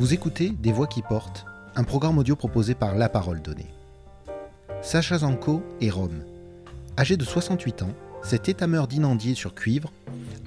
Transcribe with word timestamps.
Vous 0.00 0.14
écoutez 0.14 0.48
Des 0.48 0.72
Voix 0.72 0.86
qui 0.86 1.02
portent, 1.02 1.44
un 1.76 1.84
programme 1.84 2.16
audio 2.16 2.34
proposé 2.34 2.74
par 2.74 2.94
La 2.94 3.10
Parole 3.10 3.42
Donnée. 3.42 3.66
Sacha 4.80 5.18
Zanko 5.18 5.62
est 5.82 5.90
Rome. 5.90 6.24
Âgé 6.98 7.18
de 7.18 7.24
68 7.26 7.82
ans, 7.82 7.92
cet 8.22 8.48
étameur 8.48 8.88
d'inandier 8.88 9.34
sur 9.34 9.54
cuivre 9.54 9.92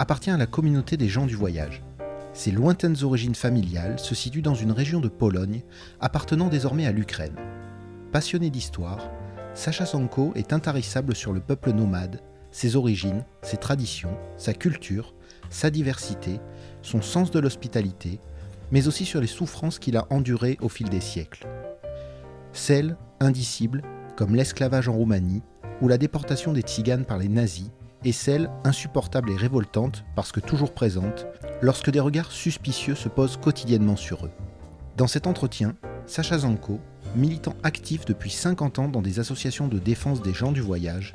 appartient 0.00 0.32
à 0.32 0.36
la 0.36 0.46
communauté 0.46 0.96
des 0.96 1.08
gens 1.08 1.24
du 1.26 1.36
voyage. 1.36 1.84
Ses 2.32 2.50
lointaines 2.50 3.04
origines 3.04 3.36
familiales 3.36 4.00
se 4.00 4.16
situent 4.16 4.42
dans 4.42 4.56
une 4.56 4.72
région 4.72 4.98
de 4.98 5.06
Pologne 5.06 5.62
appartenant 6.00 6.48
désormais 6.48 6.88
à 6.88 6.92
l'Ukraine. 6.92 7.36
Passionné 8.10 8.50
d'histoire, 8.50 9.08
Sacha 9.54 9.86
Zanko 9.86 10.32
est 10.34 10.52
intarissable 10.52 11.14
sur 11.14 11.32
le 11.32 11.38
peuple 11.38 11.70
nomade, 11.70 12.22
ses 12.50 12.74
origines, 12.74 13.24
ses 13.42 13.58
traditions, 13.58 14.18
sa 14.36 14.52
culture, 14.52 15.14
sa 15.48 15.70
diversité, 15.70 16.40
son 16.82 17.02
sens 17.02 17.30
de 17.30 17.38
l'hospitalité, 17.38 18.18
mais 18.72 18.88
aussi 18.88 19.04
sur 19.04 19.20
les 19.20 19.26
souffrances 19.26 19.78
qu'il 19.78 19.96
a 19.96 20.06
endurées 20.10 20.58
au 20.60 20.68
fil 20.68 20.88
des 20.88 21.00
siècles. 21.00 21.46
Celles, 22.52 22.96
indicibles, 23.20 23.82
comme 24.16 24.34
l'esclavage 24.34 24.88
en 24.88 24.92
Roumanie 24.92 25.42
ou 25.80 25.88
la 25.88 25.98
déportation 25.98 26.52
des 26.52 26.62
tziganes 26.62 27.04
par 27.04 27.18
les 27.18 27.28
nazis, 27.28 27.70
et 28.04 28.12
celles, 28.12 28.50
insupportables 28.64 29.30
et 29.30 29.36
révoltantes, 29.36 30.04
parce 30.14 30.30
que 30.30 30.40
toujours 30.40 30.72
présentes, 30.72 31.26
lorsque 31.62 31.90
des 31.90 32.00
regards 32.00 32.30
suspicieux 32.30 32.94
se 32.94 33.08
posent 33.08 33.38
quotidiennement 33.38 33.96
sur 33.96 34.26
eux. 34.26 34.30
Dans 34.96 35.06
cet 35.06 35.26
entretien, 35.26 35.74
Sacha 36.06 36.38
Zanko, 36.38 36.80
militant 37.16 37.54
actif 37.62 38.04
depuis 38.04 38.30
50 38.30 38.78
ans 38.78 38.88
dans 38.88 39.02
des 39.02 39.20
associations 39.20 39.68
de 39.68 39.78
défense 39.78 40.22
des 40.22 40.34
gens 40.34 40.52
du 40.52 40.60
voyage, 40.60 41.12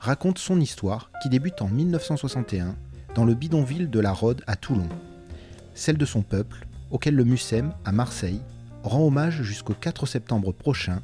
raconte 0.00 0.38
son 0.38 0.60
histoire 0.60 1.10
qui 1.22 1.28
débute 1.28 1.62
en 1.62 1.68
1961 1.68 2.74
dans 3.14 3.24
le 3.24 3.34
bidonville 3.34 3.90
de 3.90 4.00
la 4.00 4.12
Rhode 4.12 4.42
à 4.46 4.56
Toulon. 4.56 4.88
Celle 5.74 5.96
de 5.96 6.04
son 6.04 6.22
peuple, 6.22 6.66
auquel 6.94 7.16
le 7.16 7.24
MUSEM, 7.24 7.74
à 7.84 7.90
Marseille, 7.90 8.40
rend 8.84 9.04
hommage 9.04 9.42
jusqu'au 9.42 9.74
4 9.74 10.06
septembre 10.06 10.52
prochain 10.52 11.02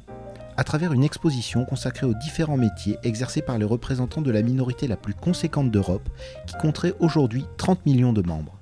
à 0.55 0.63
travers 0.63 0.93
une 0.93 1.03
exposition 1.03 1.65
consacrée 1.65 2.05
aux 2.05 2.13
différents 2.13 2.55
métiers 2.55 2.97
exercés 3.03 3.41
par 3.41 3.57
les 3.57 3.65
représentants 3.65 4.21
de 4.21 4.31
la 4.31 4.41
minorité 4.41 4.87
la 4.87 4.95
plus 4.95 5.13
conséquente 5.13 5.69
d'Europe, 5.69 6.07
qui 6.47 6.55
compterait 6.55 6.93
aujourd'hui 6.99 7.45
30 7.57 7.85
millions 7.85 8.13
de 8.13 8.21
membres. 8.21 8.57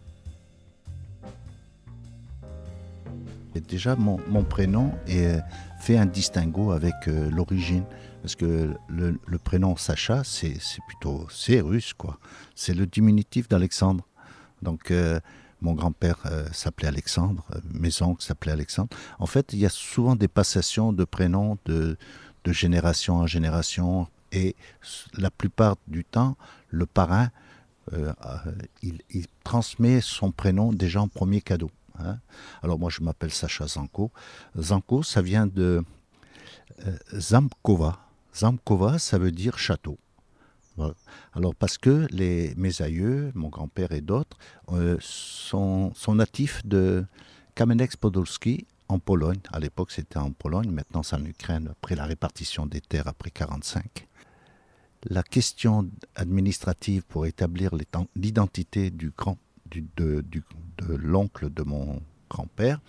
Déjà, 3.68 3.96
mon, 3.96 4.44
prénom 4.44 4.92
est, 5.08 5.40
fait 5.80 5.98
un 5.98 6.06
distinguo 6.08 6.72
avec 6.72 6.96
euh, 7.08 7.30
l'origine. 7.30 7.84
Parce 8.22 8.36
que 8.36 8.74
le, 8.88 9.38
prénom 9.38 9.76
Sacha, 9.76 10.24
c'est 10.24 10.58
plutôt. 10.88 11.28
C'est 11.30 11.60
russe, 11.60 11.94
quoi. 11.94 12.20
C'est 12.56 12.74
le 12.74 12.88
diminutif 12.88 13.48
d'Alexandre. 13.48 14.08
Donc. 14.64 14.90
Euh, 14.90 15.20
mon 15.62 15.74
grand-père 15.74 16.20
euh, 16.26 16.48
s'appelait 16.52 16.88
Alexandre, 16.88 17.46
euh, 17.54 17.60
mes 17.74 18.02
oncles 18.02 18.24
s'appelaient 18.24 18.52
Alexandre. 18.52 18.96
En 19.20 19.26
fait, 19.26 19.54
il 19.54 19.60
y 19.60 19.66
a 19.66 19.70
souvent 19.70 20.16
des 20.16 20.28
passations 20.28 20.94
de 20.94 21.04
prénoms 21.04 21.58
de, 21.66 21.98
génération 22.46 23.18
en 23.18 23.28
génération. 23.28 24.08
Et 24.32 24.56
la 25.16 25.30
plupart 25.30 25.76
du 25.88 26.04
temps, 26.04 26.36
le 26.70 26.88
parrain, 26.88 27.30
euh, 27.94 28.12
il, 28.82 29.02
transmet 29.44 30.02
son 30.02 30.32
prénom 30.32 30.74
déjà 30.74 31.00
en 31.00 31.08
premier 31.08 31.42
cadeau. 31.42 31.70
Hein. 32.00 32.18
Alors 32.64 32.80
moi, 32.80 32.90
je 32.90 33.02
m'appelle 33.02 33.32
Sacha 33.32 33.68
Zanko. 33.68 34.10
Zanko, 34.58 35.04
ça 35.04 35.22
vient 35.22 35.46
de 35.46 35.84
Zamkova. 37.14 38.00
Zamkova, 38.34 38.98
ça 38.98 39.20
veut 39.20 39.32
dire 39.32 39.60
château. 39.60 40.00
Alors 41.34 41.56
parce 41.56 41.78
que 41.78 42.08
les, 42.12 42.54
mes 42.56 42.82
aïeux, 42.82 43.32
mon 43.36 43.50
grand-père 43.50 43.92
et 43.92 44.02
d'autres, 44.02 44.38
euh, 44.72 44.98
sont, 45.00 45.94
natifs 46.10 46.66
de 46.66 47.06
Kamenex-Podolski 47.56 48.66
en 48.88 49.00
Pologne. 49.00 49.40
À 49.52 49.60
l'époque 49.60 49.92
c'était 49.92 50.18
en 50.18 50.32
Pologne, 50.32 50.72
maintenant 50.72 51.04
c'est 51.04 51.16
en 51.16 51.26
Ukraine 51.26 51.70
après 51.72 51.96
la 51.96 52.06
répartition 52.06 52.66
des 52.66 52.82
terres 52.82 53.08
après 53.08 53.30
1945. 53.30 54.08
La 55.06 55.24
question 55.24 55.90
administrative 56.16 57.04
pour 57.08 57.26
établir 57.26 57.72
l'identité 58.16 58.90
du 58.90 59.12
grand, 59.12 59.38
de, 59.72 60.24
l'oncle 60.88 61.54
de 61.54 61.64
mon 61.64 62.02
grand-père, 62.30 62.82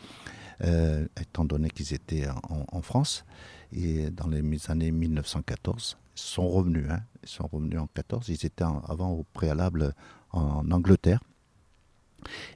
euh, 0.62 1.06
étant 1.20 1.44
donné 1.44 1.70
qu'ils 1.70 1.94
étaient 1.94 2.28
en, 2.28 2.66
en, 2.72 2.82
France, 2.82 3.24
et 3.72 4.10
dans 4.10 4.26
les 4.26 4.42
années 4.70 4.90
1914, 4.90 5.96
sont 6.16 6.48
revenus. 6.48 6.86
Hein. 6.90 7.00
Ils 7.22 7.28
sont 7.28 7.48
revenus 7.50 7.78
en 7.78 7.86
14. 7.86 8.28
Ils 8.28 8.46
étaient 8.46 8.64
avant 8.64 9.10
au 9.10 9.24
préalable 9.32 9.94
en 10.32 10.70
Angleterre. 10.70 11.20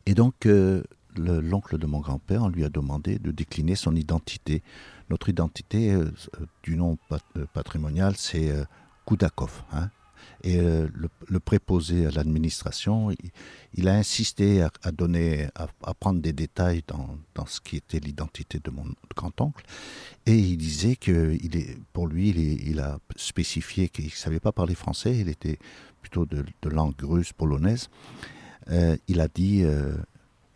Et 0.07 0.15
donc, 0.15 0.47
euh, 0.47 0.83
l'oncle 1.17 1.79
de 1.79 1.87
mon 1.87 2.01
grand-père, 2.01 2.43
on 2.43 2.49
lui 2.49 2.65
a 2.65 2.69
demandé 2.69 3.19
de 3.19 3.31
décliner 3.31 3.75
son 3.75 3.95
identité. 3.95 4.63
Notre 5.11 5.29
identité 5.29 5.93
euh, 5.93 6.11
du 6.63 6.77
nom 6.77 6.99
euh, 7.13 7.47
patrimonial, 7.53 8.17
c'est 8.17 8.53
Koudakov. 9.05 9.63
Hein. 9.73 9.91
Et 10.47 10.59
euh, 10.61 10.89
le, 10.93 11.41
préposé 11.41 12.07
à 12.07 12.11
l'administration, 12.11 13.11
il, 13.73 13.89
a 13.89 13.95
insisté 13.95 14.61
à, 14.61 14.93
donner, 14.93 15.49
à, 15.55 15.95
prendre 15.95 16.21
des 16.21 16.35
détails 16.35 16.83
dans, 16.87 17.17
dans 17.35 17.47
ce 17.47 17.63
qui 17.63 17.77
était 17.77 17.99
l'identité 17.99 18.61
de 18.63 18.71
mon 18.71 18.85
grand-oncle. 19.17 19.65
Et 20.27 20.39
il 20.39 20.59
disait 20.59 20.97
que 20.97 21.35
il 21.41 21.57
est, 21.57 21.79
pour 21.95 22.07
lui, 22.07 22.29
il, 22.29 22.69
il 22.69 22.81
a 22.81 22.99
spécifié 23.17 23.89
qu'il 23.89 24.05
ne 24.05 24.11
savait 24.11 24.39
pas 24.39 24.53
parler 24.53 24.75
français, 24.75 25.17
il 25.17 25.31
était 25.31 25.59
plutôt 26.03 26.27
de, 26.27 26.45
langue 26.69 27.01
russe, 27.01 27.33
polonaise. 27.33 27.89
Euh, 28.69 28.99
il 29.09 29.23
a 29.23 29.29
dit, 29.29 29.63
euh, 29.65 29.97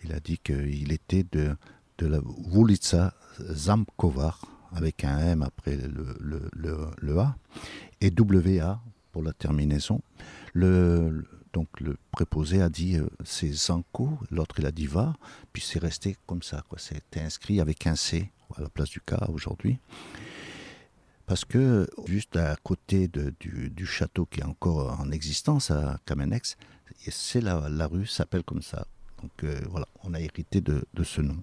il 0.05 0.13
a 0.13 0.21
dit 0.21 0.37
qu'il 0.37 0.93
était 0.93 1.25
de, 1.33 1.57
de 1.97 2.07
la 2.07 2.21
Wulitsa 2.53 3.15
Zamkovar, 3.41 4.45
avec 4.73 5.05
un 5.05 5.19
M 5.19 5.43
après 5.43 5.77
le, 5.77 6.15
le, 6.21 6.51
le, 6.53 6.77
le 6.99 7.19
A, 7.19 7.37
et 8.03 8.13
WA 8.13 8.83
la 9.23 9.33
terminaison. 9.33 10.01
Le, 10.53 11.25
donc 11.53 11.69
le 11.81 11.97
préposé 12.13 12.63
a 12.63 12.69
dit 12.69 12.97
euh, 12.97 13.09
c'est 13.25 13.53
Zanko, 13.53 14.19
l'autre 14.31 14.57
il 14.59 14.67
a 14.67 14.73
dit 14.73 14.87
va, 14.87 15.15
puis 15.53 15.63
c'est 15.63 15.79
resté 15.79 16.17
comme 16.27 16.43
ça. 16.43 16.65
C'était 16.77 17.21
inscrit 17.21 17.61
avec 17.61 17.87
un 17.87 17.97
C 17.97 18.31
à 18.57 18.63
la 18.63 18.69
place 18.69 18.91
du 18.91 19.01
K 19.01 19.15
aujourd'hui. 19.29 19.79
Parce 21.27 21.45
que 21.45 21.87
juste 22.07 22.37
à 22.37 22.57
côté 22.57 23.07
de, 23.07 23.35
du, 23.39 23.85
château 23.85 24.25
qui 24.25 24.41
est 24.41 24.45
encore 24.45 24.99
en 24.99 25.11
existence 25.11 25.71
à 25.71 25.99
Kamenex, 26.07 26.57
c'est 27.11 27.43
la, 27.43 27.69
la 27.69 27.87
rue 27.87 28.07
s'appelle 28.07 28.43
comme 28.43 28.63
ça. 28.63 28.87
Donc 29.23 29.45
euh, 29.45 29.61
voilà, 29.69 29.87
on 30.05 30.15
a 30.15 30.21
hérité 30.21 30.61
de, 30.61 30.85
de 30.95 31.05
ce 31.05 31.21
nom. 31.21 31.37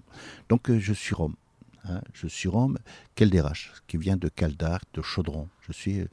Donc 0.48 0.70
euh, 0.70 0.78
je 0.78 0.92
suis 0.92 1.14
Rome. 1.14 1.36
Hein. 1.84 2.00
je 2.14 2.26
suis 2.26 2.48
Rome, 2.48 2.78
Kelderache, 3.14 3.72
qui 3.86 3.96
vient 3.96 4.16
de 4.16 4.28
Caldar, 4.28 4.80
de 4.92 5.02
Chaudron. 5.02 5.48
Je 5.60 5.72
suis 5.72 6.00
euh, 6.00 6.08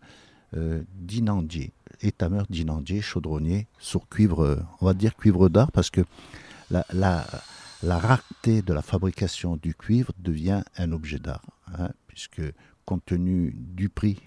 d'inandier, 0.94 1.74
étameur 2.02 2.46
d'inandier, 2.50 3.02
chaudronnier, 3.02 3.68
sur 3.80 4.08
cuivre, 4.08 4.44
euh, 4.44 4.64
on 4.82 4.86
va 4.86 4.94
dire 4.94 5.16
cuivre 5.16 5.50
d'art, 5.50 5.72
parce 5.72 5.90
que 5.90 6.02
la, 6.70 7.26
rareté 7.84 8.62
de 8.62 8.74
la 8.74 8.82
fabrication 8.82 9.58
du 9.58 9.76
cuivre 9.76 10.12
devient 10.20 10.64
un 10.78 10.92
objet 10.92 11.20
d'art, 11.20 11.46
hein, 11.78 11.90
puisque 12.08 12.42
compte 12.86 13.06
tenu 13.06 13.54
du 13.56 13.90
prix 13.90 14.20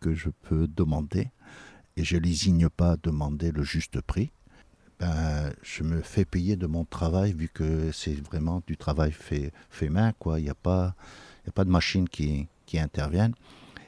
que 0.00 0.14
je 0.14 0.30
peux 0.42 0.66
demander, 0.66 1.30
et 1.96 2.04
je 2.04 2.16
lésigne 2.16 2.68
pas 2.68 2.96
demander 3.02 3.50
le 3.50 3.62
juste 3.62 4.00
prix, 4.00 4.30
ben, 4.98 5.52
je 5.62 5.82
me 5.82 6.02
fais 6.02 6.24
payer 6.24 6.56
de 6.56 6.66
mon 6.66 6.84
travail 6.84 7.32
vu 7.32 7.48
que 7.48 7.90
c'est 7.92 8.14
vraiment 8.14 8.62
du 8.66 8.76
travail 8.76 9.12
fait, 9.12 9.52
fait 9.70 9.88
main, 9.88 10.12
quoi. 10.18 10.38
Il 10.38 10.44
n'y 10.44 10.50
a, 10.50 10.54
pas, 10.54 10.94
a 11.48 11.50
pas 11.52 11.64
de 11.64 11.70
machine 11.70 12.08
qui, 12.08 12.48
qui. 12.66 12.78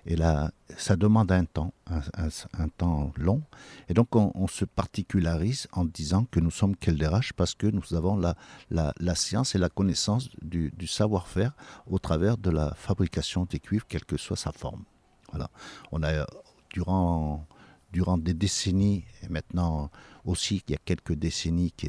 Et 0.05 0.17
là, 0.17 0.51
ça 0.77 0.97
demande 0.97 1.31
un 1.31 1.45
temps, 1.45 1.73
un, 1.87 2.69
temps 2.77 3.13
long. 3.17 3.43
Et 3.89 3.95
donc, 3.95 4.17
on, 4.17 4.47
se 4.49 4.65
particularise 4.65 5.69
en 5.73 5.85
disant 5.85 6.25
que 6.25 6.41
nous 6.41 6.51
sommes 6.51 6.75
Kelderash 6.75 7.33
parce 7.35 7.55
que 7.55 7.69
nous 7.69 7.95
avons 7.95 8.17
la, 8.71 9.15
science 9.15 9.55
et 9.55 9.59
la 9.59 9.69
connaissance 9.69 10.29
du, 10.43 10.73
savoir-faire 10.87 11.53
au 11.87 11.99
travers 11.99 12.37
de 12.37 12.51
la 12.51 12.75
fabrication 12.75 13.47
des 13.49 13.61
cuivres, 13.61 13.87
quelle 13.89 14.05
que 14.05 14.17
soit 14.17 14.37
sa 14.37 14.51
forme. 14.51 14.83
Voilà. 15.31 15.51
On 15.93 16.03
a, 16.03 16.27
durant, 16.73 17.47
durant 17.93 18.19
des 18.19 18.35
décennies, 18.35 19.05
et 19.23 19.29
maintenant 19.29 19.89
aussi, 20.25 20.65
il 20.67 20.73
y 20.73 20.75
a 20.75 20.81
quelques 20.85 21.15
décennies 21.15 21.73
que 21.73 21.89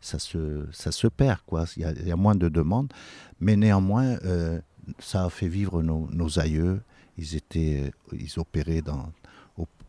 ça 0.00 0.18
se, 0.18 0.66
ça 0.72 0.92
se 0.92 1.08
perd, 1.08 1.40
quoi. 1.44 1.66
Il 1.76 1.82
y, 1.82 2.12
a, 2.12 2.16
moins 2.16 2.34
de 2.34 2.48
demandes, 2.48 2.90
mais 3.38 3.56
néanmoins, 3.56 4.16
euh, 4.24 4.62
ça 4.98 5.24
a 5.24 5.30
fait 5.30 5.48
vivre 5.48 5.82
nos 5.82 6.38
aïeux 6.38 6.80
ils, 7.20 7.36
étaient, 7.36 7.82
euh, 7.84 8.16
ils 8.18 8.38
opéraient 8.38 8.82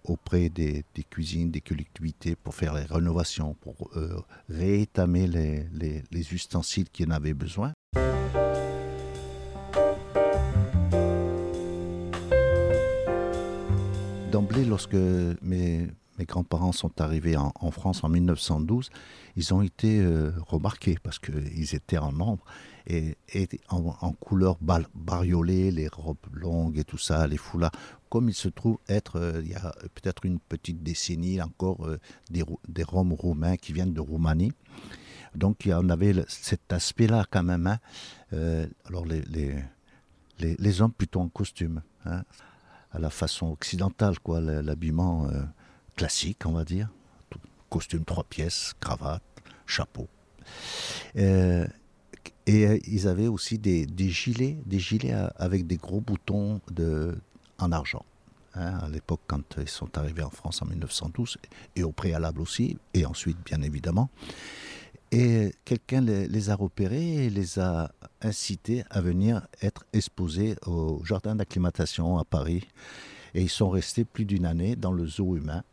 auprès 0.03 0.49
des, 0.49 0.83
cuisines, 1.09 1.51
des 1.51 1.61
collectivités 1.61 2.35
pour 2.35 2.53
faire 2.53 2.73
les 2.73 2.83
rénovations, 2.83 3.55
pour 3.61 3.89
euh, 3.95 4.19
réétamer 4.49 5.27
les, 5.27 5.65
les, 6.11 6.33
ustensiles 6.33 6.89
qui 6.89 7.05
en 7.05 7.11
avaient 7.11 7.33
besoin. 7.33 7.71
D'emblée, 14.31 14.65
lorsque 14.65 14.95
mes, 15.41 15.87
mes 16.17 16.25
grands-parents 16.25 16.71
sont 16.71 16.99
arrivés 16.99 17.37
en, 17.37 17.71
France 17.71 18.03
en 18.03 18.09
1912, 18.09 18.89
ils 19.35 19.53
ont 19.53 19.61
été 19.61 19.99
euh, 19.99 20.31
remarqués 20.47 20.97
parce 21.01 21.19
qu'ils 21.19 21.75
étaient 21.75 21.97
en 21.97 22.11
nombre 22.11 22.43
et, 22.87 23.15
en, 23.69 24.11
couleur 24.13 24.57
bariolée, 24.93 25.71
les 25.71 25.87
robes 25.87 26.17
longues 26.33 26.77
et 26.77 26.83
tout 26.83 26.97
ça, 26.97 27.27
les 27.27 27.37
foulards, 27.37 27.71
comme 28.09 28.27
il 28.29 28.35
se 28.35 28.49
trouve 28.49 28.77
être, 28.89 29.17
euh, 29.17 29.41
il 29.43 29.51
y 29.51 29.55
a 29.55 29.73
peut-être 29.95 30.25
une 30.25 30.39
petite 30.39 30.83
décennie 30.83 31.41
encore, 31.41 31.87
euh, 31.87 31.99
des, 32.29 32.43
des 32.67 32.83
Roms 32.83 33.13
roumains 33.13 33.55
qui 33.55 33.71
viennent 33.71 33.93
de 33.93 34.01
Roumanie. 34.01 34.51
Donc 35.33 35.67
on 35.67 35.89
avait 35.89 36.13
cet 36.27 36.73
aspect-là 36.73 37.25
quand 37.31 37.43
même. 37.43 37.67
Hein. 37.67 37.79
Euh, 38.33 38.67
alors 38.85 39.05
les, 39.05 39.21
les, 39.21 39.55
les, 40.39 40.81
hommes 40.81 40.91
plutôt 40.91 41.21
en 41.21 41.29
costume, 41.29 41.81
hein, 42.05 42.23
à 42.91 42.99
la 42.99 43.09
façon 43.09 43.47
occidentale, 43.47 44.19
quoi, 44.19 44.41
l'habillement 44.41 45.29
classique, 45.95 46.45
on 46.45 46.51
va 46.51 46.65
dire. 46.65 46.89
Costume 47.69 48.03
trois 48.03 48.25
pièces, 48.25 48.73
cravate, 48.81 49.23
chapeau. 49.65 50.09
Et 52.47 52.81
ils 52.87 53.07
avaient 53.07 53.27
aussi 53.27 53.57
des, 53.59 53.87
gilets, 54.09 54.57
des 54.65 54.79
gilets 54.79 55.13
avec 55.35 55.67
des 55.67 55.77
gros 55.77 56.01
boutons 56.01 56.59
de, 56.71 57.15
en 57.59 57.71
argent. 57.71 58.05
Hein, 58.55 58.79
à 58.81 58.89
l'époque, 58.89 59.21
quand 59.27 59.57
ils 59.57 59.69
sont 59.69 59.97
arrivés 59.97 60.23
en 60.23 60.29
France 60.29 60.61
en 60.61 60.65
1912, 60.65 61.37
et 61.75 61.83
au 61.83 61.91
préalable 61.91 62.41
aussi, 62.41 62.77
et 62.93 63.05
ensuite, 63.05 63.37
bien 63.45 63.61
évidemment. 63.61 64.09
Et 65.11 65.53
quelqu'un 65.65 66.01
les, 66.01 66.49
a 66.49 66.55
repérés 66.55 67.25
et 67.25 67.29
les 67.29 67.59
a 67.59 67.91
incités 68.21 68.83
à 68.89 69.01
venir 69.01 69.45
être 69.61 69.85
exposés 69.93 70.55
au 70.65 71.03
jardin 71.05 71.35
d'acclimatation 71.35 72.17
à 72.17 72.23
Paris. 72.23 72.67
Et 73.33 73.41
ils 73.41 73.49
sont 73.49 73.69
restés 73.69 74.03
plus 74.03 74.25
d'une 74.25 74.45
année 74.45 74.75
dans 74.75 74.91
le 74.91 75.05
zoo 75.05 75.35
humain, 75.35 75.63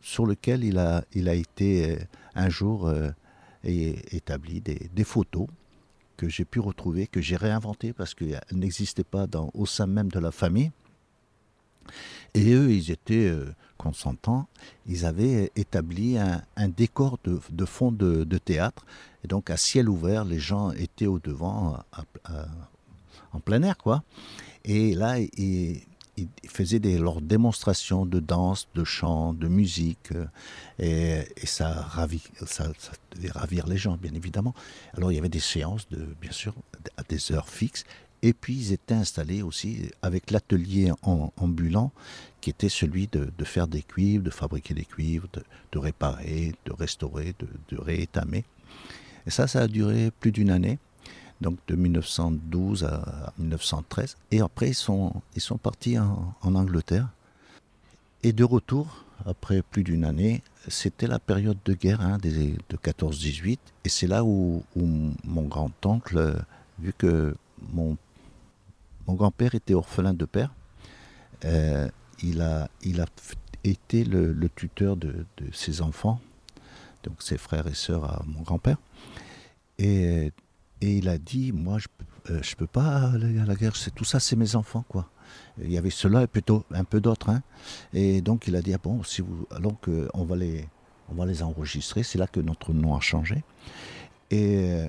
sur 0.00 0.26
lequel 0.26 0.64
il 0.64 0.78
a, 0.78 1.04
il 1.12 1.28
a 1.28 1.34
été 1.34 1.92
euh, 1.92 1.98
un 2.34 2.48
jour 2.48 2.88
euh, 2.88 3.10
établi 3.62 4.60
des 4.60 5.04
photos 5.04 5.46
que 6.16 6.28
j'ai 6.28 6.44
pu 6.44 6.60
retrouver, 6.60 7.06
que 7.06 7.20
j'ai 7.20 7.36
réinventées 7.36 7.92
parce 7.92 8.14
qu'elles 8.14 8.40
n'existaient 8.52 9.04
pas 9.04 9.26
au 9.54 9.66
sein 9.66 9.86
même 9.86 10.08
de 10.08 10.18
la 10.18 10.32
famille. 10.32 10.70
Et 12.34 12.52
eux, 12.52 12.70
ils 12.70 12.90
étaient 12.90 13.28
euh, 13.28 13.54
consentants. 13.78 14.48
Ils 14.86 15.06
avaient 15.06 15.52
établi 15.56 16.18
un, 16.18 16.68
décor 16.68 17.18
de, 17.24 17.64
fond 17.64 17.92
de, 17.92 18.38
théâtre. 18.38 18.84
Et 19.24 19.28
donc, 19.28 19.50
à 19.50 19.56
ciel 19.56 19.88
ouvert, 19.88 20.24
les 20.24 20.38
gens 20.38 20.72
étaient 20.72 21.06
au 21.06 21.18
devant, 21.18 21.78
en 23.32 23.40
plein 23.40 23.62
air, 23.62 23.78
quoi. 23.78 24.02
Et 24.64 24.94
là, 24.94 25.18
ils, 25.18 25.82
faisaient 26.48 26.78
des, 26.78 26.98
leurs 26.98 27.20
démonstrations 27.20 28.06
de 28.06 28.20
danse, 28.20 28.68
de 28.74 28.84
chant, 28.84 29.32
de 29.32 29.48
musique. 29.48 30.12
Euh, 30.12 31.22
et, 31.36 31.46
ça, 31.46 31.70
ravit, 31.70 32.22
ça, 32.46 32.70
devait 33.14 33.30
ravir 33.30 33.66
les 33.66 33.76
gens, 33.76 33.96
bien 33.96 34.14
évidemment. 34.14 34.54
Alors, 34.96 35.12
il 35.12 35.16
y 35.16 35.18
avait 35.18 35.28
des 35.28 35.40
séances, 35.40 35.88
de, 35.88 36.06
bien 36.20 36.32
sûr, 36.32 36.54
à 36.96 37.02
des 37.02 37.32
heures 37.32 37.48
fixes. 37.48 37.84
Et 38.22 38.32
puis 38.32 38.54
ils 38.54 38.72
étaient 38.72 38.94
installés 38.94 39.42
aussi 39.42 39.90
avec 40.02 40.30
l'atelier 40.30 40.90
ambulant 41.02 41.92
qui 42.40 42.50
était 42.50 42.68
celui 42.68 43.08
de, 43.08 43.30
faire 43.44 43.68
des 43.68 43.82
cuivres, 43.82 44.24
de 44.24 44.30
fabriquer 44.30 44.74
des 44.74 44.84
cuivres, 44.84 45.28
de, 45.72 45.78
réparer, 45.78 46.54
de 46.64 46.72
restaurer, 46.72 47.34
de, 47.38 47.76
réétamer. 47.78 48.44
Et 49.26 49.30
ça, 49.30 49.46
ça 49.46 49.62
a 49.62 49.68
duré 49.68 50.10
plus 50.20 50.32
d'une 50.32 50.50
année, 50.50 50.78
donc 51.40 51.58
de 51.66 51.76
1912 51.76 52.84
à 52.84 53.32
1913. 53.38 54.16
Et 54.30 54.40
après, 54.40 54.68
ils 54.68 54.74
sont, 54.74 55.12
ils 55.34 55.42
sont 55.42 55.58
partis 55.58 55.98
en, 55.98 56.34
Angleterre. 56.42 57.08
Et 58.22 58.32
de 58.32 58.44
retour, 58.44 59.04
après 59.24 59.62
plus 59.62 59.84
d'une 59.84 60.04
année, 60.04 60.42
c'était 60.68 61.06
la 61.06 61.18
période 61.18 61.58
de 61.64 61.74
guerre 61.74 62.00
hein, 62.00 62.18
de 62.18 62.76
14-18. 62.76 63.58
Et 63.84 63.88
c'est 63.88 64.06
là 64.06 64.24
où, 64.24 64.62
où 64.74 64.86
mon 65.24 65.42
grand-oncle, 65.42 66.42
vu 66.78 66.92
que 66.92 67.34
mon 67.72 67.96
mon 69.06 69.14
grand-père 69.14 69.54
était 69.54 69.74
orphelin 69.74 70.14
de 70.14 70.24
père. 70.24 70.52
Euh, 71.44 71.88
il, 72.22 72.40
a, 72.40 72.68
il 72.82 73.00
a 73.00 73.06
été 73.64 74.04
le, 74.04 74.48
tuteur 74.54 74.96
de, 74.96 75.26
ses 75.52 75.82
enfants, 75.82 76.20
donc 77.02 77.22
ses 77.22 77.38
frères 77.38 77.66
et 77.66 77.74
sœurs 77.74 78.04
à 78.04 78.22
mon 78.26 78.42
grand-père. 78.42 78.78
Et, 79.78 80.32
et, 80.80 80.98
il 80.98 81.08
a 81.08 81.18
dit, 81.18 81.52
moi, 81.52 81.78
je 81.78 82.32
ne 82.32 82.38
euh, 82.38 82.42
peux 82.56 82.66
pas 82.66 83.10
aller 83.12 83.38
à 83.38 83.46
la 83.46 83.54
guerre, 83.54 83.72
tout 83.94 84.04
ça, 84.04 84.20
c'est 84.20 84.36
mes 84.36 84.56
enfants, 84.56 84.84
quoi. 84.88 85.08
Il 85.62 85.72
y 85.72 85.78
avait 85.78 85.90
cela 85.90 86.22
et 86.22 86.26
plutôt 86.26 86.64
un 86.72 86.84
peu 86.84 87.00
d'autres. 87.00 87.30
Hein. 87.30 87.42
Et 87.92 88.20
donc 88.20 88.46
il 88.46 88.54
a 88.56 88.62
dit, 88.62 88.74
ah 88.74 88.78
bon, 88.82 89.02
si 89.02 89.22
vous, 89.22 89.46
donc, 89.60 89.88
on, 90.14 90.24
va 90.24 90.36
les, 90.36 90.68
on 91.10 91.14
va 91.14 91.26
les 91.26 91.42
enregistrer. 91.42 92.02
C'est 92.02 92.18
là 92.18 92.26
que 92.26 92.40
notre 92.40 92.72
nom 92.72 92.94
a 92.94 93.00
changé. 93.00 93.42
Et 94.30 94.86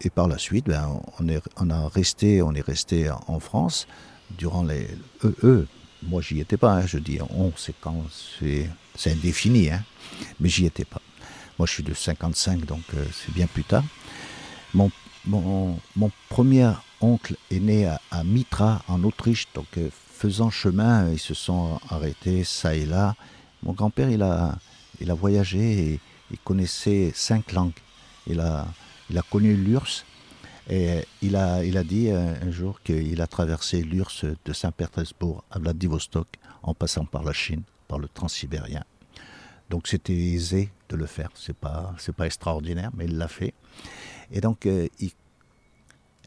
et 0.00 0.10
par 0.10 0.28
la 0.28 0.38
suite, 0.38 0.66
ben, 0.66 1.00
on, 1.18 1.28
est, 1.28 1.42
on, 1.56 1.70
a 1.70 1.88
resté, 1.88 2.40
on 2.42 2.54
est 2.54 2.64
resté 2.64 3.10
en 3.26 3.40
France 3.40 3.88
durant 4.30 4.62
les. 4.62 4.86
Eux, 5.24 5.36
eux 5.42 5.68
moi 6.04 6.22
j'y 6.22 6.38
étais 6.38 6.56
pas, 6.56 6.74
hein, 6.74 6.86
je 6.86 6.98
dis 6.98 7.18
on, 7.20 7.52
c'est 7.56 7.74
quand. 7.80 8.04
C'est 8.10 9.12
indéfini, 9.12 9.70
hein, 9.70 9.82
mais 10.40 10.48
j'y 10.48 10.66
étais 10.66 10.84
pas. 10.84 11.00
Moi 11.58 11.66
je 11.66 11.72
suis 11.72 11.82
de 11.82 11.94
55, 11.94 12.64
donc 12.64 12.82
euh, 12.94 13.04
c'est 13.12 13.34
bien 13.34 13.46
plus 13.46 13.64
tard. 13.64 13.84
Mon, 14.74 14.90
mon, 15.28 16.10
premier 16.28 16.72
oncle 17.00 17.36
est 17.50 17.60
né 17.60 17.86
à, 17.86 18.24
Mitra, 18.24 18.82
en 18.88 19.04
Autriche, 19.04 19.46
donc 19.54 19.66
euh, 19.76 19.88
faisant 19.92 20.50
chemin, 20.50 21.10
ils 21.12 21.18
se 21.18 21.34
sont 21.34 21.78
arrêtés 21.88 22.44
ça 22.44 22.74
et 22.74 22.86
là. 22.86 23.14
Mon 23.62 23.72
grand-père, 23.72 24.10
il 24.10 24.22
a, 24.22 24.58
il 25.00 25.10
a 25.10 25.14
voyagé 25.14 25.92
et 25.92 26.00
il 26.30 26.38
connaissait 26.38 27.12
cinq 27.14 27.52
langues. 27.52 27.72
Il 28.26 28.40
a 28.40 28.66
il 29.10 29.18
a 29.18 29.22
connu 29.22 29.54
l'URSS 29.54 30.04
et 30.68 31.04
il 31.22 31.36
a, 31.36 31.64
il 31.64 31.78
a 31.78 31.84
dit 31.84 32.10
euh, 32.10 32.34
un, 32.42 32.50
jour 32.50 32.80
qu'il 32.82 33.20
a 33.22 33.26
traversé 33.26 33.82
l'URSS 33.82 34.26
de 34.44 34.52
Saint-Pétersbourg 34.52 35.44
à 35.50 35.58
Vladivostok 35.58 36.26
en 36.62 36.74
passant 36.74 37.06
par 37.06 37.22
la 37.22 37.32
Chine, 37.32 37.62
par 37.86 37.98
le 37.98 38.08
transsibérien. 38.08 38.84
Donc 39.70 39.86
c'était 39.86 40.16
aisé 40.16 40.70
de 40.88 40.96
le 40.96 41.06
faire. 41.06 41.30
C'est 41.34 41.56
pas, 41.56 41.94
c'est 41.98 42.14
pas 42.14 42.26
extraordinaire, 42.26 42.90
mais 42.94 43.04
il 43.04 43.18
l'a 43.18 43.28
fait. 43.28 43.54
Et 44.30 44.40
donc 44.40 44.66
euh, 44.66 44.88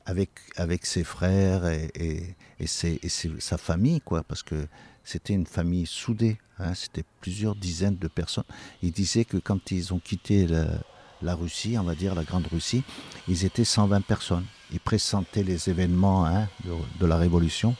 avec 0.06 0.30
avec 0.58 0.86
ses 0.86 1.04
frères 1.04 1.66
et, 1.68 2.36
et, 2.60 2.68
sa 2.68 3.58
famille, 3.58 4.02
quoi, 4.02 4.24
parce 4.24 4.44
que 4.44 4.68
c'était 5.04 5.34
une 5.34 5.46
famille 5.46 5.86
soudée. 5.86 6.38
Hein, 6.60 6.74
c'était 6.76 7.06
plusieurs 7.22 7.56
dizaines 7.56 7.98
de 7.98 8.08
personnes. 8.08 8.44
Il 8.84 8.92
disait 8.92 9.26
que 9.26 9.38
quand 9.38 9.72
ils 9.72 9.94
ont 9.94 10.00
quitté 10.00 10.48
la 11.22 11.36
Russie, 11.36 11.76
on 11.80 11.84
va 11.84 11.96
dire 11.96 12.14
la 12.14 12.24
Grande 12.24 12.48
Russie, 12.48 12.84
ils 13.28 13.46
étaient 13.46 13.64
120 13.64 14.02
personnes. 14.02 14.46
Ils 14.72 14.80
pressentaient 14.80 15.44
les 15.44 15.70
événements 15.70 16.26
hein, 16.26 16.48
de, 17.00 17.06
la 17.06 17.18
Révolution. 17.18 17.76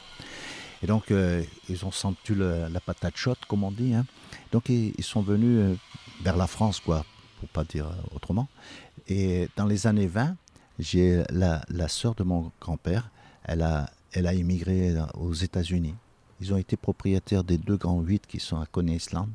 Et 0.82 0.86
donc, 0.86 1.10
euh, 1.10 1.42
ils 1.68 1.84
ont 1.84 1.92
senti 1.92 2.34
la 2.34 2.80
patate 2.80 3.16
chaude, 3.16 3.38
comme 3.46 3.62
on 3.62 3.70
dit. 3.70 3.94
Hein. 3.94 4.04
Donc, 4.50 4.68
ils, 4.68 5.04
sont 5.04 5.22
venus 5.22 5.58
euh, 5.60 5.76
vers 6.22 6.36
la 6.36 6.48
France, 6.48 6.80
quoi, 6.80 7.04
pour 7.38 7.48
pas 7.50 7.62
dire 7.62 7.86
euh, 7.86 8.14
autrement. 8.14 8.48
Et 9.06 9.48
dans 9.56 9.66
les 9.66 9.86
années 9.86 10.08
20, 10.08 10.36
j'ai 10.80 11.22
la, 11.30 11.88
sœur 11.88 12.14
de 12.16 12.24
mon 12.24 12.50
grand-père, 12.60 13.10
elle 13.44 13.62
a, 13.62 13.90
elle 14.12 14.26
a 14.26 14.34
immigré 14.34 14.94
aux 15.14 15.34
États-Unis. 15.34 15.94
Ils 16.40 16.52
ont 16.52 16.56
été 16.56 16.76
propriétaires 16.76 17.44
des 17.44 17.58
deux 17.58 17.76
grands 17.76 18.00
huit 18.00 18.26
qui 18.26 18.40
sont 18.40 18.60
à 18.60 18.66
Coney 18.66 18.96
Island. 18.96 19.30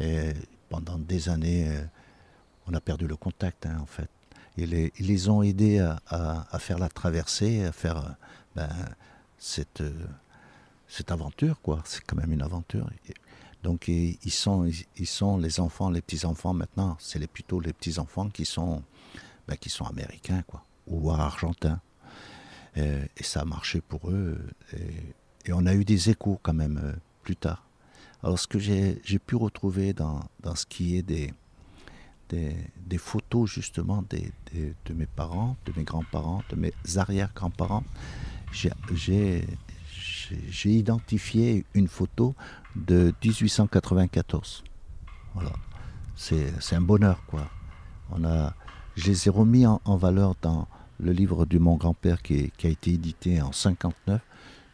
Et 0.00 0.32
pendant 0.68 0.96
des 0.96 1.28
années, 1.28 1.68
on 2.68 2.74
a 2.74 2.80
perdu 2.80 3.08
le 3.08 3.16
contact, 3.16 3.66
hein, 3.66 3.78
en 3.82 3.86
fait. 3.86 4.08
Ils 4.56 4.92
les, 4.98 5.28
ont 5.28 5.42
aidés 5.42 5.78
à, 6.08 6.58
faire 6.58 6.78
la 6.78 6.88
traversée, 6.88 7.64
à 7.64 7.72
faire 7.72 8.16
ben, 8.54 8.68
cette, 9.38 9.82
cette 10.88 11.12
aventure, 11.12 11.60
quoi. 11.60 11.82
C'est 11.84 12.02
quand 12.04 12.16
même 12.16 12.32
une 12.32 12.42
aventure. 12.42 12.88
Donc 13.62 13.88
ils 13.88 14.30
sont, 14.30 14.70
ils 14.96 15.06
sont 15.06 15.36
les 15.36 15.60
enfants, 15.60 15.90
les 15.90 16.00
petits 16.00 16.24
enfants 16.24 16.54
maintenant. 16.54 16.96
C'est 16.98 17.24
plutôt 17.26 17.60
les 17.60 17.72
petits 17.72 17.98
enfants 17.98 18.28
qui 18.28 18.44
sont, 18.44 18.82
ben, 19.46 19.56
qui 19.56 19.68
sont 19.68 19.84
américains, 19.84 20.42
quoi, 20.46 20.64
ou 20.86 21.10
argentins. 21.10 21.80
Et, 22.76 23.08
ça 23.20 23.40
a 23.40 23.44
marché 23.44 23.80
pour 23.80 24.10
eux. 24.10 24.38
Et, 24.72 25.52
on 25.52 25.66
a 25.66 25.74
eu 25.74 25.84
des 25.84 26.10
échos 26.10 26.38
quand 26.42 26.52
même 26.52 26.78
euh, 26.82 26.92
plus 27.22 27.36
tard. 27.36 27.64
Alors 28.22 28.38
ce 28.38 28.46
que 28.46 28.58
j'ai 28.58 29.18
pu 29.18 29.36
retrouver 29.36 29.94
dans, 29.94 30.20
dans 30.42 30.54
ce 30.54 30.66
qui 30.66 30.96
est 30.96 31.02
des, 31.02 31.32
des, 32.28 32.98
photos 32.98 33.50
justement 33.50 34.02
des, 34.02 34.30
de 34.52 34.94
mes 34.94 35.06
parents, 35.06 35.56
de 35.64 35.72
mes 35.76 35.84
grands-parents, 35.84 36.42
de 36.50 36.56
mes 36.56 36.72
arrière-grands-parents. 36.96 37.84
J'ai 38.52 39.46
identifié 40.64 41.64
une 41.74 41.88
photo 41.88 42.34
de 42.76 43.12
1894. 43.24 44.64
Voilà. 45.34 45.52
C'est 46.16 46.74
un 46.74 46.80
bonheur, 46.80 47.22
quoi. 47.26 47.48
On 48.10 48.24
a, 48.24 48.54
je 48.96 49.06
les 49.06 49.28
ai 49.28 49.30
remis 49.30 49.66
en, 49.66 49.96
valeur 49.96 50.34
dans 50.42 50.66
le 50.98 51.12
livre 51.12 51.46
de 51.46 51.58
mon 51.58 51.76
grand-père 51.76 52.22
qui, 52.22 52.50
qui, 52.56 52.66
a 52.66 52.70
été 52.70 52.92
édité 52.92 53.40
en 53.40 53.52
59, 53.52 54.20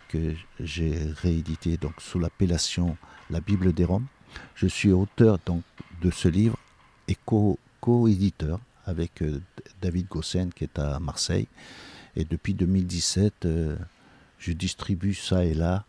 que 0.08 0.34
j'ai 0.61 0.96
réédité 1.23 1.76
donc 1.76 1.94
sous 1.99 2.18
l'appellation 2.18 2.96
La 3.30 3.40
Bible 3.40 3.73
des 3.73 3.84
Roms. 3.84 4.06
Je 4.54 4.66
suis 4.66 4.92
auteur 4.92 5.38
donc 5.44 5.62
de 6.00 6.11
ce 6.11 6.28
livre 6.28 6.56
et 7.08 7.16
co-éditeur 7.80 8.61
avec 8.87 9.23
euh, 9.23 9.40
David 9.82 10.08
Gossen 10.08 10.52
qui 10.52 10.64
est 10.64 10.78
à 10.78 10.99
Marseille. 11.00 11.49
Et 12.16 12.25
depuis 12.25 12.54
2017, 12.54 13.46
je 14.38 14.52
distribue 14.52 15.14
ça 15.14 15.44
et 15.44 15.54
là 15.54 15.84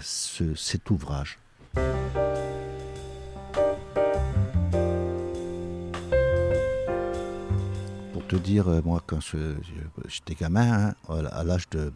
cet 0.00 0.90
ouvrage. 0.90 1.38
Pour 8.12 8.26
te 8.26 8.36
dire, 8.36 8.66
moi, 8.84 9.02
quand 9.06 9.20
j'étais 10.08 10.34
gamin, 10.34 10.94
hein, 11.08 11.24
à 11.30 11.44
l'âge 11.44 11.68
de 11.70 11.92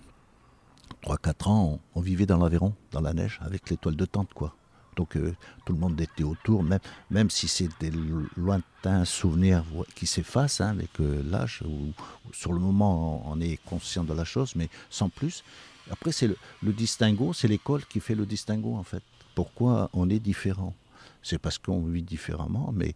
3-4 1.04 1.48
ans, 1.48 1.80
on, 1.94 2.00
vivait 2.00 2.26
dans 2.26 2.38
l'Aveyron, 2.38 2.74
dans 2.92 3.00
la 3.00 3.12
neige, 3.12 3.38
avec 3.42 3.68
l'étoile 3.70 3.96
de 3.96 4.04
tente, 4.04 4.32
quoi. 4.32 4.54
Donc 4.96 5.16
euh, 5.16 5.34
tout 5.64 5.72
le 5.72 5.78
monde 5.78 6.00
était 6.00 6.24
autour, 6.24 6.62
même, 6.62 6.80
même 7.10 7.30
si 7.30 7.48
c'est 7.48 7.68
des 7.80 7.92
lointains 8.36 9.04
souvenirs 9.04 9.64
qui 9.94 10.06
s'effacent 10.06 10.60
hein, 10.60 10.70
avec 10.70 11.00
euh, 11.00 11.22
l'âge, 11.24 11.62
ou, 11.66 11.92
sur 12.32 12.52
le 12.52 12.58
moment 12.58 13.22
on 13.30 13.40
est 13.40 13.58
conscient 13.64 14.04
de 14.04 14.14
la 14.14 14.24
chose, 14.24 14.54
mais 14.56 14.68
sans 14.90 15.08
plus. 15.08 15.44
Après, 15.90 16.12
c'est 16.12 16.28
le, 16.28 16.72
distinguo, 16.72 17.32
c'est 17.32 17.48
l'école 17.48 17.84
qui 17.86 18.00
fait 18.00 18.14
le 18.14 18.26
distinguo 18.26 18.76
en 18.76 18.84
fait. 18.84 19.02
Pourquoi 19.34 19.90
on 19.92 20.08
est 20.08 20.20
différent? 20.20 20.74
C'est 21.22 21.38
parce 21.38 21.58
qu'on 21.58 21.84
vit 21.86 22.02
différemment, 22.02 22.72
mais 22.74 22.94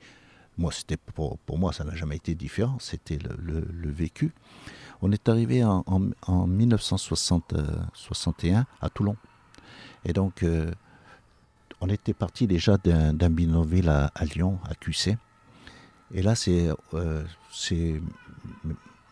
moi, 0.57 0.73
c'était 0.73 0.97
pour, 0.97 1.38
pour 1.38 1.59
moi, 1.59 1.73
ça 1.73 1.85
n'a 1.85 1.95
jamais 1.95 2.17
été 2.17 2.35
différent, 2.35 2.78
c'était 2.81 3.19
le 3.19 3.90
vécu. 3.90 4.33
On 5.00 5.12
est 5.12 5.28
arrivé 5.28 5.62
en, 5.64 5.85
1961 6.47 8.67
à 8.81 8.90
Toulon. 8.90 9.17
Et 10.05 10.12
donc, 10.12 10.43
euh, 10.43 10.73
on 11.80 11.88
était 11.88 12.14
parti 12.14 12.47
déjà 12.47 12.76
d'un 12.76 13.30
bidonville 13.30 13.88
à, 13.88 14.11
Lyon, 14.35 14.58
à 14.68 14.75
QC. 14.75 15.16
Et 16.12 16.23
là, 16.23 16.35
c'est 16.35 16.68
euh, 16.94 17.25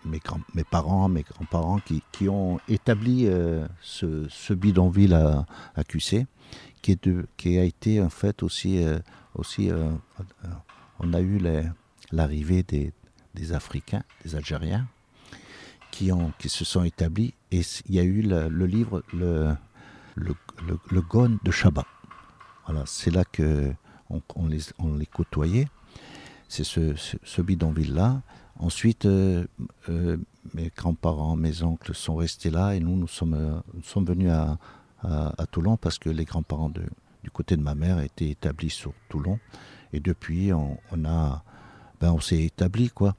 mes, 0.05 0.21
parents, 0.65 1.09
mes 1.09 1.23
grands-parents 1.23 1.81
qui, 2.13 2.29
ont 2.29 2.59
établi 2.69 3.27
euh, 3.27 3.67
ce, 3.83 4.53
bidonville 4.53 5.15
à, 5.15 5.85
QC, 5.85 6.27
qui, 6.83 7.59
a 7.59 7.65
été 7.65 8.01
en 8.01 8.11
fait 8.11 8.43
aussi. 8.43 8.85
aussi 9.35 9.71
on 10.99 11.13
a 11.13 11.21
eu 11.21 11.41
l'arrivée 12.13 12.63
des, 12.63 13.53
Africains, 13.53 14.03
des 14.25 14.35
Algériens, 14.35 14.87
qui, 15.91 16.11
se 16.49 16.65
sont 16.65 16.85
établis. 16.85 17.35
Et 17.53 17.63
il 17.89 17.95
y 17.95 18.01
a 18.01 18.03
eu 18.03 18.23
le, 18.23 18.67
livre 18.67 19.03
le, 19.13 19.55
le, 20.15 20.35
le, 20.91 21.01
Gone 21.03 21.39
de 21.43 21.51
Chabat. 21.51 21.87
Voilà, 22.67 22.83
c'est 22.87 23.11
là 23.11 23.25
que 23.25 23.73
on, 24.11 24.47
les, 24.47 24.61
on 24.79 24.99
côtoyait. 25.13 25.69
C'est 26.49 26.65
ce, 26.65 27.43
bidonville-là. 27.43 28.23
Ensuite, 28.59 29.05
euh, 29.05 29.47
euh, 29.89 30.17
mes 30.55 30.73
grands-parents, 30.75 31.37
mes 31.37 31.63
oncles 31.63 31.95
sont 31.95 32.17
restés 32.17 32.51
là 32.51 32.75
et 32.75 32.81
nous, 32.81 32.97
nous 32.97 33.09
sommes, 33.09 33.35
euh, 33.35 34.01
venus 34.03 34.31
à, 34.31 34.59
Toulon 35.51 35.77
parce 35.77 35.99
que 35.99 36.09
les 36.09 36.25
grands-parents 36.25 36.71
du 36.71 37.31
côté 37.31 37.57
de 37.57 37.63
ma 37.63 37.75
mère 37.75 38.01
étaient 38.01 38.31
établis 38.31 38.71
sur 38.71 38.93
Toulon. 39.09 39.39
Et 39.93 40.01
depuis, 40.01 40.53
on, 40.53 40.79
on 40.91 41.05
a, 41.05 41.45
ben, 42.01 42.13
on 42.13 42.21
s'est 42.21 42.43
établi, 42.43 42.91
quoi. 42.91 43.15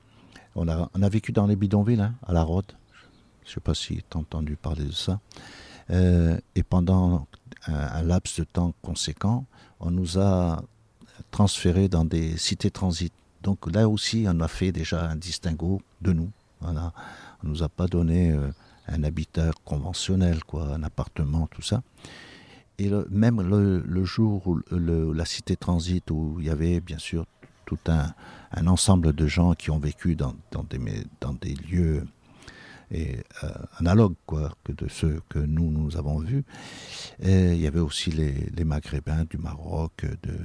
On 0.55 0.67
a, 0.67 1.09
vécu 1.09 1.31
dans 1.31 1.45
les 1.45 1.55
bidonvilles, 1.55 2.01
hein, 2.01 2.15
à 2.25 2.33
la 2.33 2.41
Rode. 2.41 2.73
Je 3.45 3.51
ne 3.51 3.53
sais 3.53 3.59
pas 3.59 3.75
si 3.75 3.97
tu 3.97 4.17
as 4.17 4.19
entendu 4.19 4.55
parler 4.55 4.85
de 4.85 4.91
ça. 4.91 5.19
Et 5.89 6.63
pendant 6.63 7.27
un, 7.67 8.01
laps 8.03 8.39
de 8.39 8.43
temps 8.43 8.74
conséquent, 8.81 9.45
on 9.79 9.91
nous 9.91 10.19
a 10.19 10.62
transférés 11.31 11.88
dans 11.88 12.05
des 12.05 12.38
cités 12.38 12.71
transit. 12.71 13.13
Donc 13.43 13.71
là 13.71 13.88
aussi, 13.88 14.25
on 14.27 14.39
a 14.39 14.47
fait 14.47 14.71
déjà 14.71 15.09
un 15.09 15.15
distinguo 15.15 15.81
de 16.01 16.13
nous. 16.13 16.31
On 16.62 16.74
ne 16.74 16.79
nous 17.43 17.63
a 17.63 17.69
pas 17.69 17.88
donné 17.88 18.31
euh, 18.31 18.50
un 18.88 19.03
habitat 19.03 19.51
conventionnel, 19.63 20.43
quoi, 20.43 20.74
un 20.74 20.83
appartement, 20.83 21.47
tout 21.47 21.62
ça. 21.62 21.83
Et 22.79 22.91
même 23.09 23.41
le, 23.41 24.03
jour 24.05 24.47
où 24.47 24.59
la 24.69 25.25
cité 25.25 25.55
transit, 25.55 26.09
où 26.12 26.38
il 26.39 26.45
y 26.45 26.50
avait 26.50 26.79
bien 26.79 27.00
sûr 27.00 27.25
tout 27.65 27.79
un, 27.88 28.13
ensemble 28.67 29.13
de 29.13 29.27
gens 29.27 29.53
qui 29.55 29.71
ont 29.71 29.79
vécu 29.79 30.15
dans 30.15 30.36
des 31.41 31.55
lieux 31.55 32.05
et, 32.91 33.17
euh, 33.44 33.50
analogues 33.77 34.15
quoi, 34.25 34.53
que 34.63 34.72
de 34.72 34.88
ceux 34.88 35.22
que 35.29 35.39
nous, 35.39 35.72
nous 35.72 35.98
avons 35.98 36.20
vus. 36.20 36.44
Et 37.22 37.53
il 37.53 37.60
y 37.60 37.67
avait 37.67 37.79
aussi 37.79 38.12
les, 38.12 38.63
Maghrébins 38.63 39.25
du 39.25 39.38
Maroc, 39.38 40.06
de, 40.24 40.38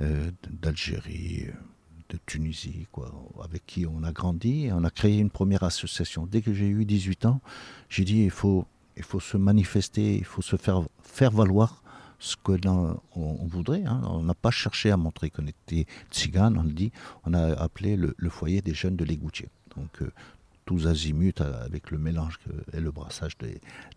euh, 0.00 0.30
d'Algérie, 0.50 1.46
de 2.08 2.18
Tunisie, 2.24 2.86
quoi, 2.90 3.12
avec 3.42 3.66
qui 3.66 3.86
on 3.86 4.02
a 4.02 4.12
grandi. 4.12 4.70
on 4.72 4.84
a 4.84 4.90
créé 4.90 5.18
une 5.18 5.30
première 5.30 5.62
association. 5.62 6.26
Dès 6.26 6.40
que 6.40 6.52
j'ai 6.54 6.68
eu 6.68 6.84
18 6.84 7.26
ans, 7.26 7.40
j'ai 7.88 8.04
dit 8.04 8.22
il 8.22 8.30
faut, 8.30 8.66
il 8.96 9.02
faut 9.02 9.20
se 9.20 9.36
manifester, 9.36 10.16
il 10.16 10.24
faut 10.24 10.42
se 10.42 10.56
faire, 10.56 10.82
faire 11.02 11.30
valoir 11.30 11.82
ce 12.18 12.36
que 12.36 12.52
on, 12.66 13.46
voudrait. 13.46 13.84
Hein. 13.84 14.02
On 14.06 14.22
n'a 14.22 14.34
pas 14.34 14.50
cherché 14.50 14.90
à 14.90 14.96
montrer 14.96 15.30
qu'on 15.30 15.46
était 15.46 15.86
tzigane, 16.10 16.58
on 16.58 16.62
le 16.62 16.72
dit. 16.72 16.92
On 17.24 17.34
a 17.34 17.54
appelé 17.54 17.96
le, 17.96 18.14
foyer 18.30 18.60
des 18.60 18.74
jeunes 18.74 18.96
de 18.96 19.04
l'égoutier. 19.04 19.48
Donc 19.76 20.02
euh, 20.02 20.10
tous 20.68 20.86
azimuts 20.86 21.40
euh, 21.40 21.64
avec 21.64 21.90
le 21.90 21.96
mélange 21.96 22.38
et 22.74 22.80
le 22.80 22.90
brassage 22.90 23.38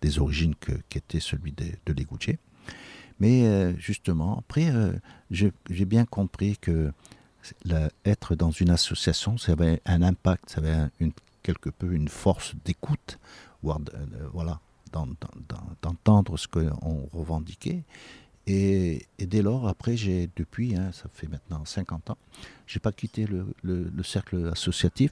des, 0.01 0.19
origines 0.19 0.55
qui 0.55 0.97
était 0.97 1.19
celui 1.19 1.51
de, 1.51 1.65
de 1.85 1.91
l'égoutier. 1.91 2.39
Mais 3.19 3.45
euh, 3.45 3.75
justement, 3.77 4.39
après, 4.39 4.71
j'ai 5.29 5.85
bien 5.85 6.05
compris 6.05 6.57
que 6.57 6.93
être 8.05 8.35
dans 8.35 8.51
une 8.51 8.69
association, 8.69 9.37
ça 9.37 9.51
avait 9.51 9.81
un 9.85 10.01
impact, 10.01 10.49
ça 10.51 10.59
avait 10.59 10.89
une, 11.01 11.11
quelque 11.43 11.69
peu 11.69 11.91
une 11.91 12.07
force 12.07 12.55
d'écoute, 12.63 13.19
voilà, 13.61 14.61
d'entendre 15.81 16.37
ce 16.37 16.47
qu'on 16.47 17.09
revendiquait. 17.11 17.83
Et, 18.47 19.05
dès 19.19 19.41
lors, 19.41 19.67
après, 19.67 19.97
j'ai 19.97 20.29
depuis, 20.35 20.75
hein, 20.75 20.91
ça 20.93 21.09
fait 21.13 21.27
maintenant 21.27 21.65
50 21.65 22.11
ans, 22.11 22.17
j'ai 22.65 22.79
pas 22.79 22.91
quitté 22.91 23.27
le, 23.27 24.03
cercle 24.03 24.49
associatif. 24.51 25.11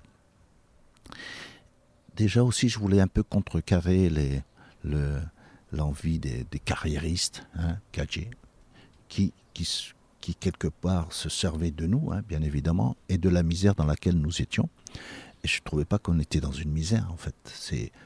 Déjà 2.20 2.44
aussi, 2.44 2.68
je 2.68 2.80
voulais 2.80 3.00
un 3.00 3.08
peu 3.08 3.24
contrecarrer 3.24 4.12
l'envie 5.72 6.20
des, 6.20 6.60
carriéristes, 6.66 7.48
hein, 7.56 7.78
qui, 9.08 9.32
quelque 10.38 10.68
part 10.68 11.14
se 11.14 11.30
servaient 11.30 11.72
de 11.72 11.88
nous, 11.88 12.12
hein, 12.12 12.22
bien 12.28 12.42
évidemment, 12.42 12.98
et 13.08 13.18
de 13.18 13.30
la 13.30 13.42
misère 13.42 13.74
dans 13.74 13.86
laquelle 13.86 14.18
nous 14.18 14.42
étions. 14.42 14.68
Et 15.46 15.48
je 15.48 15.60
ne 15.60 15.64
trouvais 15.64 15.86
pas 15.86 15.98
qu'on 15.98 16.20
était 16.20 16.42
dans 16.42 16.52
une 16.52 16.72
misère, 16.72 17.10
en 17.10 17.16
fait. 17.16 17.36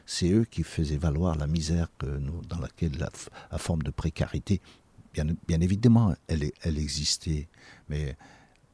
C'est 0.06 0.30
eux 0.30 0.46
qui 0.46 0.62
faisaient 0.62 0.98
valoir 0.98 1.36
la 1.36 1.48
misère 1.48 1.88
dans 2.00 2.60
laquelle 2.60 2.96
la, 3.00 3.10
forme 3.58 3.82
de 3.82 3.90
précarité, 3.90 4.62
bien, 5.12 5.26
bien 5.48 5.60
évidemment, 5.60 6.14
elle, 6.28 6.52
elle 6.62 6.78
existait. 6.78 7.48
Mais 7.90 8.16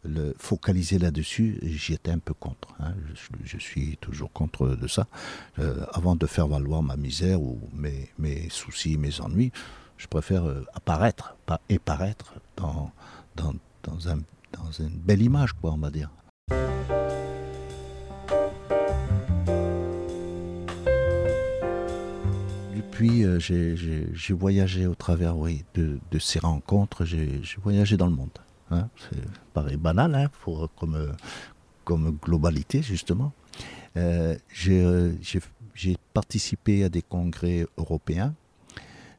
le 0.03 0.34
focaliser 0.38 1.00
là-dessus, 1.00 1.60
j'y 1.62 1.94
étais 1.94 2.12
un 2.12 2.20
peu 2.20 2.34
contre. 2.34 2.70
Hein. 2.79 2.94
Je, 3.44 3.58
suis 3.58 3.98
toujours 3.98 4.32
contre 4.32 4.68
de 4.68 4.88
ça. 4.88 5.08
Euh, 5.60 5.86
avant 5.94 6.15
de 6.15 6.25
faire 6.25 6.48
valoir 6.48 6.82
ma 6.82 6.96
misère 6.96 7.41
ou 7.41 7.60
mes, 7.74 8.50
soucis, 8.50 8.98
mes 8.98 9.20
ennuis, 9.22 9.51
je 9.98 10.08
préfère 10.08 10.48
euh, 10.48 10.65
apparaître, 10.74 11.36
pas 11.46 11.60
éparaître 11.70 12.34
dans, 12.56 12.91
dans, 13.36 13.53
dans, 13.84 14.10
un, 14.10 14.20
dans 14.53 14.72
une 14.79 14.98
belle 14.98 15.22
image, 15.22 15.53
quoi, 15.53 15.74
on 15.74 15.77
va 15.77 15.89
dire. 15.89 16.10
puis, 23.00 23.24
euh, 23.24 23.39
j'ai 23.39 24.34
voyagé 24.34 24.86
au 24.86 24.94
travers 24.94 25.38
oui, 25.38 25.63
de, 25.74 26.20
ces 26.20 26.39
rencontres, 26.39 27.06
j'ai 27.06 27.41
voyagé 27.63 27.96
dans 27.96 28.08
le 28.08 28.12
monde. 28.13 28.38
Hein. 28.71 28.89
C'est 28.97 29.23
pareil 29.53 29.77
banal 29.77 30.15
hein, 30.15 30.29
pour, 30.41 30.69
comme, 30.79 31.15
comme 31.83 32.17
globalité, 32.21 32.81
justement. 32.81 33.33
Euh, 33.97 34.35
euh, 34.67 35.13
j'ai 35.73 35.97
participé 36.13 36.83
à 36.83 36.89
des 36.89 37.01
congrès 37.01 37.65
européens. 37.77 38.33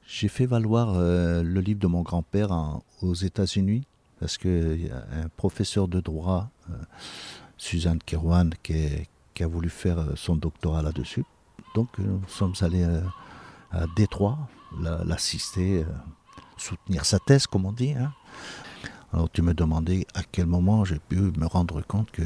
J'ai 0.06 0.28
fait 0.28 0.46
valoir 0.46 0.98
le 0.98 1.60
livre 1.60 1.78
de 1.78 1.86
mon 1.86 2.02
grand-père 2.02 2.50
aux 3.00 3.14
États-Unis, 3.14 3.86
parce 4.18 4.38
qu'il 4.38 4.86
y 4.86 4.90
a 4.90 5.04
un 5.12 5.28
professeur 5.28 5.86
de 5.86 6.00
droit, 6.00 6.50
Suzanne 7.56 8.00
Kirwan, 8.04 8.52
qui, 8.62 9.06
a 9.40 9.46
voulu 9.46 9.70
faire 9.70 10.04
son 10.16 10.36
doctorat 10.36 10.82
là-dessus. 10.82 11.24
Donc, 11.76 11.96
nous 11.98 12.20
sommes 12.26 12.54
allés 12.60 12.84
à 13.72 13.86
Détroit, 13.96 14.38
l'assister, 15.04 15.82
euh, 15.82 15.84
soutenir 16.56 17.04
sa 17.04 17.18
thèse, 17.18 17.46
comme 17.46 17.66
on 17.66 17.72
dit. 17.72 17.92
Hein. 17.92 18.12
Alors 19.12 19.30
tu 19.30 19.42
me 19.42 19.54
demandais 19.54 20.06
à 20.14 20.22
quel 20.22 20.46
moment 20.46 20.84
j'ai 20.84 20.98
pu 20.98 21.16
me 21.16 21.46
rendre 21.46 21.82
compte 21.82 22.10
que, 22.10 22.22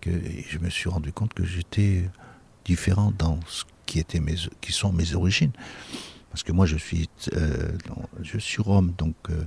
que 0.00 0.10
je 0.48 0.58
me 0.58 0.68
suis 0.68 0.88
rendu 0.88 1.12
compte 1.12 1.32
que 1.32 1.44
j'étais 1.44 2.10
différent 2.64 3.12
dans 3.16 3.40
ce 3.46 3.64
qui, 3.86 3.98
était 3.98 4.20
mes, 4.20 4.34
qui 4.60 4.72
sont 4.72 4.92
mes 4.92 5.14
origines. 5.14 5.52
Parce 6.30 6.42
que 6.42 6.52
moi 6.52 6.66
je 6.66 6.76
suis, 6.76 7.08
euh, 7.32 7.72
je 8.20 8.38
suis 8.38 8.60
rome, 8.60 8.92
donc 8.98 9.14
euh, 9.30 9.44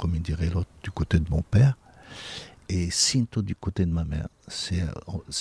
comme 0.00 0.14
il 0.16 0.22
dirait 0.22 0.50
l'autre, 0.50 0.70
du 0.82 0.90
côté 0.90 1.20
de 1.20 1.30
mon 1.30 1.42
père. 1.42 1.76
et 2.68 2.90
Sinto 2.90 3.42
du 3.42 3.54
côté 3.54 3.84
de 3.86 3.92
ma 3.92 4.04
mère. 4.04 4.28
C'est, 4.48 4.82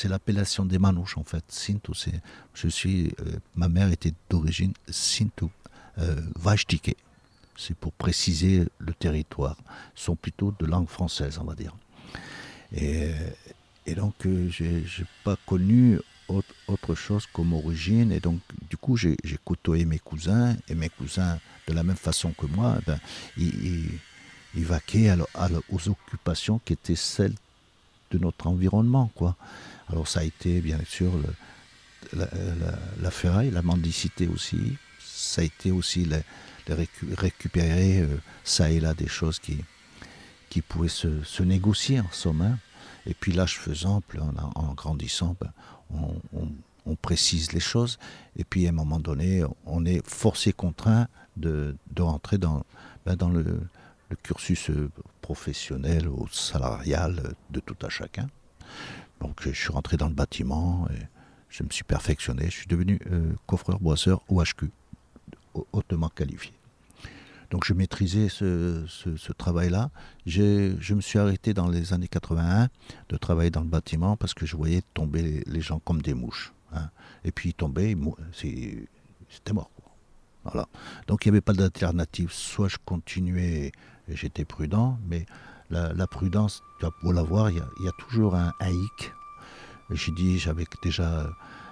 l'appellation 0.08 0.65
des 0.65 0.77
Manouches 0.77 1.17
en 1.17 1.24
fait. 1.24 1.43
Sinto, 1.48 1.96
c'est, 1.96 2.22
je 2.53 2.67
suis, 2.67 3.12
ma 3.55 3.70
mère 3.70 3.91
était 3.91 4.13
d'origine 4.29 4.74
Sinto, 4.88 5.50
euh, 5.98 6.22
C'est 7.62 7.75
pour 7.75 7.91
préciser 7.94 8.65
le 8.80 8.94
territoire. 8.94 9.56
Sont 9.94 10.15
plutôt 10.15 10.53
de 10.60 10.65
langue 10.65 10.89
française, 10.89 11.38
on 11.39 11.44
va 11.44 11.53
dire. 11.53 11.75
Et, 12.75 13.13
donc, 13.96 14.15
je 14.24 14.63
n'ai 14.63 14.84
pas 15.24 15.38
connu 15.46 16.00
autre, 16.27 16.96
chose 16.96 17.27
comme 17.32 17.53
origine. 17.53 18.12
Et 18.12 18.20
donc, 18.20 18.39
du 18.70 18.77
coup, 18.77 18.98
j'ai 18.98 19.15
côtoyé 19.46 19.86
mes 19.86 20.00
cousins. 20.00 20.56
Et 20.70 20.75
mes 20.75 20.89
cousins, 20.89 21.39
de 21.68 21.74
la 21.74 21.84
même 21.84 21.98
façon 21.98 22.32
que 22.32 22.48
moi, 22.48 22.77
eh 22.80 22.86
ben, 22.88 23.00
ils, 23.38 23.89
ils, 24.56 24.65
vaquaient 24.65 25.13
aux 25.70 25.89
occupations 25.89 26.60
qui 26.65 26.74
étaient 26.74 26.96
celles 26.96 27.36
de 28.10 28.18
notre 28.18 28.48
environnement. 28.48 29.12
Quoi. 29.13 29.36
Alors, 29.88 30.08
ça 30.08 30.22
a 30.22 30.24
été, 30.24 30.62
bien 30.62 30.80
sûr, 30.88 31.12
le, 31.15 32.25
la, 33.01 33.12
ferraille, 33.12 33.51
la 33.51 33.62
mendicité 33.62 34.27
aussi. 34.27 34.77
Ça 35.00 35.41
a 35.41 35.46
été 35.46 35.70
aussi 35.70 36.06
les, 36.06 36.22
récupérer 36.68 38.01
euh, 38.01 38.18
ça 38.44 38.70
et 38.70 38.80
là 38.80 38.94
des 38.94 39.08
choses 39.08 39.39
qui, 39.39 39.58
qui 40.50 40.62
pouvaient 40.62 40.89
se, 40.89 41.44
négocier 41.44 42.00
en 42.00 42.12
somme. 42.12 42.41
Hein. 42.41 42.60
Et 43.06 43.13
puis 43.13 43.32
l'âge 43.32 43.58
faisant, 43.58 44.01
en, 44.20 44.51
en 44.60 44.74
grandissant, 44.74 45.36
ben, 45.39 45.51
on, 46.86 46.96
précise 47.01 47.53
les 47.53 47.60
choses, 47.60 47.98
et 48.36 48.44
puis 48.44 48.65
à 48.68 48.70
un 48.70 48.74
moment 48.74 49.00
donné, 49.00 49.44
on 49.65 49.86
est 49.86 50.06
forcé, 50.08 50.51
contraint 50.51 51.08
de, 51.38 51.75
rentrer 51.98 52.38
dans, 52.38 52.63
ben, 53.06 53.15
le, 53.30 53.62
cursus 54.24 54.70
professionnel 55.22 56.08
ou 56.10 56.27
salarial 56.27 57.34
de 57.50 57.60
tout 57.62 57.77
à 57.82 57.89
chacun. 57.89 58.27
Donc 59.22 59.41
je 59.41 59.51
suis 59.51 59.72
rentré 59.72 59.96
dans 59.96 60.10
le 60.10 60.13
bâtiment, 60.13 60.88
et 60.91 61.08
je 61.50 61.63
me 61.63 61.70
suis 61.70 61.86
perfectionné, 61.86 62.46
je 62.46 62.58
suis 62.58 62.68
devenu 62.68 63.00
euh, 63.10 63.34
coffreur-boisseur 63.48 64.22
OHQ, 64.27 64.70
hautement 65.72 66.10
qualifié. 66.10 66.53
Donc 67.50 67.65
je 67.65 67.74
maîtrisais 67.74 68.29
ce, 68.29 69.31
travail-là. 69.34 69.89
Je 70.25 70.93
me 70.93 71.01
suis 71.01 71.20
arrêté 71.20 71.53
dans 71.53 71.67
les 71.67 71.93
années 71.93 72.08
81 72.08 72.70
de 73.10 73.17
travailler 73.17 73.50
dans 73.50 73.62
le 73.62 73.67
bâtiment 73.67 74.15
parce 74.15 74.34
que 74.34 74.46
je 74.46 74.55
voyais 74.55 74.81
tomber 74.93 75.43
les, 75.46 75.62
gens 75.62 75.79
comme 75.79 76.01
des 76.01 76.13
mouches. 76.13 76.53
Hein. 76.74 76.89
Et 77.25 77.31
puis 77.31 77.50
ils 77.50 77.53
tombaient, 77.53 77.96
c'était 78.34 79.53
mort. 79.53 79.70
Voilà. 80.46 80.67
Donc 81.08 81.25
il 81.25 81.29
n'y 81.29 81.36
avait 81.36 81.41
pas 81.41 81.53
d'alternative. 81.53 82.31
Soit 82.31 82.70
je 82.70 82.77
continuais 82.84 83.72
j'étais 84.15 84.46
prudent, 84.46 84.98
mais 85.08 85.25
la, 85.70 86.08
prudence, 86.08 86.62
tu 86.79 86.86
vas 86.86 86.91
pour 87.01 87.13
l'avoir, 87.13 87.50
il 87.50 87.58
y, 87.58 87.88
a 87.88 87.91
toujours 88.08 88.36
un, 88.36 88.51
hic. 88.62 89.13
J'ai 89.91 90.12
dit, 90.12 90.38
j'avais 90.38 90.65
déjà 90.84 91.29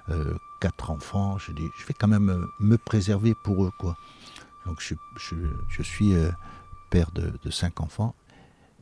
euh, 0.09 0.37
quatre 0.59 0.91
enfants, 0.91 1.37
j'ai 1.37 1.53
dit, 1.53 1.67
je 1.77 1.85
vais 1.85 1.93
quand 1.93 2.07
même 2.07 2.47
me 2.59 2.77
préserver 2.77 3.33
pour 3.43 3.63
eux. 3.65 3.71
quoi. 3.79 3.95
Donc 4.65 4.81
je, 4.81 5.83
suis 5.83 6.13
euh, 6.13 6.31
père 6.89 7.11
de, 7.11 7.49
cinq 7.49 7.81
enfants 7.81 8.15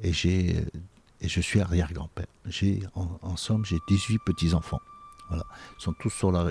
et, 0.02 0.12
je 0.12 1.42
suis 1.42 1.62
arrière-grand-père. 1.62 2.28
J'ai, 2.46 2.84
en, 2.94 3.38
somme, 3.38 3.66
j'ai 3.66 3.80
18 3.88 4.20
petits-enfants. 4.20 4.82
Voilà. 5.30 5.46
Ils 5.80 5.82
sont 5.82 5.94
tous 5.94 6.10
sur 6.10 6.32
la, 6.32 6.50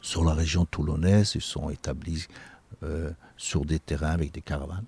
sur 0.00 0.24
la 0.24 0.34
région 0.34 0.64
toulonnaise, 0.64 1.32
ils 1.34 1.42
sont 1.42 1.70
établis 1.70 2.26
euh, 2.82 3.12
sur 3.36 3.64
des 3.64 3.78
terrains 3.78 4.10
avec 4.12 4.32
des 4.32 4.42
caravanes. 4.42 4.86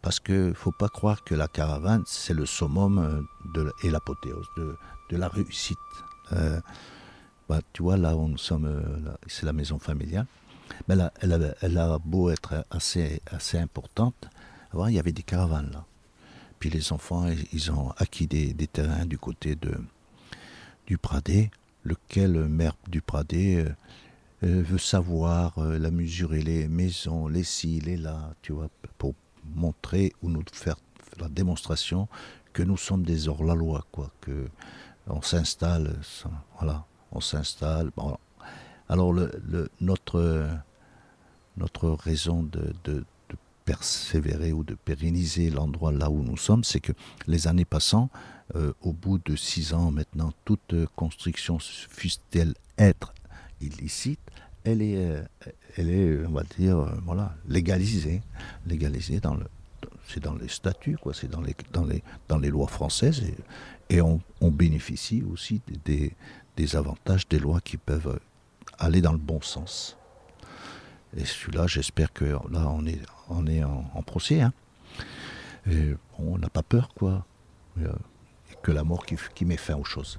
Parce 0.00 0.20
qu'il 0.20 0.48
ne 0.48 0.52
faut 0.54 0.72
pas 0.72 0.88
croire 0.88 1.24
que 1.24 1.34
la 1.34 1.48
caravane, 1.48 2.04
c'est 2.06 2.34
le 2.34 2.46
summum 2.46 3.26
euh, 3.56 3.70
et 3.82 3.90
l'apothéose 3.90 4.46
de, 4.56 4.76
la 5.10 5.28
réussite. 5.28 5.78
Bah, 7.48 7.60
tu 7.72 7.82
vois, 7.82 7.96
là 7.96 8.16
où 8.16 8.28
nous 8.28 8.38
sommes, 8.38 9.16
c'est 9.26 9.46
la 9.46 9.52
maison 9.52 9.78
familiale. 9.78 10.26
Mais 10.86 10.94
elle, 11.20 11.78
a, 11.78 11.98
beau 11.98 12.30
être 12.30 12.64
assez, 12.70 13.20
assez 13.26 13.58
importante, 13.58 14.28
il 14.74 14.94
y 14.94 14.98
avait 14.98 15.12
des 15.12 15.22
caravanes 15.22 15.70
là. 15.72 15.84
Puis 16.58 16.70
les 16.70 16.92
enfants, 16.92 17.26
ils 17.52 17.70
ont 17.70 17.90
acquis 17.98 18.26
des, 18.26 18.54
terrains 18.66 19.06
du 19.06 19.18
côté 19.18 19.54
de, 19.54 19.74
du 20.86 20.98
Pradé, 20.98 21.50
lequel 21.84 22.48
maire 22.48 22.76
du 22.88 23.00
Pradé 23.00 23.56
euh, 23.56 23.68
euh, 24.44 24.62
veut 24.62 24.78
savoir 24.78 25.56
euh, 25.58 25.78
la 25.78 25.90
mesurer 25.90 26.42
les 26.42 26.66
maisons, 26.66 27.28
les 27.28 27.44
ci, 27.44 27.80
les 27.80 27.96
là, 27.96 28.34
tu 28.42 28.52
vois, 28.52 28.68
pour 28.98 29.14
montrer 29.54 30.12
ou 30.22 30.30
nous 30.30 30.42
faire 30.52 30.76
la 31.20 31.28
démonstration 31.28 32.08
que 32.52 32.62
nous 32.62 32.76
sommes 32.76 33.04
des 33.04 33.28
hors-la-loi, 33.28 33.84
quoi, 33.92 34.10
que 34.20 34.48
on 35.06 35.22
s'installe, 35.22 35.96
voilà, 36.58 36.84
on 37.12 37.20
s'installe. 37.20 37.90
Alors 38.88 39.12
le, 39.12 39.30
notre 39.80 40.48
notre 41.58 41.90
raison 41.90 42.42
de, 42.42 43.04
persévérer 43.64 44.52
ou 44.52 44.64
de 44.64 44.74
pérenniser 44.74 45.50
l'endroit 45.50 45.92
là 45.92 46.08
où 46.08 46.22
nous 46.22 46.38
sommes, 46.38 46.64
c'est 46.64 46.80
que 46.80 46.92
les 47.26 47.48
années 47.48 47.66
passant, 47.66 48.08
euh, 48.54 48.72
au 48.80 48.94
bout 48.94 49.18
de 49.18 49.36
six 49.36 49.74
ans 49.74 49.90
maintenant, 49.90 50.32
toute 50.46 50.74
construction, 50.96 51.58
fût-elle 51.58 52.54
être 52.78 53.12
illicite, 53.60 54.20
elle 54.64 54.80
est, 54.80 54.96
euh, 54.96 55.22
elle 55.76 55.90
est, 55.90 56.26
on 56.26 56.30
va 56.30 56.44
dire, 56.58 56.78
euh, 56.78 56.94
voilà, 57.04 57.34
légalisée, 57.46 58.22
légalisée 58.66 59.20
dans 59.20 59.34
le, 59.34 59.44
c'est 60.06 60.22
dans 60.22 60.34
les 60.34 60.48
statuts, 60.48 60.96
quoi, 60.96 61.12
c'est 61.12 61.30
dans 61.30 61.42
les, 61.42 61.54
dans 61.70 61.84
les, 61.84 62.02
dans 62.28 62.38
les 62.38 62.48
lois 62.48 62.68
françaises, 62.68 63.22
et, 63.90 63.96
et 63.96 64.00
on, 64.00 64.20
bénéficie 64.40 65.22
aussi 65.30 65.60
des, 65.84 66.14
des 66.58 66.74
avantages 66.74 67.28
des 67.28 67.38
lois 67.38 67.60
qui 67.60 67.76
peuvent 67.76 68.18
aller 68.80 69.00
dans 69.00 69.12
le 69.12 69.18
bon 69.18 69.40
sens. 69.40 69.96
Et 71.16 71.24
celui-là, 71.24 71.68
j'espère 71.68 72.12
que 72.12 72.24
là, 72.24 72.68
on 72.68 72.84
est, 72.84 73.00
on 73.28 73.46
est 73.46 73.62
en, 73.62 74.02
procès. 74.02 74.40
Hein. 74.40 74.52
Et 75.70 75.94
on 76.18 76.36
n'a 76.36 76.50
pas 76.50 76.64
peur, 76.64 76.88
quoi. 76.94 77.24
Euh, 77.80 77.92
que 78.62 78.72
la 78.72 78.82
mort 78.82 79.06
qui, 79.06 79.16
qui 79.36 79.44
met 79.44 79.56
fin 79.56 79.76
aux 79.76 79.84
choses. 79.84 80.18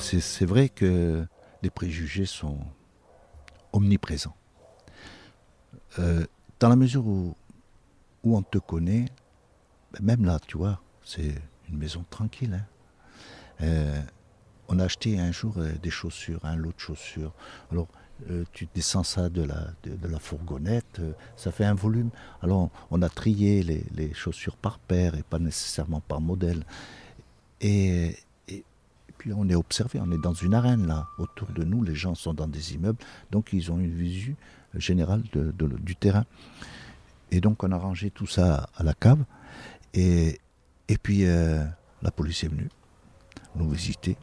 C'est 0.00 0.46
vrai 0.46 0.68
que 0.68 1.26
les 1.62 1.70
préjugés 1.70 2.26
sont 2.26 2.58
omniprésents. 3.72 4.36
Euh, 5.98 6.24
dans 6.60 6.68
la 6.68 6.76
mesure 6.76 7.06
où, 7.06 7.34
où 8.24 8.36
on 8.36 8.42
te 8.42 8.58
connaît, 8.58 9.06
ben 9.92 10.04
même 10.04 10.24
là, 10.24 10.38
tu 10.46 10.56
vois, 10.56 10.80
c'est 11.02 11.34
une 11.68 11.78
maison 11.78 12.04
tranquille. 12.08 12.54
Hein. 12.54 12.66
Euh, 13.62 14.02
on 14.68 14.78
a 14.78 14.84
acheté 14.84 15.18
un 15.18 15.32
jour 15.32 15.54
euh, 15.58 15.72
des 15.82 15.90
chaussures, 15.90 16.40
un 16.44 16.56
lot 16.56 16.72
de 16.72 16.80
chaussures. 16.80 17.32
Alors, 17.70 17.88
euh, 18.30 18.44
tu 18.52 18.68
descends 18.74 19.02
ça 19.02 19.28
de 19.28 19.42
la, 19.42 19.68
de, 19.82 20.08
la 20.08 20.18
fourgonnette, 20.18 21.00
ça 21.36 21.50
fait 21.50 21.64
un 21.64 21.74
volume. 21.74 22.10
Alors, 22.40 22.70
on 22.90 23.02
a 23.02 23.08
trié 23.08 23.62
les, 23.62 24.14
chaussures 24.14 24.56
par 24.56 24.78
paire 24.78 25.16
et 25.16 25.22
pas 25.22 25.38
nécessairement 25.38 26.00
par 26.00 26.20
modèle. 26.20 26.64
Et, 27.60 28.16
puis, 29.18 29.32
on 29.32 29.48
est 29.48 29.54
observé, 29.54 30.00
on 30.00 30.10
est 30.10 30.20
dans 30.20 30.34
une 30.34 30.54
arène 30.54 30.86
là. 30.86 31.06
Autour 31.18 31.48
de 31.52 31.64
nous, 31.64 31.82
les 31.82 31.94
gens 31.94 32.14
sont 32.14 32.34
dans 32.34 32.48
des 32.48 32.74
immeubles, 32.74 32.98
donc 33.30 33.52
ils 33.52 33.70
ont 33.70 33.78
une 33.78 33.94
visu 33.94 34.36
générale 34.74 35.22
du 35.32 35.96
terrain. 35.96 36.24
Et 37.32 37.40
donc, 37.40 37.64
on 37.64 37.72
a 37.72 37.76
rangé 37.76 38.10
tout 38.10 38.28
ça 38.28 38.68
à 38.76 38.84
la 38.84 38.94
cave. 38.94 39.24
Et, 39.94 40.38
et 40.88 40.98
puis, 40.98 41.24
la 41.24 42.10
police 42.14 42.44
est 42.44 42.48
venue 42.48 42.68
nous 43.56 43.68
visiter. 43.68 44.16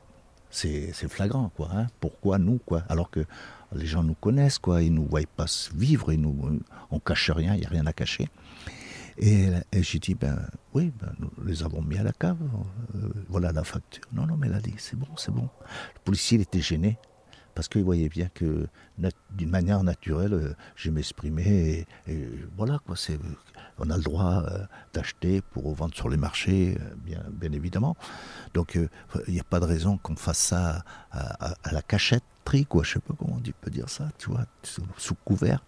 C'est 0.49 0.93
flagrant, 1.09 1.49
quoi. 1.49 1.69
Hein. 1.73 1.87
Pourquoi 1.99 2.37
nous, 2.37 2.59
quoi? 2.59 2.83
Alors 2.89 3.09
que 3.09 3.25
les 3.73 3.85
gens 3.85 4.03
nous 4.03 4.15
connaissent, 4.15 4.59
quoi. 4.59 4.81
Ils 4.81 4.93
nous 4.93 5.05
voient 5.05 5.21
pas 5.35 5.45
vivre, 5.75 6.11
ils 6.11 6.21
nous, 6.21 6.59
on 6.91 6.99
cache 6.99 7.29
rien, 7.31 7.53
il 7.55 7.59
n'y 7.59 7.65
a 7.65 7.69
rien 7.69 7.85
à 7.85 7.93
cacher. 7.93 8.29
Et, 9.17 9.49
j'ai 9.73 9.99
dit, 9.99 10.15
ben 10.15 10.39
oui, 10.73 10.93
ben, 10.99 11.13
nous 11.19 11.29
les 11.45 11.63
avons 11.63 11.81
mis 11.81 11.97
à 11.97 12.03
la 12.03 12.13
cave, 12.13 12.37
euh, 12.95 13.09
voilà 13.27 13.51
la 13.51 13.63
facture. 13.63 14.03
Non, 14.13 14.25
non, 14.25 14.37
mais 14.37 14.47
elle 14.47 14.53
a 14.53 14.61
dit, 14.61 14.73
c'est 14.77 14.95
bon, 14.95 15.07
c'est 15.17 15.31
bon. 15.31 15.49
Le 15.95 15.99
policier, 16.05 16.39
était 16.39 16.61
gêné 16.61 16.97
parce 17.59 17.67
qu'il 17.67 17.83
voyait 17.83 18.07
bien 18.07 18.29
que 18.33 18.67
d'une 19.31 19.49
manière 19.49 19.83
naturelle, 19.83 20.33
euh, 20.33 20.55
je 20.77 20.89
m'exprimais 20.91 21.85
et, 22.07 22.29
voilà 22.55 22.79
quoi. 22.85 22.95
C'est, 22.95 23.19
on 23.77 23.89
a 23.89 23.97
le 23.97 24.01
droit 24.01 24.45
euh, 24.45 24.65
d'acheter 24.93 25.41
pour 25.41 25.75
vendre 25.75 25.93
sur 25.93 26.07
les 26.07 26.15
marchés, 26.15 26.77
euh, 26.79 27.19
bien, 27.33 27.51
évidemment. 27.51 27.97
Donc 28.53 28.75
il 29.27 29.33
n'y 29.33 29.41
a 29.41 29.43
pas 29.43 29.59
de 29.59 29.65
raison 29.65 29.97
qu'on 29.97 30.15
fasse 30.15 30.37
ça 30.37 30.85
à, 31.11 31.53
la 31.73 31.81
cachette 31.81 32.23
quoi. 32.69 32.83
Je 32.83 32.93
sais 32.93 32.99
pas 33.01 33.13
comment 33.19 33.35
on 33.35 33.51
peut 33.59 33.71
dire 33.71 33.89
ça, 33.89 34.09
tu 34.17 34.29
vois, 34.29 34.45
sous, 34.63 35.15
couvert. 35.25 35.61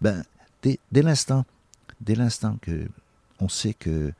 Ben 0.00 0.22
dès, 0.62 0.78
l'instant, 1.02 1.44
dès 2.00 2.14
l'instant 2.14 2.56
que 2.62 2.86
on 3.40 3.48
sait 3.48 3.74
que 3.74 4.12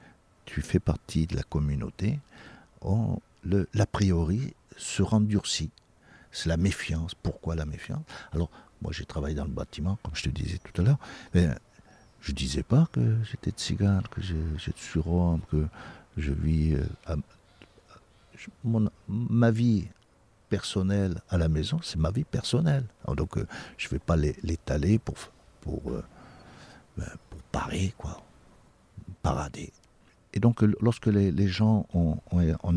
tu 0.45 0.61
fais 0.61 0.81
partie 0.81 1.29
de 1.29 1.37
la 1.37 1.45
communauté, 1.45 2.19
l'a 3.45 3.87
priori 3.87 4.55
se 4.77 5.05
rendurcit 5.05 5.71
c'est 6.37 6.51
la 6.51 6.59
méfiance. 6.59 7.15
Pourquoi 7.15 7.55
la 7.55 7.65
méfiance? 7.65 8.03
Alors, 8.33 8.51
Moi, 8.83 8.93
j'ai 8.93 9.07
travaillé 9.07 9.35
dans 9.35 9.47
le 9.47 9.51
bâtiment, 9.51 9.99
comme 10.03 10.15
je 10.15 10.25
te 10.25 10.29
disais 10.29 10.59
tout 10.59 10.83
à 10.83 10.85
l'heure. 10.85 10.99
Mais 11.33 11.49
je 12.21 12.33
disais 12.33 12.63
pas 12.63 12.87
que 12.93 13.17
j'étais 13.25 13.51
de 13.51 13.59
cigane, 13.59 14.03
que 14.11 14.21
je, 14.21 14.35
suis 14.77 15.01
rome, 15.01 15.41
que 15.51 15.67
je 16.19 16.33
vis. 16.33 16.75
Euh, 16.75 17.17
ma 19.09 19.51
vie 19.51 19.89
personnelle 20.51 21.23
à 21.31 21.39
la 21.39 21.49
maison, 21.49 21.81
c'est 21.83 21.99
ma 21.99 22.11
vie 22.11 22.25
personnelle. 22.25 22.85
donc, 23.17 23.39
euh, 23.39 23.47
je 23.79 23.87
ne 23.87 23.91
vais 23.93 23.99
pas 23.99 24.17
l'étaler 24.17 24.99
pour, 24.99 25.17
euh, 25.67 26.03
ben, 26.99 27.11
pour 27.31 27.41
parer, 27.51 27.95
quoi. 27.97 28.23
Parader. 29.23 29.73
Et 30.35 30.39
donc, 30.39 30.61
lorsque 30.83 31.07
les, 31.07 31.49
gens 31.49 31.87
ont, 31.95 32.19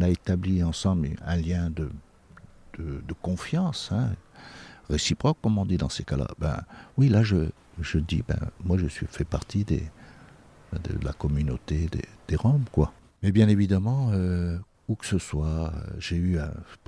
établi 0.02 0.64
ensemble 0.64 1.10
un 1.26 1.36
lien 1.36 1.70
de, 1.70 1.90
de, 2.80 3.14
confiance, 3.22 3.90
hein, 3.92 4.10
réciproque, 4.90 5.38
comme 5.42 5.58
on 5.58 5.66
dit 5.66 5.78
dans 5.78 5.90
ces 5.90 6.04
cas-là, 6.04 6.28
ben 6.40 6.64
oui, 6.98 7.10
là, 7.10 7.24
je, 7.24 7.50
je 7.82 8.00
dis, 8.00 8.24
ben, 8.28 8.40
moi, 8.64 8.78
je 8.78 8.88
suis 8.88 9.08
fait 9.08 9.26
partie 9.26 9.64
des, 9.64 9.84
de 10.74 11.06
la 11.06 11.14
communauté 11.14 11.88
des, 11.88 12.06
des 12.28 12.36
Roms, 12.36 12.66
quoi. 12.72 12.94
Mais 13.24 13.32
bien 13.32 13.50
évidemment, 13.50 14.12
euh, 14.14 14.58
où 14.88 14.96
que 14.96 15.06
ce 15.06 15.18
soit, 15.18 15.46
euh, 15.48 15.70
j'ai 16.00 16.16
eu. 16.16 16.40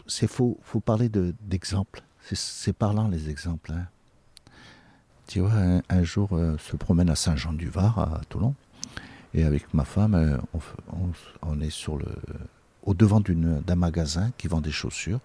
C'est 0.07 0.27
faux, 0.27 0.59
faut 0.63 0.79
parler 0.79 1.09
d'exemples. 1.09 2.03
c'est 2.33 2.73
parlant 2.73 3.07
les 3.07 3.29
exemples. 3.29 3.73
Hein. 3.73 3.87
Tu 5.27 5.39
vois, 5.39 5.53
un, 5.89 6.03
jour, 6.03 6.29
euh, 6.33 6.57
se 6.57 6.75
promène 6.75 7.09
à 7.09 7.15
Saint-Jean-du-Var, 7.15 7.99
à 7.99 8.21
Toulon, 8.29 8.55
et 9.33 9.43
avec 9.43 9.73
ma 9.73 9.85
femme, 9.85 10.41
on, 10.53 11.11
on, 11.41 11.61
est 11.61 11.69
sur 11.69 11.97
le, 11.97 12.07
au 12.83 12.93
devant 12.93 13.21
d'un 13.21 13.75
magasin 13.75 14.31
qui 14.37 14.47
vend 14.47 14.61
des 14.61 14.71
chaussures. 14.71 15.19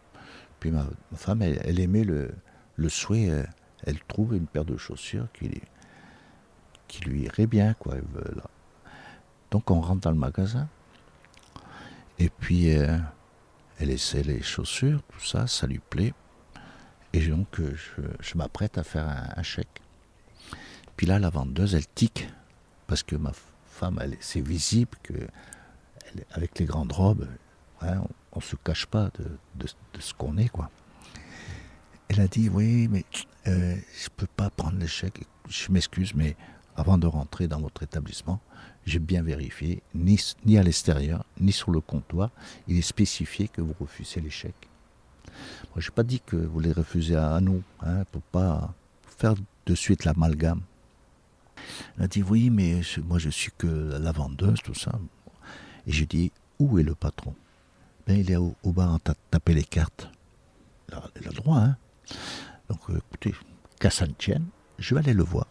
Puis 0.60 0.70
ma, 0.70 0.86
femme, 1.14 1.42
elle, 1.42 1.80
aimait 1.80 2.04
le, 2.04 2.30
le 2.76 2.88
souhait 2.88 3.46
elle 3.84 4.00
trouve 4.00 4.34
une 4.34 4.46
paire 4.46 4.64
de 4.64 4.76
chaussures 4.76 5.28
qui, 5.32 5.50
qui 6.88 7.04
lui 7.04 7.22
irait 7.22 7.46
bien. 7.46 7.74
Quoi. 7.74 7.96
Donc 9.50 9.70
on 9.70 9.80
rentre 9.80 10.02
dans 10.02 10.10
le 10.10 10.16
magasin. 10.16 10.68
Et 12.18 12.30
puis 12.30 12.76
euh, 12.76 12.98
elle 13.78 13.90
essaie 13.90 14.22
les 14.22 14.42
chaussures, 14.42 15.02
tout 15.08 15.24
ça, 15.24 15.46
ça 15.46 15.66
lui 15.66 15.78
plaît. 15.78 16.14
Et 17.12 17.26
donc 17.26 17.60
euh, 17.60 17.74
je, 18.20 18.36
m'apprête 18.36 18.78
à 18.78 18.84
faire 18.84 19.08
un, 19.08 19.42
chèque. 19.42 19.80
Puis 20.96 21.06
là, 21.06 21.18
la 21.18 21.30
vendeuse, 21.30 21.74
elle 21.74 21.86
tique. 21.86 22.28
Parce 22.86 23.02
que 23.02 23.16
ma 23.16 23.32
femme, 23.66 24.00
c'est 24.20 24.40
visible 24.40 24.96
que 25.02 25.14
avec 26.30 26.58
les 26.58 26.64
grandes 26.64 26.92
robes, 26.92 27.26
hein, 27.82 28.02
ne 28.38 28.44
se 28.44 28.56
cache 28.56 28.86
pas 28.86 29.10
de, 29.18 29.66
ce 29.98 30.14
qu'on 30.14 30.36
est. 30.36 30.48
quoi. 30.48 30.70
Elle 32.08 32.20
a 32.20 32.28
dit 32.28 32.48
Oui, 32.48 32.88
mais 32.88 33.04
euh, 33.48 33.76
je 33.76 34.04
ne 34.04 34.14
peux 34.16 34.26
pas 34.26 34.50
prendre 34.50 34.78
l'échec. 34.78 35.24
Je 35.48 35.70
m'excuse, 35.70 36.14
mais 36.14 36.36
avant 36.76 36.98
de 36.98 37.06
rentrer 37.06 37.48
dans 37.48 37.60
votre 37.60 37.82
établissement, 37.82 38.40
j'ai 38.84 38.98
bien 38.98 39.22
vérifié, 39.22 39.82
ni, 39.94 40.20
ni 40.44 40.58
à 40.58 40.62
l'extérieur, 40.62 41.24
ni 41.40 41.52
sur 41.52 41.70
le 41.70 41.80
comptoir, 41.80 42.30
il 42.68 42.78
est 42.78 42.82
spécifié 42.82 43.48
que 43.48 43.60
vous 43.60 43.74
refusez 43.80 44.20
l'échec. 44.20 44.54
Moi, 45.74 45.80
je 45.80 45.88
n'ai 45.90 45.94
pas 45.94 46.02
dit 46.02 46.20
que 46.20 46.36
vous 46.36 46.60
les 46.60 46.72
refusez 46.72 47.16
à, 47.16 47.40
nous, 47.40 47.62
hein, 47.82 48.04
pour 48.12 48.22
pas 48.22 48.74
faire 49.18 49.34
de 49.66 49.74
suite 49.74 50.04
l'amalgame. 50.04 50.60
Elle 51.96 52.04
a 52.04 52.08
dit 52.08 52.22
oui, 52.22 52.50
mais 52.50 52.80
moi 53.04 53.18
je 53.18 53.30
suis 53.30 53.50
que 53.56 53.98
la 53.98 54.12
vendeuse, 54.12 54.60
tout 54.62 54.74
ça. 54.74 54.92
Et 55.86 55.92
j'ai 55.92 56.06
dit 56.06 56.32
où 56.58 56.78
est 56.78 56.82
le 56.82 56.94
patron? 56.94 57.34
Ben, 58.06 58.18
Il 58.18 58.30
est 58.30 58.36
au, 58.36 58.54
bar 58.64 58.94
en 58.94 58.98
taper 58.98 59.54
les 59.54 59.64
cartes. 59.64 60.08
Elle 60.88 60.98
a, 60.98 61.10
le 61.24 61.32
droit, 61.32 61.58
hein 61.58 61.76
donc 62.68 62.78
euh, 62.90 62.98
écoutez, 62.98 63.34
qu'à 63.80 63.90
je 64.78 64.94
vais 64.94 65.00
aller 65.00 65.14
le 65.14 65.22
voir. 65.22 65.46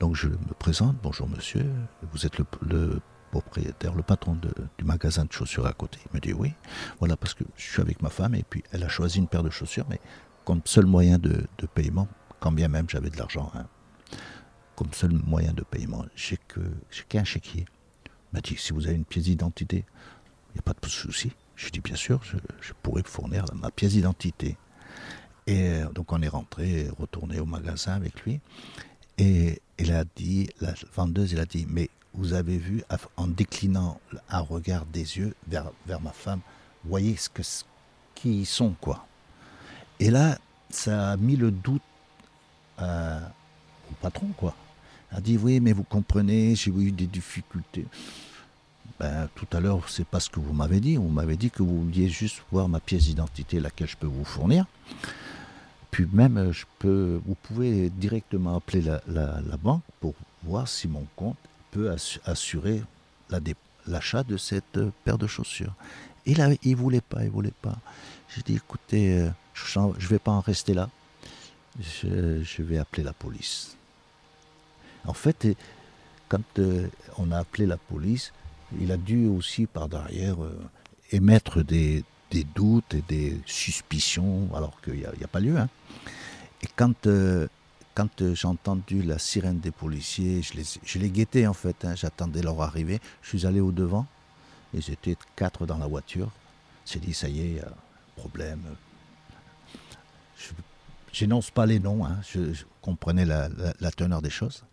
Donc 0.00 0.14
je 0.14 0.28
me 0.28 0.54
présente, 0.58 0.96
bonjour 1.02 1.28
monsieur, 1.28 1.66
vous 2.12 2.26
êtes 2.26 2.38
le, 2.38 3.00
propriétaire, 3.30 3.94
le 3.94 4.02
patron 4.02 4.38
du 4.78 4.84
magasin 4.84 5.24
de 5.24 5.32
chaussures 5.32 5.66
à 5.66 5.72
côté. 5.72 5.98
Il 6.06 6.14
me 6.14 6.20
dit 6.20 6.32
oui, 6.32 6.52
voilà 6.98 7.16
parce 7.16 7.34
que 7.34 7.44
je 7.56 7.62
suis 7.62 7.80
avec 7.80 8.02
ma 8.02 8.10
femme 8.10 8.34
et 8.34 8.42
puis 8.42 8.62
elle 8.72 8.84
a 8.84 8.88
choisi 8.88 9.18
une 9.18 9.28
paire 9.28 9.42
de 9.42 9.50
chaussures, 9.50 9.86
mais 9.88 10.00
comme 10.44 10.60
seul 10.64 10.86
moyen 10.86 11.18
de, 11.18 11.46
paiement, 11.74 12.08
quand 12.40 12.52
bien 12.52 12.68
même 12.68 12.88
j'avais 12.88 13.10
de 13.10 13.16
l'argent, 13.16 13.50
hein, 13.54 13.66
comme 14.76 14.92
seul 14.92 15.12
moyen 15.12 15.52
de 15.52 15.62
paiement, 15.62 16.04
j'ai 16.14 16.38
qu'un 17.08 17.24
chéquier. 17.24 17.64
Il 18.06 18.34
m'a 18.34 18.40
dit 18.40 18.56
si 18.56 18.72
vous 18.72 18.86
avez 18.86 18.96
une 18.96 19.04
pièce 19.04 19.24
d'identité, 19.24 19.84
il 20.50 20.54
n'y 20.54 20.58
a 20.58 20.62
pas 20.62 20.74
de 20.74 20.86
souci. 20.86 21.32
Je 21.56 21.70
dis 21.70 21.80
bien 21.80 21.96
sûr, 21.96 22.20
je, 22.60 22.72
pourrais 22.82 23.02
fournir 23.04 23.44
ma 23.54 23.70
pièce 23.70 23.92
d'identité. 23.92 24.56
Et 25.46 25.68
euh, 25.68 25.86
donc 25.90 26.12
on 26.12 26.20
est 26.22 26.28
rentré, 26.28 26.88
retourné 26.98 27.38
au 27.38 27.46
magasin 27.46 27.92
avec 27.92 28.22
lui. 28.22 28.40
Et 29.18 29.60
il 29.78 29.92
a 29.92 30.04
dit, 30.16 30.48
la 30.60 30.74
vendeuse, 30.94 31.32
elle 31.34 31.40
a 31.40 31.46
dit, 31.46 31.66
mais 31.68 31.90
vous 32.14 32.32
avez 32.32 32.58
vu, 32.58 32.82
en 33.16 33.26
déclinant 33.26 34.00
un 34.28 34.40
regard 34.40 34.86
des 34.86 35.18
yeux 35.18 35.34
vers, 35.48 35.70
vers 35.86 36.00
ma 36.00 36.12
femme, 36.12 36.40
voyez 36.84 37.16
ce 37.16 37.28
que, 37.28 37.42
qui 38.14 38.44
sont, 38.44 38.74
quoi. 38.80 39.06
Et 40.00 40.10
là, 40.10 40.38
ça 40.70 41.12
a 41.12 41.16
mis 41.16 41.36
le 41.36 41.50
doute 41.50 41.82
euh, 42.80 43.20
au 43.90 43.94
patron, 44.00 44.28
quoi. 44.36 44.54
Il 45.12 45.18
a 45.18 45.20
dit, 45.20 45.38
oui, 45.38 45.60
mais 45.60 45.72
vous 45.72 45.84
comprenez, 45.84 46.54
j'ai 46.56 46.70
eu 46.70 46.90
des 46.90 47.06
difficultés. 47.06 47.86
Ben, 49.00 49.28
tout 49.34 49.48
à 49.52 49.60
l'heure, 49.60 49.88
c'est 49.88 50.06
pas 50.06 50.20
ce 50.20 50.30
que 50.30 50.38
vous 50.38 50.52
m'avez 50.52 50.80
dit. 50.80 50.96
Vous 50.96 51.08
m'avez 51.08 51.36
dit 51.36 51.50
que 51.50 51.62
vous 51.62 51.84
vouliez 51.84 52.08
juste 52.08 52.42
voir 52.52 52.68
ma 52.68 52.80
pièce 52.80 53.04
d'identité, 53.04 53.58
laquelle 53.58 53.88
je 53.88 53.96
peux 53.96 54.06
vous 54.06 54.24
fournir. 54.24 54.66
Puis 55.94 56.08
même, 56.12 56.38
euh, 56.38 56.52
je 56.52 56.64
peux, 56.80 57.20
vous 57.24 57.36
pouvez 57.36 57.88
directement 57.88 58.56
appeler 58.56 58.82
la, 58.82 59.56
banque 59.62 59.82
pour 60.00 60.14
voir 60.42 60.66
si 60.66 60.88
mon 60.88 61.06
compte 61.14 61.36
peut 61.70 61.94
assurer 62.24 62.82
l'achat 63.86 64.24
de 64.24 64.36
cette 64.36 64.76
euh, 64.76 64.90
paire 65.04 65.18
de 65.18 65.28
chaussures. 65.28 65.72
Et 66.26 66.34
là, 66.34 66.48
il 66.64 66.74
voulait 66.74 67.00
pas, 67.00 67.22
il 67.22 67.30
voulait 67.30 67.52
pas. 67.62 67.76
J'ai 68.28 68.42
dit, 68.42 68.56
écoutez, 68.56 69.20
euh, 69.20 69.30
je 69.54 69.78
ne 69.78 70.08
vais 70.08 70.18
pas 70.18 70.32
en 70.32 70.40
rester 70.40 70.74
là. 70.74 70.88
Je, 71.80 72.62
vais 72.62 72.78
appeler 72.78 73.04
la 73.04 73.12
police. 73.12 73.76
En 75.04 75.14
fait, 75.14 75.46
quand 76.28 76.60
on 77.18 77.30
a 77.30 77.38
appelé 77.38 77.66
la 77.66 77.76
police, 77.76 78.32
il 78.80 78.92
a 78.92 78.96
dû 78.96 79.26
aussi 79.26 79.66
par 79.66 79.88
derrière 79.88 80.36
émettre 81.10 81.64
des, 81.64 82.04
des 82.30 82.44
doutes 82.44 82.94
et 82.94 83.02
des 83.08 83.40
suspicions, 83.46 84.48
alors 84.54 84.80
qu'il 84.80 84.94
n'y 84.94 85.04
a, 85.04 85.28
pas 85.28 85.40
lieu. 85.40 85.56
Hein. 85.56 85.68
Et 86.62 86.66
quand, 86.74 87.06
euh, 87.06 87.46
quand 87.94 88.22
euh, 88.22 88.34
j'ai 88.34 88.48
entendu 88.48 89.02
la 89.02 89.18
sirène 89.18 89.60
des 89.60 89.70
policiers, 89.70 90.42
je 90.42 90.54
les, 90.54 90.64
je 90.82 90.98
les 90.98 91.10
guettais 91.10 91.46
en 91.46 91.52
fait, 91.52 91.84
hein, 91.84 91.94
j'attendais 91.94 92.42
leur 92.42 92.60
arrivée, 92.60 93.00
je 93.22 93.28
suis 93.28 93.46
allé 93.46 93.60
au 93.60 93.70
devant, 93.70 94.06
et 94.76 94.80
j'étais 94.80 95.16
quatre 95.36 95.64
dans 95.66 95.78
la 95.78 95.86
voiture. 95.86 96.30
J'ai 96.86 96.98
dit, 96.98 97.14
ça 97.14 97.28
y 97.28 97.40
est, 97.40 97.62
problème. 98.16 98.62
Je 101.12 101.24
n'énonce 101.24 101.50
pas 101.50 101.66
les 101.66 101.78
noms, 101.78 102.04
hein, 102.04 102.18
je, 102.28 102.64
comprenais 102.82 103.24
la, 103.24 103.48
teneur 103.96 104.20
des 104.20 104.30
choses. 104.30 104.64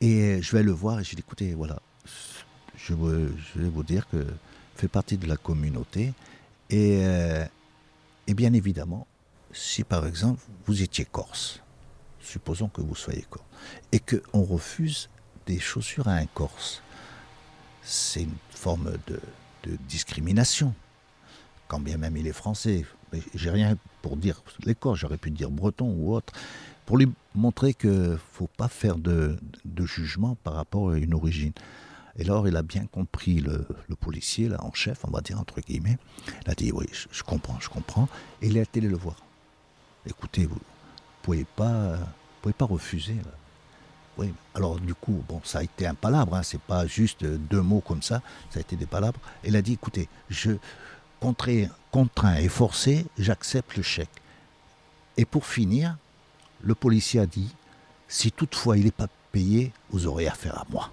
Et 0.00 0.40
je 0.40 0.56
vais 0.56 0.62
le 0.62 0.72
voir 0.72 1.00
et 1.00 1.04
j'ai 1.04 1.16
dit, 1.16 1.22
écoutez, 1.26 1.54
voilà, 1.54 1.80
je, 2.88 2.94
vais 2.94 3.68
vous 3.68 3.82
dire 3.82 4.08
que 4.08 4.18
je 4.18 4.80
fais 4.80 4.88
partie 4.88 5.16
de 5.16 5.26
la 5.26 5.36
communauté 5.36 6.12
euh, 6.72 7.44
et, 8.26 8.34
bien 8.34 8.52
évidemment, 8.52 9.06
si 9.52 9.84
par 9.84 10.06
exemple 10.06 10.40
vous 10.66 10.82
étiez 10.82 11.04
corse, 11.04 11.60
supposons 12.20 12.68
que 12.68 12.80
vous 12.80 12.94
soyez 12.94 13.24
corse, 13.28 13.46
et 13.92 14.00
qu'on 14.00 14.42
refuse 14.42 15.08
des 15.46 15.58
chaussures 15.58 16.08
à 16.08 16.14
un 16.14 16.26
corse, 16.26 16.82
c'est 17.82 18.22
une 18.22 18.34
forme 18.50 18.96
de, 19.06 19.20
discrimination, 19.88 20.74
quand 21.66 21.80
bien 21.80 21.96
même 21.96 22.16
il 22.16 22.28
est 22.28 22.32
français. 22.32 22.84
J'ai 23.34 23.50
rien 23.50 23.76
pour 24.00 24.16
dire 24.16 24.40
les 24.64 24.76
corses, 24.76 25.00
j'aurais 25.00 25.16
pu 25.16 25.32
dire 25.32 25.50
breton 25.50 25.92
ou 25.92 26.14
autre, 26.14 26.32
pour 26.84 26.98
lui 26.98 27.08
montrer 27.34 27.74
qu'il 27.74 27.90
ne 27.90 28.16
faut 28.16 28.46
pas 28.46 28.68
faire 28.68 28.96
de, 28.96 29.36
de 29.64 29.84
jugement 29.84 30.36
par 30.44 30.54
rapport 30.54 30.90
à 30.90 30.98
une 30.98 31.14
origine. 31.14 31.52
Et 32.18 32.22
alors, 32.22 32.48
il 32.48 32.56
a 32.56 32.62
bien 32.62 32.86
compris, 32.86 33.40
le, 33.40 33.66
policier, 34.00 34.48
là, 34.48 34.62
en 34.64 34.72
chef, 34.72 35.04
on 35.04 35.10
va 35.10 35.20
dire, 35.20 35.38
entre 35.38 35.60
guillemets. 35.60 35.98
Il 36.44 36.50
a 36.50 36.54
dit, 36.54 36.72
oui, 36.72 36.86
je, 36.92 37.22
comprends, 37.22 37.58
je 37.60 37.68
comprends. 37.68 38.08
Et 38.40 38.46
il 38.46 38.56
est 38.56 38.76
allé 38.76 38.88
le 38.88 38.96
voir. 38.96 39.16
Écoutez, 40.06 40.46
vous 40.46 40.54
ne 40.54 40.60
pouvez 41.22 41.44
pas, 41.44 41.98
pas 42.56 42.64
refuser. 42.64 43.16
Oui, 44.16 44.32
alors 44.54 44.80
du 44.80 44.94
coup, 44.94 45.22
bon, 45.28 45.42
ça 45.44 45.58
a 45.58 45.62
été 45.62 45.86
un 45.86 45.94
palabre, 45.94 46.36
hein, 46.36 46.42
c'est 46.42 46.60
pas 46.60 46.86
juste 46.86 47.22
deux 47.22 47.60
mots 47.60 47.82
comme 47.82 48.00
ça, 48.00 48.22
ça 48.48 48.58
a 48.58 48.60
été 48.60 48.74
des 48.74 48.86
palabres. 48.86 49.20
Il 49.44 49.56
a 49.56 49.60
dit, 49.60 49.74
écoutez, 49.74 50.08
je 50.30 50.52
contraint 51.20 52.36
et 52.36 52.48
forcé, 52.48 53.04
j'accepte 53.18 53.76
le 53.76 53.82
chèque. 53.82 54.08
Et 55.18 55.26
pour 55.26 55.44
finir, 55.44 55.98
le 56.62 56.74
policier 56.74 57.20
a 57.20 57.26
dit, 57.26 57.54
si 58.08 58.32
toutefois 58.32 58.78
il 58.78 58.84
n'est 58.84 58.90
pas 58.90 59.08
payé, 59.32 59.72
vous 59.90 60.06
aurez 60.06 60.26
affaire 60.28 60.58
à 60.58 60.64
moi 60.70 60.90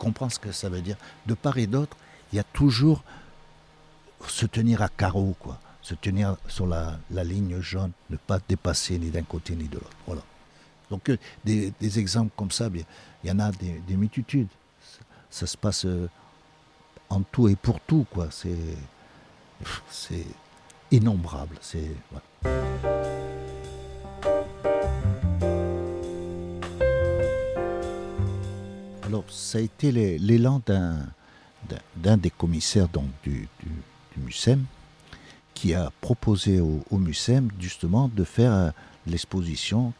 comprends 0.00 0.30
ce 0.30 0.38
que 0.38 0.50
ça 0.50 0.68
veut 0.68 0.80
dire. 0.80 0.96
De 1.26 1.34
part 1.34 1.58
et 1.58 1.66
d'autre, 1.66 1.96
il 2.32 2.36
y 2.36 2.38
a 2.40 2.44
toujours 2.44 3.04
se 4.26 4.46
tenir 4.46 4.82
à 4.82 4.88
carreau, 4.88 5.36
quoi. 5.38 5.60
se 5.82 5.94
tenir 5.94 6.36
sur 6.48 6.66
la, 6.66 6.98
ligne 7.10 7.60
jaune, 7.60 7.92
ne 8.08 8.16
pas 8.16 8.38
dépasser 8.48 8.98
ni 8.98 9.10
d'un 9.10 9.22
côté 9.22 9.54
ni 9.54 9.68
de 9.68 9.74
l'autre. 9.74 9.96
Voilà. 10.06 10.22
Donc 10.90 11.08
euh, 11.08 11.16
des, 11.44 11.98
exemples 11.98 12.32
comme 12.36 12.50
ça, 12.50 12.68
il 12.74 12.84
y 13.28 13.30
en 13.30 13.38
a 13.38 13.52
des, 13.52 13.80
des 13.86 13.96
multitudes. 13.96 14.48
Ça, 15.30 15.46
se 15.46 15.56
passe 15.56 15.84
euh, 15.84 16.08
en 17.08 17.22
tout 17.22 17.48
et 17.48 17.56
pour 17.56 17.80
tout, 17.80 18.06
quoi. 18.10 18.28
C'est, 18.30 20.26
innombrable. 20.90 21.56
C'est, 21.60 21.92
ça 29.30 29.58
a 29.58 29.60
été 29.60 29.92
l'élan 29.92 30.60
d'un, 30.66 32.16
des 32.16 32.30
commissaires 32.30 32.88
donc, 32.88 33.06
du, 33.22 33.48
du, 33.60 33.70
MUSEM 34.16 34.64
qui 35.54 35.72
a 35.72 35.90
proposé 36.00 36.60
au, 36.60 36.82
au 36.90 36.98
MUSEM 36.98 37.48
justement 37.58 38.08
de 38.08 38.24
faire 38.24 38.52
euh, 38.52 38.70
l'exposition 39.06 39.92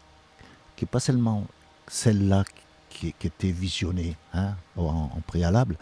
qui 0.77 0.85
n'est 0.85 0.89
pas 0.89 1.01
seulement 1.01 1.47
celle-là 1.89 2.45
qui, 2.89 3.15
était 3.23 3.53
visionnée 3.53 4.17
hein, 4.35 4.55
en, 4.77 5.09
préalable, 5.27 5.79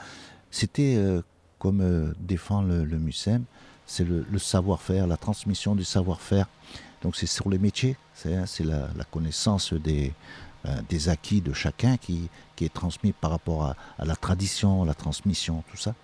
c'était 0.50 0.94
euh, 0.96 1.22
comme 1.58 1.80
euh, 1.80 2.12
défend 2.20 2.62
le, 2.62 2.84
le 2.84 2.98
MUSEM, 2.98 3.44
c'est 3.86 4.04
le, 4.04 4.38
savoir-faire, 4.38 5.06
la 5.06 5.16
transmission 5.16 5.74
du 5.74 5.84
savoir-faire. 5.84 6.46
Donc 7.02 7.16
c'est 7.16 7.26
sur 7.26 7.48
les 7.48 7.58
métiers, 7.58 7.96
c'est 8.14 8.34
hein, 8.34 8.44
la, 8.60 9.04
connaissance 9.10 9.72
des, 9.72 10.12
des 10.88 11.08
acquis 11.08 11.40
de 11.40 11.52
chacun 11.52 11.96
qui, 11.96 12.28
qui 12.58 12.64
est 12.64 12.72
transmis 12.72 13.12
par 13.12 13.30
rapport 13.30 13.64
à, 13.98 14.04
la 14.04 14.16
tradition, 14.16 14.84
la 14.84 14.94
transmission, 14.94 15.62
tout 15.70 15.76
ça. 15.76 15.94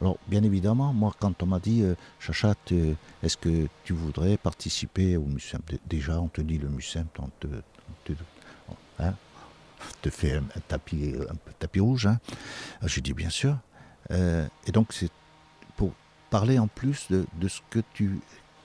Alors, 0.00 0.16
bien 0.26 0.42
évidemment, 0.42 0.92
moi, 0.94 1.12
quand 1.20 1.42
on 1.42 1.46
m'a 1.46 1.60
dit, 1.60 1.82
euh, 1.82 1.94
Chachat, 2.18 2.54
euh, 2.72 2.94
est-ce 3.22 3.36
que 3.36 3.68
tu 3.84 3.92
voudrais 3.92 4.38
participer 4.38 5.16
au 5.18 5.24
MUSEM 5.24 5.60
Déjà, 5.86 6.18
on 6.18 6.28
te 6.28 6.40
dit 6.40 6.56
le 6.56 6.68
MUSEM, 6.68 7.06
on 7.18 7.28
te, 7.38 7.46
te, 8.04 8.12
hein, 8.98 9.14
te 10.00 10.08
fait 10.08 10.36
un, 10.36 10.44
tapis, 10.66 11.14
tapis 11.58 11.80
rouge. 11.80 12.06
Hein. 12.06 12.18
J'ai 12.86 13.02
dit, 13.02 13.12
bien 13.12 13.30
sûr. 13.30 13.56
Euh, 14.10 14.48
et 14.66 14.72
donc, 14.72 14.92
c'est 14.92 15.10
pour 15.76 15.92
parler 16.30 16.58
en 16.58 16.68
plus 16.68 17.06
de, 17.10 17.26
de, 17.34 17.48
ce 17.48 17.60
que 17.68 17.80
tu, 17.92 18.18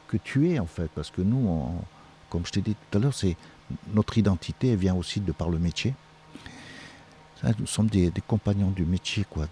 que 0.08 0.18
tu 0.18 0.50
es, 0.50 0.60
en 0.60 0.66
fait. 0.66 0.90
Parce 0.96 1.12
que 1.12 1.22
nous, 1.22 1.70
comme 2.30 2.46
je 2.46 2.54
t'ai 2.54 2.62
dit 2.62 2.76
tout 2.90 2.98
à 2.98 3.02
l'heure, 3.02 3.14
c'est 3.14 3.36
notre 3.94 4.18
identité 4.18 4.76
vient 4.76 4.96
aussi 4.96 5.20
de 5.20 5.32
par 5.32 5.50
le 5.50 5.60
métier. 5.60 5.94
Nous 7.60 7.68
sommes 7.68 7.88
des, 7.88 8.12
compagnons 8.28 8.72
du 8.72 8.86
métier, 8.86 9.26
quoi. 9.30 9.48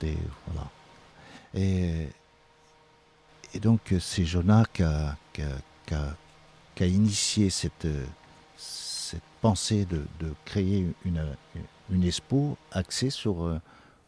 Et, 1.54 2.08
donc 3.62 3.94
c'est 4.00 4.26
Jonah 4.26 4.66
qui 4.74 4.84
a, 4.84 5.16
initié 6.82 7.50
cette, 7.50 7.88
cette 8.58 9.22
pensée 9.42 9.86
de, 9.86 10.04
créer 10.46 10.88
une, 11.06 11.26
une, 11.92 12.04
expo 12.04 12.58
axée 12.72 13.10
sur, 13.10 13.60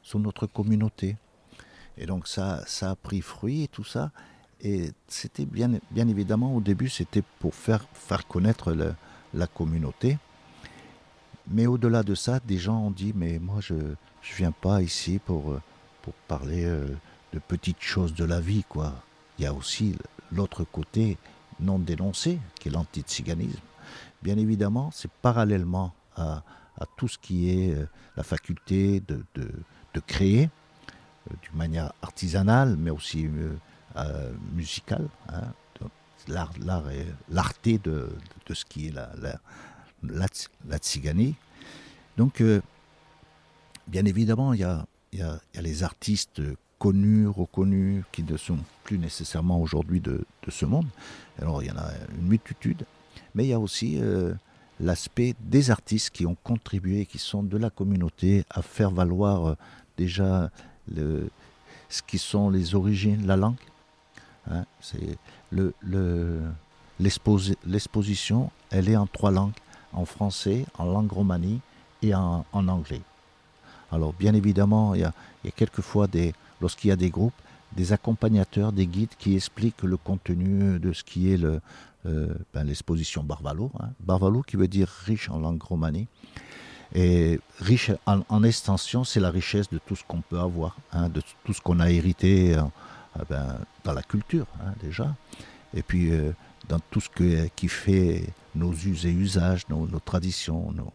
sur 0.02 0.20
notre 0.20 0.48
communauté. 0.48 1.15
Et 1.98 2.06
donc 2.06 2.28
ça, 2.28 2.63
a 2.82 2.96
pris 2.96 3.22
fruit 3.22 3.63
et 3.63 3.67
tout 3.67 3.84
ça. 3.84 4.12
Et 4.62 4.91
c'était 5.08 5.46
bien, 5.46 5.72
bien 5.91 6.08
évidemment 6.08 6.56
au 6.56 6.62
début, 6.62 6.89
c'était 6.89 7.24
pour 7.39 7.54
faire, 7.54 7.86
faire 7.93 8.26
connaître 8.28 8.74
le, 8.74 8.96
la 9.38 9.47
communauté. 9.47 10.17
Mais 11.50 11.65
au-delà 11.65 12.04
de 12.04 12.15
ça, 12.15 12.39
des 12.41 12.58
gens 12.58 12.80
ont 12.80 12.91
dit, 12.91 13.13
mais 13.15 13.39
moi 13.39 13.62
je 13.62 13.73
ne 13.73 13.95
viens 14.36 14.52
pas 14.52 14.82
ici 14.82 15.19
pour, 15.26 15.56
pour 16.02 16.13
parler 16.28 16.65
euh, 16.65 16.88
de 17.34 17.39
petites 17.39 17.82
choses 17.82 18.13
de 18.13 18.26
la 18.26 18.41
vie, 18.41 18.65
quoi. 18.67 18.93
Il 19.38 19.43
y 19.43 19.47
a 19.47 19.54
aussi 19.54 19.95
l'autre 20.32 20.63
côté 20.63 21.17
non 21.60 21.80
dénoncé, 21.80 22.39
qui 22.60 22.69
est 22.69 22.71
l'antiziganisme. 22.71 23.60
Bien 24.23 24.38
évidemment, 24.38 24.89
c'est 24.91 25.12
parallèlement 25.21 25.93
à, 26.15 26.43
tout 26.95 27.08
ce 27.08 27.17
qui 27.17 27.50
est 27.50 27.73
euh, 27.73 27.88
la 28.15 28.23
faculté 28.23 29.02
de, 29.08 29.23
de, 29.36 30.00
créer, 30.06 30.50
euh, 31.32 31.34
d'une 31.41 31.58
manière 31.58 31.91
artisanale, 32.04 32.76
mais 32.78 32.91
aussi 32.91 33.26
euh, 33.26 33.56
euh 33.95 34.32
musicale. 34.54 35.08
Hein. 35.30 35.41
L'art 36.28 36.54
l'arté 37.30 37.78
de, 37.78 38.10
de, 38.46 38.54
ce 38.54 38.66
qui 38.66 38.88
est 38.88 38.92
la, 38.92 39.12
la, 40.04 40.28
la, 40.68 40.78
tziganie. 40.78 41.36
Donc, 42.18 42.42
euh, 42.42 42.62
bien 43.88 44.06
évidemment, 44.06 44.54
il 44.54 44.60
y 44.60 44.63
a, 44.63 44.86
y 45.13 45.22
a, 45.22 45.40
y 45.56 45.58
a 45.58 45.62
les 45.62 45.84
artistes 45.84 46.42
connus, 46.80 47.28
reconnus, 47.28 48.04
qui 48.12 48.24
ne 48.24 48.38
sont 48.38 48.60
plus 48.84 48.98
nécessairement 48.98 49.62
aujourd'hui 49.62 50.00
de, 50.00 50.26
de, 50.44 50.52
ce 50.52 50.66
monde. 50.66 50.88
Alors 51.42 51.63
il 51.63 51.68
y 51.68 51.72
en 51.72 51.78
a 51.78 51.92
une 52.18 52.28
multitude, 52.28 52.86
mais 53.36 53.46
il 53.46 53.50
y 53.50 53.54
a 53.54 53.60
aussi 53.60 54.00
euh, 54.00 54.34
l'aspect 54.80 55.36
des 55.40 55.72
artistes 55.72 56.12
qui 56.12 56.26
ont 56.26 56.38
contribué, 56.44 57.06
qui 57.06 57.18
sont 57.18 57.44
de 57.44 57.58
la 57.58 57.70
communauté, 57.70 58.44
à 58.50 58.62
faire 58.62 58.92
valoir 58.92 59.46
euh, 59.46 59.56
déjà 59.98 60.52
le, 60.94 61.30
ce 61.90 62.02
qui 62.02 62.18
sont 62.18 62.50
les 62.50 62.76
origines, 62.76 63.26
la 63.26 63.36
langue. 63.36 63.56
Hein, 64.50 64.66
c'est 64.80 65.18
le, 65.52 65.74
le, 65.82 66.42
l'exposition, 67.00 68.52
elle 68.70 68.90
est 68.90 68.98
en 68.98 69.08
trois 69.08 69.32
langues, 69.32 69.54
en 69.94 70.06
français, 70.06 70.66
en 70.78 70.86
langue 70.86 71.12
romanie 71.12 71.60
et 72.02 72.14
en, 72.16 72.46
en 72.52 72.68
anglais. 72.68 73.02
Alors 73.92 74.14
bien 74.14 74.34
évidemment, 74.34 74.96
il 74.96 75.02
y 75.02 75.04
a, 75.04 75.14
il 75.44 75.48
y 75.48 75.50
a 75.50 75.52
quelquefois 75.52 76.08
des, 76.08 76.34
lorsqu'il 76.62 76.90
y 76.90 76.92
a 76.92 76.96
des 76.96 77.10
groupes, 77.10 77.34
des 77.76 77.94
accompagnateurs, 77.94 78.72
des 78.72 78.88
guides 78.88 79.16
qui 79.18 79.36
expliquent 79.36 79.84
le 79.84 79.98
contenu 79.98 80.80
de 80.80 80.94
ce 80.94 81.04
qui 81.04 81.32
est 81.32 81.38
le, 81.38 81.62
euh, 82.06 82.34
ben, 82.54 82.64
l'exposition 82.64 83.24
Barvalo. 83.24 83.72
Hein. 83.80 83.90
Barvalo 84.00 84.42
qui 84.42 84.56
veut 84.56 84.68
dire 84.68 84.88
riche 84.88 85.30
en 85.30 85.40
langue 85.40 85.62
romanie. 85.62 86.08
Et 86.96 87.40
riche 87.60 87.92
en, 88.06 88.22
en 88.30 88.44
extension, 88.44 89.04
c'est 89.04 89.20
la 89.20 89.30
richesse 89.30 89.70
de 89.70 89.78
tout 89.78 89.98
ce 89.98 90.04
qu'on 90.08 90.22
peut 90.22 90.40
avoir, 90.40 90.78
hein, 90.94 91.10
de 91.10 91.22
tout 91.44 91.54
ce 91.54 91.60
qu'on 91.60 91.82
a 91.82 91.92
hérité 91.92 92.58
euh, 93.19 93.23
ben, 93.30 93.60
dans 93.84 93.93
la 93.93 94.03
culture 94.03 94.47
hein, 94.62 94.73
déjà. 94.82 95.15
Et 95.73 95.84
puis 95.84 96.12
euh, 96.12 96.32
dans 96.69 96.80
tout 96.91 97.01
ce 97.01 97.10
que, 97.10 97.47
qui 97.56 97.67
fait 97.67 98.23
nos 98.56 98.73
us 98.73 99.06
et 99.06 99.12
usages, 99.12 99.67
nos, 99.69 99.88
nos 99.88 99.99
traditions. 99.99 100.71
Nos... 100.71 100.91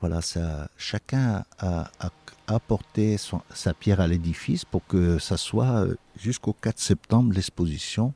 Voilà, 0.00 0.20
ça, 0.20 0.68
chacun 0.76 1.44
a, 1.58 1.90
a, 2.00 2.10
apporter 2.46 3.18
son, 3.18 3.40
sa 3.52 3.74
pierre 3.74 4.00
à 4.00 4.06
l'édifice 4.06 4.64
pour 4.64 4.86
que 4.86 5.18
ça 5.18 5.36
soit 5.36 5.84
euh, 5.84 5.96
jusqu'au 6.16 6.52
4 6.52 6.78
septembre 6.78 7.32
l'exposition 7.34 8.14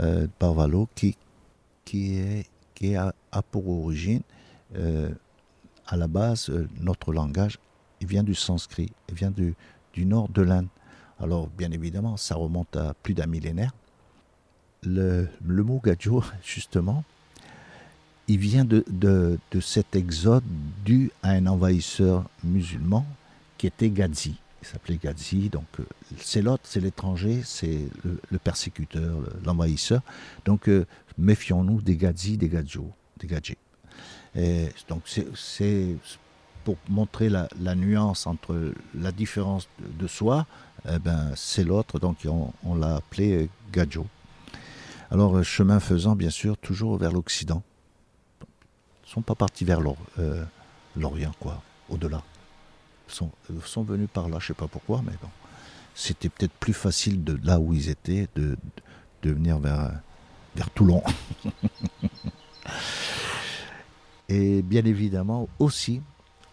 euh, 0.00 0.26
Parvalo 0.38 0.88
qui, 0.94 1.16
qui, 1.84 2.16
est, 2.16 2.46
qui 2.74 2.94
a, 2.96 3.12
pour 3.50 3.68
origine 3.68 4.22
euh, 4.76 5.10
à 5.86 5.96
la 5.96 6.06
base 6.06 6.50
notre 6.80 7.12
langage 7.12 7.58
il 8.00 8.06
vient 8.06 8.22
du 8.22 8.34
sanskrit 8.34 8.92
il 9.08 9.14
vient 9.14 9.30
du, 9.30 9.54
du 9.92 10.06
nord 10.06 10.28
de 10.28 10.42
l'Inde 10.42 10.68
alors 11.22 11.48
bien 11.56 11.70
évidemment 11.70 12.16
ça 12.16 12.34
remonte 12.34 12.76
à 12.76 12.94
plus 13.02 13.14
d'un 13.14 13.26
millénaire 13.26 13.72
le, 14.82 15.28
mot 15.46 15.80
gadjo 15.84 16.22
justement 16.44 17.04
il 18.28 18.38
vient 18.38 18.64
de, 18.64 18.84
de, 18.88 19.38
de 19.50 19.60
cet 19.60 19.96
exode 19.96 20.44
dû 20.84 21.10
à 21.22 21.30
un 21.30 21.46
envahisseur 21.46 22.28
musulman 22.44 23.04
qui 23.62 23.68
était 23.68 23.90
Gazi. 23.90 24.34
Il 24.60 24.66
s'appelait 24.66 24.98
Gazi, 25.00 25.48
donc 25.48 25.66
euh, 25.78 25.84
c'est 26.18 26.42
l'autre, 26.42 26.64
c'est 26.64 26.80
l'étranger, 26.80 27.42
c'est 27.44 27.86
le, 28.04 28.38
persécuteur, 28.40 29.18
l'envahisseur. 29.44 30.02
Donc 30.44 30.68
euh, 30.68 30.84
méfions-nous 31.16 31.80
des 31.80 31.96
Gazi, 31.96 32.36
des 32.36 32.48
Gadjo, 32.48 32.90
des 33.20 33.28
Gadjés. 33.28 33.58
Et 34.34 34.70
donc 34.88 35.02
c'est 35.06 35.96
pour 36.64 36.76
montrer 36.88 37.28
la, 37.28 37.48
nuance 37.76 38.26
entre 38.26 38.72
la 38.98 39.12
différence 39.12 39.68
de 39.78 40.08
soi, 40.08 40.46
eh 40.88 40.98
ben, 40.98 41.32
c'est 41.36 41.64
l'autre, 41.64 41.98
donc 41.98 42.26
on, 42.26 42.74
l'a 42.74 42.96
appelé 42.96 43.48
Gadjo. 43.72 44.06
Alors 45.10 45.36
euh, 45.36 45.42
chemin 45.42 45.80
faisant, 45.80 46.16
bien 46.16 46.30
sûr, 46.30 46.56
toujours 46.56 46.96
vers 46.96 47.12
l'Occident. 47.12 47.62
Ils 48.40 49.08
ne 49.08 49.10
sont 49.12 49.22
pas 49.22 49.34
partis 49.34 49.64
vers 49.64 49.80
euh, 50.18 50.44
l'Orient, 50.96 51.34
quoi, 51.38 51.62
au-delà 51.88 52.22
sont, 53.12 53.30
sont 53.64 53.82
venus 53.82 54.08
par 54.12 54.28
là, 54.28 54.38
je 54.40 54.48
sais 54.48 54.54
pas 54.54 54.66
pourquoi, 54.66 55.02
mais 55.04 55.12
bon, 55.20 55.28
c'était 55.94 56.28
peut-être 56.28 56.52
plus 56.54 56.72
facile 56.72 57.22
de 57.22 57.38
là 57.44 57.60
où 57.60 57.72
ils 57.74 57.88
étaient 57.88 58.28
de 58.34 58.56
venir 59.22 59.58
vers, 59.58 59.92
vers 60.56 60.70
Toulon. 60.70 61.02
Et 64.28 64.62
bien 64.62 64.84
évidemment 64.84 65.48
aussi, 65.58 66.00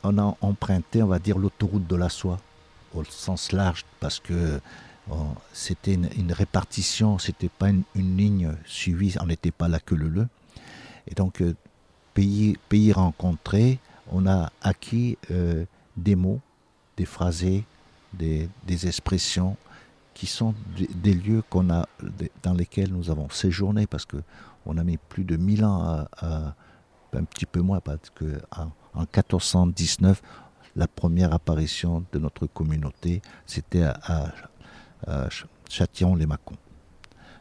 on 0.04 0.18
a 0.18 0.36
emprunté, 0.42 1.02
on 1.04 1.08
va 1.08 1.20
dire, 1.20 1.38
l'autoroute 1.38 1.88
de 1.88 1.96
la 1.96 2.10
soie 2.10 2.40
au 2.94 3.04
sens 3.04 3.52
large, 3.52 3.86
parce 4.00 4.20
que 4.20 4.60
bon, 5.08 5.36
c'était 5.54 5.94
une, 5.94 6.32
répartition, 6.32 7.18
c'était 7.18 7.50
pas 7.50 7.70
une, 7.70 7.84
ligne 7.96 8.54
suivie, 8.66 9.16
on 9.22 9.26
n'était 9.26 9.52
pas 9.52 9.68
là 9.68 9.80
que 9.80 9.96
le 9.96 10.10
le. 10.10 10.28
Et 11.08 11.16
donc, 11.16 11.42
euh, 11.42 11.56
pays, 12.14 12.58
pays 12.70 12.92
rencontrés, 12.92 13.80
on 14.12 14.28
a 14.28 14.52
acquis 14.62 15.18
euh, 15.32 15.66
des 15.98 16.16
mots 16.16 16.42
des 17.00 17.06
phrasés, 17.06 17.64
des, 18.14 18.50
des 18.68 18.88
expressions 18.88 19.56
qui 20.14 20.28
sont 20.28 20.54
des, 21.02 21.14
lieux 21.14 21.42
qu'on 21.50 21.70
a, 21.70 21.88
dans 22.44 22.54
lesquels 22.54 22.92
nous 22.92 23.10
avons 23.10 23.30
séjourné, 23.30 23.88
parce 23.88 24.06
que 24.06 24.18
on 24.66 24.78
a 24.78 24.84
mis 24.84 24.98
plus 24.98 25.24
de 25.24 25.38
1000 25.38 25.64
ans 25.64 26.06
à, 26.18 26.56
un 27.14 27.24
petit 27.24 27.46
peu 27.46 27.62
moins, 27.62 27.80
parce 27.80 28.10
que 28.14 28.42
en, 28.52 28.72
1419, 29.00 30.22
la 30.76 30.88
première 30.88 31.34
apparition 31.34 32.06
de 32.12 32.20
notre 32.20 32.48
communauté, 32.48 33.22
c'était 33.46 33.84
à, 33.84 34.34
Châtillon-les-Mâcons. 35.70 36.58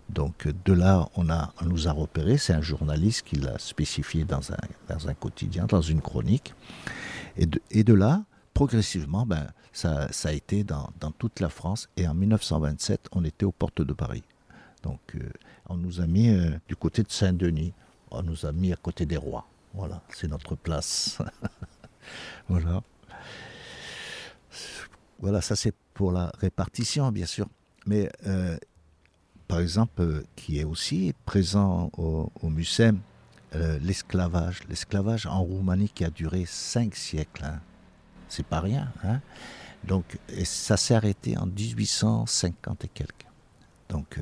Donc 0.09 0.49
de 0.65 0.73
là, 0.73 1.09
on, 1.17 1.29
a, 1.29 1.53
nous 1.67 1.89
a 1.89 1.93
repéré, 1.93 2.39
c'est 2.39 2.55
un 2.55 2.63
journaliste 2.63 3.27
qui 3.27 3.37
l'a 3.37 3.59
spécifié 3.59 4.25
dans 4.25 4.53
un, 4.53 4.57
dans 4.89 5.09
un, 5.09 5.15
quotidien, 5.15 5.67
dans 5.67 5.83
une 5.83 6.01
chronique. 6.01 6.55
Et 7.37 7.47
de, 7.47 7.61
et 7.71 7.85
de 7.85 7.95
là, 7.95 8.23
progressivement, 8.55 9.27
ben, 9.27 9.49
ça, 9.73 10.11
ça, 10.13 10.31
a 10.31 10.33
été 10.33 10.65
dans, 10.65 10.91
dans, 11.01 11.11
toute 11.11 11.41
la 11.41 11.49
France. 11.51 11.89
Et 11.97 12.09
en 12.09 12.15
1927, 12.15 13.09
on 13.13 13.25
était 13.25 13.45
aux 13.45 13.53
portes 13.53 13.83
de 13.83 13.93
Paris. 13.93 14.23
Donc 14.83 15.01
euh, 15.15 15.31
on 15.69 15.77
nous 15.77 16.01
a 16.01 16.07
mis 16.07 16.31
euh, 16.31 16.51
du 16.69 16.77
côté 16.77 17.03
de 17.03 17.11
Saint-Denis, 17.11 17.73
on 18.11 18.23
nous 18.23 18.47
a 18.47 18.53
mis 18.53 18.73
à 18.73 18.77
côté 18.77 19.07
des 19.07 19.17
rois. 19.17 19.47
Voilà, 19.75 20.03
c'est 20.11 20.29
notre 20.29 20.55
place. 20.55 21.19
voilà. 22.49 22.83
Voilà, 25.21 25.41
ça 25.41 25.57
c'est 25.57 25.75
pour 25.95 26.13
la 26.13 26.31
répartition, 26.39 27.11
bien 27.11 27.27
sûr. 27.27 27.49
Mais 27.87 28.09
euh, 28.27 28.57
par 29.49 29.61
exemple, 29.61 30.03
euh, 30.03 30.25
qui 30.37 30.59
est 30.59 30.65
aussi 30.65 31.15
présent 31.25 31.91
au, 31.97 32.31
au 32.43 32.49
MUSEM, 32.51 33.01
euh, 33.55 33.79
l'esclavage. 33.81 34.61
L'esclavage 34.69 35.27
en 35.27 35.43
Roumanie 35.43 35.89
qui 35.89 36.05
a 36.05 36.11
duré 36.11 36.45
cinq 36.47 36.95
siècles. 36.95 37.45
Hein. 37.45 37.61
C'est 38.29 38.47
pas 38.47 38.61
rien. 38.61 38.93
Hein. 39.05 39.21
Donc, 39.85 40.19
et 40.29 40.45
ça 40.45 40.77
s'est 40.77 40.95
arrêté 40.95 41.37
en 41.39 41.47
1850 41.47 42.85
et 42.85 42.89
quelques. 42.89 43.27
Donc, 43.89 44.19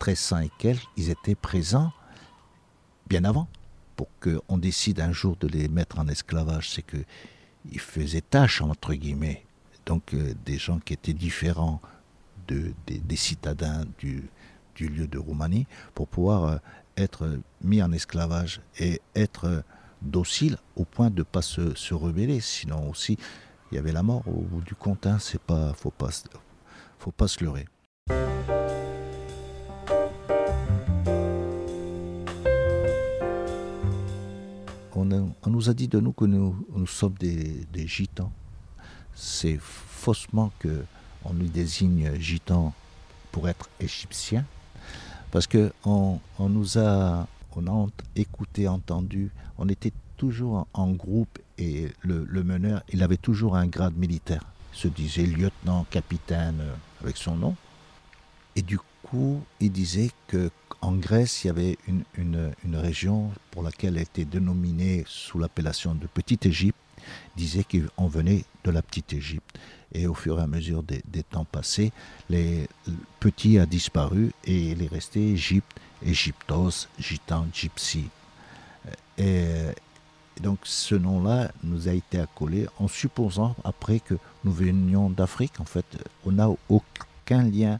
1300 0.00 0.38
et 0.38 0.50
quelques, 0.58 0.86
ils 0.96 1.10
étaient 1.10 1.34
présents 1.34 1.92
bien 3.08 3.24
avant. 3.24 3.48
Pour 3.96 4.08
qu'on 4.20 4.58
décide 4.58 5.00
un 5.00 5.12
jour 5.12 5.36
de 5.36 5.48
les 5.48 5.68
mettre 5.68 5.98
en 5.98 6.06
esclavage, 6.06 6.70
c'est 6.70 6.82
qu'ils 7.70 7.80
faisaient 7.80 8.20
tâche, 8.20 8.60
entre 8.62 8.94
guillemets. 8.94 9.44
Donc, 9.84 10.14
des 10.44 10.58
gens 10.58 10.78
qui 10.80 10.94
étaient 10.94 11.12
différents 11.12 11.80
des, 12.48 13.16
citadins 13.16 13.84
du, 13.98 14.28
lieu 14.78 15.06
de 15.06 15.18
Roumanie 15.18 15.66
pour 15.94 16.08
pouvoir 16.08 16.44
euh, 16.44 16.56
être 16.96 17.38
mis 17.62 17.82
en 17.82 17.92
esclavage 17.92 18.60
et 18.78 19.00
être 19.14 19.62
docile 20.02 20.58
au 20.76 20.84
point 20.84 21.10
de 21.10 21.18
ne 21.18 21.22
pas 21.22 21.42
se, 21.42 21.94
rebeller. 21.94 22.40
Sinon 22.40 22.90
aussi, 22.90 23.18
il 23.70 23.76
y 23.76 23.78
avait 23.78 23.92
la 23.92 24.02
mort 24.02 24.22
au 24.26 24.42
bout 24.42 24.60
du 24.60 24.74
compte. 24.74 25.06
Hein. 25.06 25.18
C'est 25.18 25.40
pas, 25.40 25.72
faut 25.74 25.90
pas, 25.90 26.10
faut 26.98 27.10
pas 27.10 27.28
se 27.28 27.42
leurrer. 27.42 27.66
Nous 35.56 35.70
a 35.70 35.74
dit 35.74 35.88
de 35.88 36.00
nous 36.00 36.12
que 36.12 36.26
nous, 36.26 36.86
sommes 36.86 37.14
des, 37.18 37.86
gitans. 37.86 38.30
C'est 39.14 39.56
faussement 39.58 40.52
que 40.58 40.84
on 41.24 41.32
nous 41.32 41.48
désigne 41.48 42.14
gitan 42.20 42.74
pour 43.32 43.48
être 43.48 43.70
égyptien, 43.80 44.44
parce 45.30 45.46
que 45.46 45.72
on, 45.86 46.20
nous 46.38 46.76
a, 46.76 47.26
on 47.56 47.66
a 47.66 47.88
écouté, 48.16 48.68
entendu, 48.68 49.30
on 49.56 49.68
était 49.70 49.94
toujours 50.18 50.66
en 50.74 50.90
groupe 50.90 51.38
et 51.56 51.88
le, 52.02 52.26
meneur, 52.44 52.82
il 52.90 53.02
avait 53.02 53.16
toujours 53.16 53.56
un 53.56 53.66
grade 53.66 53.96
militaire, 53.96 54.44
il 54.74 54.78
se 54.78 54.88
disait 54.88 55.24
lieutenant, 55.24 55.86
capitaine 55.90 56.60
euh, 56.60 56.74
avec 57.02 57.16
son 57.16 57.34
nom, 57.34 57.56
et 58.56 58.62
du 58.62 58.78
il 59.60 59.72
disait 59.72 60.10
que 60.28 60.50
en 60.80 60.92
Grèce, 60.92 61.44
il 61.44 61.46
y 61.48 61.50
avait 61.50 61.78
une, 62.16 62.52
région 62.74 63.30
pour 63.50 63.62
laquelle 63.62 63.96
elle 63.96 64.02
était 64.02 64.24
dénominée 64.24 65.04
sous 65.06 65.38
l'appellation 65.38 65.94
de 65.94 66.06
Petite 66.06 66.46
Égypte, 66.46 66.78
disait 67.36 67.64
qu'on 67.64 68.06
venait 68.06 68.44
de 68.64 68.70
la 68.70 68.82
Petite 68.82 69.12
Égypte. 69.12 69.58
Et 69.92 70.06
au 70.06 70.14
fur 70.14 70.38
et 70.38 70.42
à 70.42 70.46
mesure 70.46 70.82
des, 70.82 71.02
temps 71.22 71.44
passés, 71.44 71.92
les 72.28 72.68
petits 73.20 73.58
a 73.58 73.66
disparu 73.66 74.32
et 74.44 74.70
il 74.72 74.82
est 74.82 74.88
resté 74.88 75.32
Égypte, 75.32 75.78
Égyptos, 76.04 76.88
Gitan, 76.98 77.46
Gypsy. 77.52 78.04
Et, 79.18 79.44
donc 80.42 80.58
ce 80.64 80.94
nom-là 80.94 81.50
nous 81.64 81.88
a 81.88 81.92
été 81.92 82.18
accolé 82.18 82.66
en 82.78 82.88
supposant 82.88 83.56
après 83.64 84.00
que 84.00 84.14
nous 84.44 84.52
venions 84.52 85.08
d'Afrique. 85.08 85.60
En 85.60 85.64
fait, 85.64 85.86
on 86.26 86.32
n'a 86.32 86.48
aucun 86.68 87.42
lien, 87.42 87.78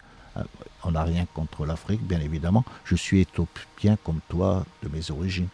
on 0.84 0.92
n'a 0.92 1.02
rien 1.02 1.26
contre 1.34 1.66
l'Afrique, 1.66 2.02
bien 2.02 2.20
évidemment. 2.20 2.64
Je 2.84 2.96
suis 2.96 3.20
éthiopien 3.20 3.96
comme 4.04 4.20
toi 4.28 4.64
de 4.82 4.88
mes 4.88 5.10
origines. 5.10 5.48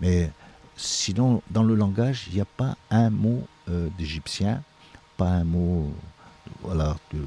Mais 0.00 0.30
sinon, 0.76 1.42
dans 1.50 1.62
le 1.62 1.74
langage, 1.74 2.26
il 2.28 2.34
n'y 2.34 2.40
a 2.40 2.46
pas 2.46 2.76
un 2.90 3.10
mot 3.10 3.46
euh, 3.68 3.88
d'égyptien 3.98 4.62
pas 5.20 5.28
un 5.28 5.44
mot 5.44 5.92
voilà, 6.62 6.96
du 7.12 7.20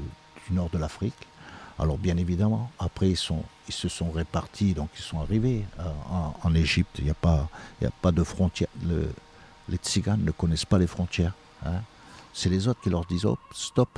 nord 0.50 0.68
de 0.70 0.78
l'Afrique. 0.78 1.28
Alors 1.78 1.96
bien 1.96 2.16
évidemment, 2.16 2.72
après 2.80 3.10
ils, 3.10 3.16
se 3.16 3.88
sont 3.88 4.10
répartis, 4.10 4.74
donc 4.74 4.88
ils 4.98 5.02
sont 5.02 5.20
arrivés 5.20 5.64
euh, 5.78 5.84
en, 6.42 6.54
Égypte. 6.56 6.96
Il 6.98 7.04
n'y 7.04 7.10
a, 7.10 7.14
pas, 7.14 7.48
a 7.84 7.90
pas 8.02 8.10
de 8.10 8.24
frontières. 8.24 8.68
les 9.68 9.76
tziganes 9.76 10.24
ne 10.24 10.32
connaissent 10.32 10.64
pas 10.64 10.78
les 10.78 10.88
frontières. 10.88 11.34
Hein. 11.64 11.82
C'est 12.32 12.48
les 12.48 12.66
autres 12.66 12.80
qui 12.80 12.90
leur 12.90 13.04
disent 13.04 13.28
stop. 13.52 13.96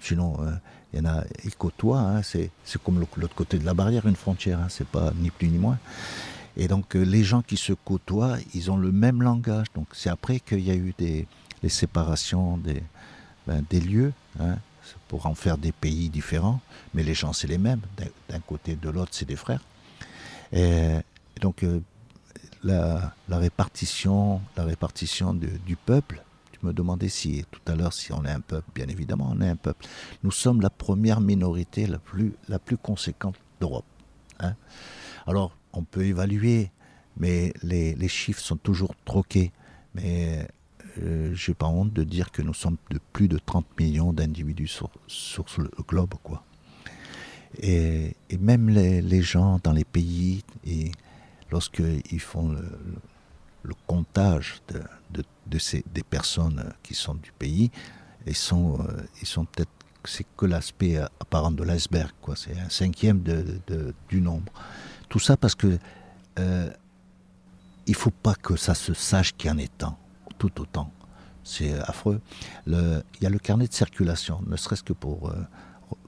Sinon, 0.00 0.36
euh, 0.40 0.52
il 0.92 1.00
y 1.00 1.02
en 1.02 1.06
a, 1.06 1.24
ils 1.44 1.54
côtoient. 1.54 2.00
Hein. 2.00 2.22
C'est, 2.22 2.50
comme 2.84 2.98
l'autre 3.16 3.34
côté 3.34 3.58
de 3.58 3.64
la 3.64 3.74
barrière, 3.74 4.06
une 4.06 4.16
frontière. 4.16 4.60
Hein. 4.60 4.68
C'est 4.68 4.86
pas 4.86 5.12
ni 5.16 5.30
plus 5.30 5.48
ni 5.48 5.58
moins. 5.58 5.78
Et 6.56 6.66
donc 6.66 6.96
euh, 6.96 7.02
les 7.02 7.22
gens 7.22 7.42
qui 7.42 7.56
se 7.56 7.72
côtoient, 7.72 8.36
ils 8.54 8.70
ont 8.70 8.76
le 8.76 8.90
même 8.90 9.22
langage. 9.22 9.66
Donc 9.74 9.86
c'est 9.92 10.10
après 10.10 10.40
qu'il 10.40 10.60
y 10.60 10.70
a 10.70 10.74
eu 10.74 10.92
des, 10.98 11.26
les 11.62 11.68
séparations 11.68 12.58
des, 12.58 12.82
ben, 13.46 13.64
lieux, 13.72 14.12
hein, 14.40 14.56
pour 15.06 15.26
en 15.26 15.34
faire 15.34 15.56
des 15.56 15.72
pays 15.72 16.08
différents, 16.08 16.60
mais 16.94 17.02
les 17.02 17.14
gens 17.14 17.32
c'est 17.32 17.46
les 17.46 17.58
mêmes, 17.58 17.80
d'un 18.28 18.40
côté 18.40 18.74
de 18.74 18.90
l'autre 18.90 19.12
c'est 19.12 19.26
des 19.26 19.36
frères. 19.36 19.62
Et, 20.52 20.96
donc 21.40 21.62
euh, 21.62 21.80
la, 22.64 23.14
répartition, 23.28 24.40
la 24.56 24.64
répartition 24.64 25.34
du 25.34 25.76
peuple, 25.76 26.22
me 26.62 26.72
demandais 26.72 27.08
si 27.08 27.44
tout 27.50 27.60
à 27.66 27.74
l'heure 27.74 27.92
si 27.92 28.12
on 28.12 28.24
est 28.24 28.30
un 28.30 28.40
peuple, 28.40 28.70
bien 28.74 28.88
évidemment 28.88 29.30
on 29.34 29.40
est 29.40 29.48
un 29.48 29.56
peuple. 29.56 29.86
Nous 30.22 30.30
sommes 30.30 30.60
la 30.60 30.70
première 30.70 31.20
minorité 31.20 31.86
la 31.86 31.98
plus, 31.98 32.34
la 32.48 32.58
plus 32.58 32.76
conséquente 32.76 33.36
d'Europe. 33.60 33.84
Hein. 34.40 34.54
Alors 35.26 35.56
on 35.72 35.84
peut 35.84 36.04
évaluer, 36.04 36.70
mais 37.16 37.52
les, 37.62 37.94
les 37.94 38.08
chiffres 38.08 38.40
sont 38.40 38.56
toujours 38.56 38.94
troqués. 39.04 39.52
Mais 39.94 40.48
euh, 41.02 41.32
j'ai 41.34 41.54
pas 41.54 41.66
honte 41.66 41.92
de 41.92 42.04
dire 42.04 42.30
que 42.30 42.42
nous 42.42 42.54
sommes 42.54 42.76
de 42.90 42.98
plus 43.12 43.28
de 43.28 43.38
30 43.38 43.66
millions 43.78 44.12
d'individus 44.12 44.68
sur, 44.68 44.90
sur, 45.06 45.44
le 45.58 45.70
globe, 45.86 46.14
quoi. 46.22 46.44
Et, 47.60 48.14
et 48.30 48.38
même 48.38 48.68
les, 48.68 49.00
les, 49.00 49.22
gens 49.22 49.58
dans 49.62 49.72
les 49.72 49.84
pays, 49.84 50.44
et 50.66 50.92
lorsqu'ils 51.50 52.20
font 52.20 52.50
le, 52.50 52.64
comptage 53.86 54.60
de, 54.68 55.22
de, 55.46 55.58
ces, 55.58 55.84
des 55.92 56.02
personnes 56.02 56.72
qui 56.82 56.94
sont 56.94 57.14
du 57.14 57.32
pays, 57.32 57.70
ils 58.26 58.34
sont, 58.34 58.78
euh, 58.80 59.02
ils 59.20 59.26
sont 59.26 59.44
peut-être 59.44 59.70
c'est 60.04 60.26
que 60.36 60.46
l'aspect 60.46 60.96
apparent 60.96 61.50
de 61.50 61.62
l'iceberg, 61.62 62.12
quoi. 62.22 62.34
C'est 62.34 62.58
un 62.58 62.70
cinquième 62.70 63.20
de, 63.22 63.60
du 64.08 64.22
nombre. 64.22 64.50
Tout 65.10 65.18
ça 65.18 65.36
parce 65.36 65.54
que 65.54 65.78
euh, 66.38 66.70
il 67.86 67.94
faut 67.94 68.10
pas 68.10 68.34
que 68.34 68.56
ça 68.56 68.74
se 68.74 68.94
sache 68.94 69.34
qu'il 69.36 69.50
y 69.50 69.52
en 69.52 69.58
ait 69.58 69.68
tant 69.76 69.98
tout 70.38 70.60
autant. 70.60 70.90
C'est 71.44 71.74
affreux. 71.80 72.20
Le, 72.66 73.02
il 73.16 73.24
y 73.24 73.26
a 73.26 73.30
le 73.30 73.38
carnet 73.38 73.66
de 73.66 73.72
circulation, 73.72 74.40
ne 74.46 74.56
serait-ce 74.56 74.82
que 74.82 74.92
pour 74.92 75.28
euh, 75.28 75.34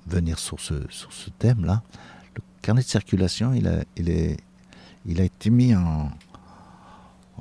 venir 0.06 0.38
sur 0.38 0.60
ce, 0.60 0.74
sur 0.88 1.12
ce 1.12 1.30
thème-là. 1.30 1.82
Le 2.34 2.42
carnet 2.62 2.82
de 2.82 2.86
circulation, 2.86 3.52
il 3.52 3.66
est, 4.08 4.36
il 5.06 5.20
a 5.20 5.24
été 5.24 5.50
mis 5.50 5.74
en, 5.74 6.10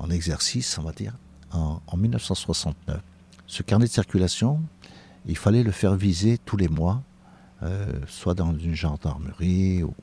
en 0.00 0.10
exercice, 0.10 0.76
on 0.78 0.82
va 0.82 0.92
dire, 0.92 1.12
en, 1.52 1.80
en 1.86 1.96
1969. 1.96 3.00
Ce 3.46 3.62
carnet 3.62 3.86
de 3.86 3.90
circulation, 3.90 4.60
il 5.26 5.36
fallait 5.36 5.62
le 5.62 5.70
faire 5.70 5.94
viser 5.94 6.38
tous 6.38 6.56
les 6.56 6.68
mois, 6.68 7.02
euh, 7.62 7.86
soit 8.06 8.34
dans 8.34 8.56
une 8.56 8.74
gendarmerie, 8.74 9.82
ou 9.82 9.94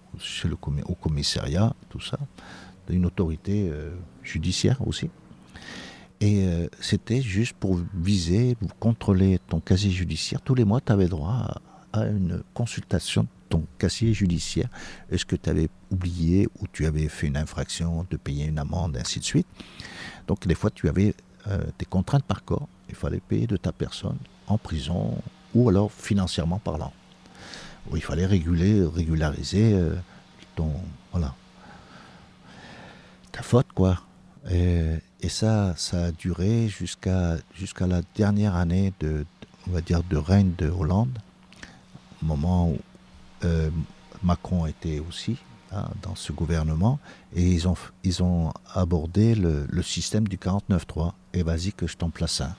au 0.88 0.95
commissariat, 0.95 1.74
tout 1.89 2.00
ça, 2.00 2.18
d'une 2.88 3.06
autorité 3.06 3.70
euh, 3.72 3.95
judiciaire 4.24 4.78
aussi. 4.88 5.10
Et 6.20 6.45
euh, 6.48 6.68
c'était 6.80 7.22
juste 7.22 7.54
pour 7.54 7.80
viser, 7.95 8.56
pour 8.56 8.78
contrôler 8.78 9.39
ton 9.48 9.60
casier 9.60 9.91
judiciaire. 9.91 10.41
Tous 10.41 10.56
les 10.56 10.66
mois, 10.66 10.82
tu 10.82 10.91
avais 10.91 11.08
droit 11.08 11.62
à, 11.93 12.06
une 12.06 12.43
consultation 12.54 13.28
ton 13.50 13.66
casier 13.78 14.14
judiciaire. 14.14 14.70
Est-ce 15.12 15.26
que 15.26 15.36
tu 15.36 15.50
avais 15.50 15.70
oublié 15.91 16.48
ou 16.60 16.68
tu 16.72 16.86
avais 16.86 17.08
fait 17.08 17.28
une 17.28 17.38
infraction, 17.38 18.06
de 18.10 18.18
payer 18.18 18.45
une 18.45 18.60
amende, 18.60 18.98
ainsi 18.98 19.20
de 19.20 19.26
suite? 19.26 19.48
Donc 20.28 20.48
des 20.48 20.56
fois, 20.56 20.70
tu 20.72 20.89
avais 20.89 21.16
euh, 21.48 21.60
des 21.80 21.86
contraintes 21.86 22.26
par 22.26 22.43
corps. 22.43 22.68
Il 22.89 22.95
fallait 22.95 23.20
payer 23.20 23.48
de 23.48 23.58
ta 23.58 23.72
personne 23.72 24.18
en 24.48 24.58
prison 24.58 25.18
ou 25.54 25.70
alors 25.70 25.91
financièrement 25.91 26.60
parlant. 26.60 26.93
il 27.93 28.02
fallait 28.02 28.26
réguler, 28.26 28.84
régulariser 28.84 29.74
euh, 29.74 29.95
ton, 30.56 30.72
voilà, 31.12 31.34
ta 33.32 33.41
faute, 33.43 33.68
quoi. 33.74 34.02
Et, 34.50 35.00
ça, 35.30 35.74
ça 35.76 36.06
a 36.06 36.12
duré 36.12 36.70
jusqu'à 36.70 37.38
la 37.82 38.02
dernière 38.16 38.56
année 38.56 38.93
de, 39.02 39.26
on 39.68 39.72
va 39.72 39.82
dire, 39.82 40.02
de 40.04 40.16
règne 40.16 40.54
de 40.58 40.70
Hollande, 40.70 41.20
moment 42.22 42.74
euh, 43.44 43.70
Macron 44.24 44.66
était 44.66 45.00
aussi 45.00 45.38
hein, 45.72 45.90
dans 46.02 46.16
ce 46.16 46.32
gouvernement, 46.32 47.00
et 47.36 47.44
ils 47.44 47.68
ont, 47.68 47.76
ils 48.04 48.24
ont 48.24 48.52
abordé 48.74 49.36
le, 49.36 49.82
système 49.84 50.28
du 50.28 50.38
49-3. 50.38 51.14
Et 51.34 51.44
vas-y 51.44 51.72
que 51.72 51.88
je 51.88 51.98
t'en 51.98 52.10
place 52.10 52.42
un. 52.42 52.56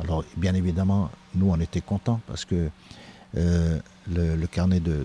Alors, 0.00 0.24
bien 0.36 0.54
évidemment, 0.54 1.10
nous, 1.34 1.50
on 1.50 1.60
était 1.60 1.82
contents 1.82 2.20
parce 2.26 2.44
que 2.44 2.70
euh, 3.36 3.78
le, 4.10 4.46
carnet 4.46 4.80
de, 4.80 5.04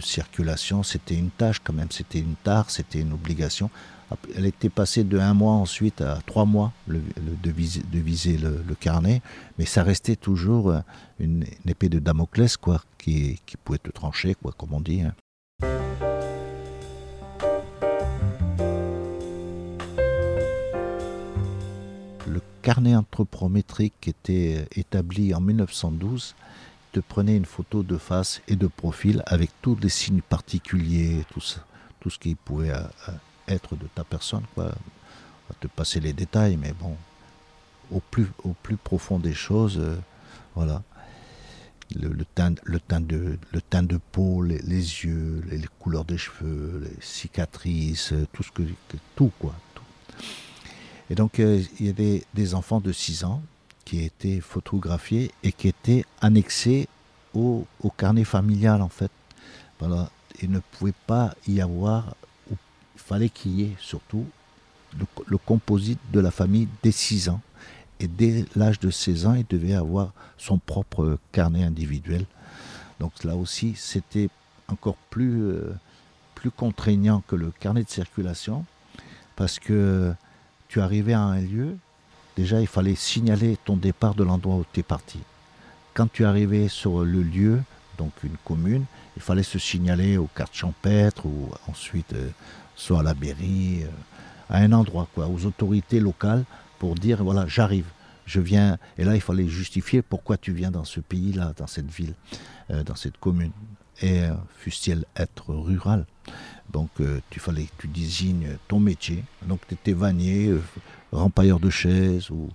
circulation, 0.00 0.82
c'était 0.82 1.16
une 1.16 1.30
tâche 1.30 1.60
quand 1.64 1.72
même, 1.72 1.90
c'était 1.90 2.20
une 2.20 2.36
tare, 2.36 2.70
c'était 2.70 3.00
une 3.00 3.12
obligation. 3.12 3.70
Elle 4.36 4.46
était 4.46 4.68
passée 4.68 5.04
de 5.04 5.18
un 5.18 5.34
mois 5.34 5.52
ensuite 5.52 6.00
à 6.00 6.18
trois 6.26 6.44
mois 6.44 6.72
de, 6.88 7.50
viser, 7.50 8.38
le, 8.38 8.74
carnet, 8.74 9.22
mais 9.58 9.64
ça 9.64 9.82
restait 9.82 10.16
toujours 10.16 10.74
une, 11.18 11.44
épée 11.66 11.88
de 11.88 11.98
Damoclès 11.98 12.56
quoi, 12.56 12.82
qui, 12.98 13.38
pouvait 13.64 13.78
te 13.78 13.90
trancher, 13.90 14.34
quoi, 14.34 14.52
comme 14.56 14.72
on 14.72 14.80
dit. 14.80 15.02
Hein. 15.02 15.14
Le 22.26 22.40
carnet 22.62 22.96
anthropométrique 22.96 23.94
qui 24.00 24.10
était 24.10 24.66
établi 24.74 25.34
en 25.34 25.40
1912 25.40 26.34
te 26.94 27.00
prenait 27.00 27.36
une 27.36 27.44
photo 27.44 27.82
de 27.82 27.98
face 27.98 28.40
et 28.46 28.54
de 28.54 28.68
profil 28.68 29.22
avec 29.26 29.50
tous 29.60 29.76
les 29.82 29.88
signes 29.88 30.22
particuliers, 30.22 31.24
tout, 31.32 31.40
ce 31.40 32.18
qui 32.18 32.36
pouvait 32.36 32.70
euh, 32.70 32.78
euh, 33.08 33.12
être 33.48 33.76
de 33.76 33.86
ta 33.94 34.04
personne. 34.04 34.44
Quoi. 34.54 34.64
On 34.66 35.52
va 35.52 35.56
te 35.60 35.66
passer 35.66 36.00
les 36.00 36.12
détails, 36.12 36.56
mais 36.56 36.72
bon, 36.72 36.96
au 37.90 38.00
plus, 38.00 38.26
au 38.44 38.54
plus 38.62 38.76
profond 38.76 39.18
des 39.18 39.34
choses, 39.34 39.78
euh, 39.78 39.96
voilà. 40.54 40.82
Le, 41.94 42.24
teint, 42.24 42.54
le, 42.64 42.80
teint 42.80 43.00
de, 43.00 43.38
le 43.52 43.60
teint 43.60 43.82
de 43.82 43.98
peau, 44.10 44.42
les, 44.42 44.56
yeux, 44.58 45.44
les, 45.48 45.60
couleurs 45.78 46.04
des 46.04 46.16
cheveux, 46.16 46.80
les 46.82 47.02
cicatrices, 47.02 48.14
tout 48.32 48.42
ce 48.42 48.50
que, 48.50 48.62
tout 49.14 49.30
quoi. 49.38 49.54
Et 51.10 51.14
donc 51.14 51.38
il 51.38 51.86
y 51.86 51.90
avait 51.90 52.24
des 52.32 52.54
enfants 52.54 52.80
de 52.80 52.90
6 52.90 53.24
ans 53.24 53.42
qui 53.84 54.02
étaient 54.02 54.40
photographiés 54.40 55.30
et 55.42 55.52
qui 55.52 55.68
étaient 55.68 56.04
annexés 56.20 56.88
au, 57.34 57.66
carnet 57.96 58.24
familial 58.24 58.82
en 58.82 58.88
fait. 58.88 59.10
Voilà. 59.78 60.10
Il 60.42 60.50
ne 60.50 60.58
pouvait 60.58 60.94
pas 61.06 61.34
y 61.46 61.60
avoir, 61.60 62.16
fallait 63.06 63.28
qu'il 63.28 63.60
y 63.60 63.62
ait 63.64 63.76
surtout 63.78 64.26
le, 65.26 65.38
composite 65.38 66.00
de 66.12 66.20
la 66.20 66.30
famille 66.30 66.68
dès 66.82 66.92
6 66.92 67.28
ans. 67.28 67.40
Et 68.00 68.08
dès 68.08 68.44
l'âge 68.56 68.80
de 68.80 68.90
16 68.90 69.26
ans, 69.26 69.34
il 69.34 69.46
devait 69.46 69.74
avoir 69.74 70.12
son 70.38 70.58
propre 70.58 71.18
carnet 71.32 71.62
individuel. 71.62 72.26
Donc 73.00 73.24
là 73.24 73.36
aussi, 73.36 73.74
c'était 73.76 74.28
encore 74.68 74.96
plus, 75.10 75.42
euh, 75.42 75.74
plus 76.34 76.50
contraignant 76.50 77.22
que 77.28 77.36
le 77.36 77.52
carnet 77.60 77.84
de 77.84 77.90
circulation, 77.90 78.64
parce 79.36 79.58
que 79.58 80.12
tu 80.68 80.80
arrivais 80.80 81.12
à 81.12 81.20
un 81.20 81.40
lieu, 81.40 81.76
déjà 82.36 82.60
il 82.60 82.66
fallait 82.66 82.94
signaler 82.94 83.58
ton 83.64 83.76
départ 83.76 84.14
de 84.14 84.24
l'endroit 84.24 84.56
où 84.56 84.64
tu 84.72 84.80
es 84.80 84.82
parti. 84.82 85.18
Quand 85.92 86.10
tu 86.10 86.24
arrivais 86.24 86.68
sur 86.68 87.04
le 87.04 87.22
lieu, 87.22 87.60
donc 87.98 88.12
une 88.22 88.36
commune, 88.44 88.84
il 89.16 89.22
fallait 89.22 89.42
se 89.42 89.58
signaler 89.58 90.16
aux 90.16 90.28
cartes 90.34 90.54
champêtres 90.54 91.26
ou 91.26 91.50
ensuite 91.68 92.12
euh, 92.12 92.30
soit 92.74 93.00
à 93.00 93.02
la 93.02 93.14
mairie, 93.14 93.84
euh, 93.84 93.88
à 94.50 94.58
un 94.58 94.72
endroit, 94.72 95.08
quoi, 95.14 95.28
aux 95.28 95.44
autorités 95.46 96.00
locales 96.00 96.44
pour 96.78 96.94
dire 96.94 97.22
voilà, 97.22 97.46
j'arrive, 97.46 97.86
je 98.26 98.40
viens. 98.40 98.78
Et 98.98 99.04
là, 99.04 99.14
il 99.14 99.20
fallait 99.20 99.48
justifier 99.48 100.02
pourquoi 100.02 100.36
tu 100.36 100.52
viens 100.52 100.70
dans 100.70 100.84
ce 100.84 101.00
pays-là, 101.00 101.52
dans 101.56 101.66
cette 101.66 101.90
ville, 101.90 102.14
euh, 102.70 102.82
dans 102.82 102.96
cette 102.96 103.18
commune. 103.18 103.52
Et 104.02 104.24
fût-il 104.58 105.04
être 105.14 105.54
rural. 105.54 106.04
Donc, 106.72 106.90
tu 107.30 107.38
fallait 107.38 107.66
que 107.66 107.82
tu 107.82 107.86
désignes 107.86 108.56
ton 108.66 108.80
métier. 108.80 109.22
Donc, 109.46 109.60
tu 109.68 109.74
étais 109.74 109.92
vannier, 109.92 110.52
rempailleur 111.12 111.60
de 111.60 111.70
chaises 111.70 112.28
ou, 112.30 112.50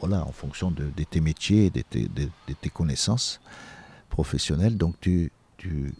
voilà, 0.00 0.24
en 0.24 0.32
fonction 0.32 0.70
de, 0.70 0.88
tes 1.04 1.20
métiers 1.20 1.66
et 1.66 1.70
de 1.70 1.82
tes, 1.82 2.70
connaissances 2.70 3.42
professionnelles. 4.14 4.76
Donc 4.76 4.94
tu, 5.00 5.32
tu, 5.56 5.92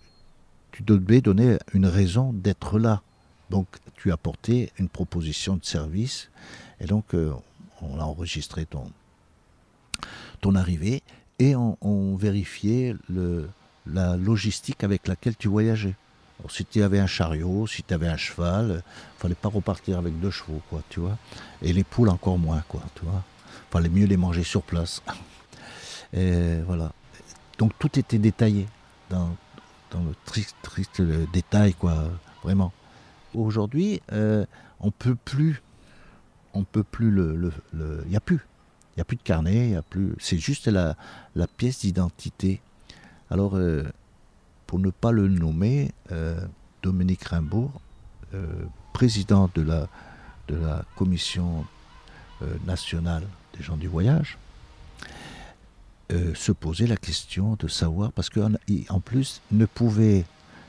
tu 0.71 0.83
devais 0.85 1.21
donner 1.21 1.59
une 1.73 1.87
raison 1.87 2.33
d'être 2.33 2.79
là. 2.79 3.03
Donc 3.51 3.67
tu 3.97 4.13
apportais 4.13 4.71
une 4.79 4.89
proposition 4.89 5.57
de 5.57 5.65
service 5.65 6.31
et 6.81 6.87
donc 6.87 7.15
euh, 7.15 7.33
on 7.83 7.99
a 7.99 8.05
enregistré 8.05 8.67
ton, 8.67 8.85
ton 10.41 10.55
arrivée 10.55 11.03
et 11.41 11.57
on, 11.57 12.17
vérifiait 12.17 12.95
la 13.87 14.17
logistique 14.17 14.85
avec 14.85 15.09
laquelle 15.09 15.37
tu 15.37 15.49
voyageais 15.49 15.97
si 16.49 16.65
tu 16.65 16.83
avais 16.83 17.01
un 17.01 17.07
chariot, 17.07 17.67
si 17.67 17.83
tu 17.83 17.95
avais 17.95 18.09
un 18.09 18.17
cheval, 18.17 18.83
il 18.85 19.21
fallait 19.21 19.35
pas 19.35 19.49
repartir 19.49 19.99
avec 19.99 20.19
deux 20.21 20.31
chevaux, 20.31 20.61
quoi, 20.69 20.83
tu 20.91 21.01
vois. 21.01 21.17
Et 21.63 21.73
les 21.73 21.85
poules 21.85 22.11
encore 22.11 22.39
moins, 22.39 22.63
quoi, 22.69 22.83
tu 22.95 23.05
vois. 23.05 23.23
Fallait 23.71 23.89
mieux 23.89 24.07
les 24.07 24.17
manger 24.17 24.45
sur 24.45 24.63
place. 24.63 25.03
Et 26.13 26.61
voilà. 26.67 26.93
Donc 27.59 27.73
tout 27.79 27.99
était 27.99 28.19
détaillé 28.19 28.67
dans, 29.11 29.37
le 29.93 30.15
triste, 30.25 30.57
triste 30.63 31.01
détail, 31.33 31.75
quoi, 31.75 32.11
vraiment. 32.43 32.73
Aujourd'hui, 33.33 34.01
euh, 34.13 34.45
on 34.81 34.91
peut 34.91 35.15
plus, 35.15 35.63
on 36.53 36.65
peut 36.65 36.83
plus 36.83 37.11
le, 37.11 37.53
il 37.73 38.11
n'y 38.11 38.17
a 38.17 38.21
plus, 38.21 38.41
il 38.95 38.99
y 38.99 39.01
a 39.01 39.05
plus 39.05 39.17
de 39.17 39.23
carnet, 39.23 39.71
il 39.71 39.77
a 39.77 39.83
plus, 39.83 40.15
c'est 40.19 40.39
juste 40.39 40.67
la, 40.67 40.97
la 41.37 41.47
pièce 41.47 41.81
d'identité. 41.81 42.61
Alors 43.31 43.57
euh, 43.57 43.85
pour 44.67 44.79
ne 44.79 44.91
pas 44.91 45.13
le 45.13 45.29
nommer, 45.29 45.93
euh, 46.11 46.41
Dominique 46.83 47.25
Rimbaud, 47.25 47.71
euh, 48.35 48.65
président 48.93 49.51
de 49.55 49.63
la, 49.63 49.89
Commission 50.97 51.65
euh, 52.43 52.55
nationale 52.67 53.23
des 53.57 53.63
gens 53.63 53.77
du 53.77 53.89
voyage, 53.89 54.37
se 56.35 56.53
posait 56.53 56.87
la 56.87 56.97
question 56.97 57.57
de 57.59 57.69
savoir, 57.69 58.13
parce 58.13 58.31
qu'en 58.31 58.53
en 58.89 59.01
plus 59.01 59.41
ne 59.51 59.67
pouvait 59.67 60.25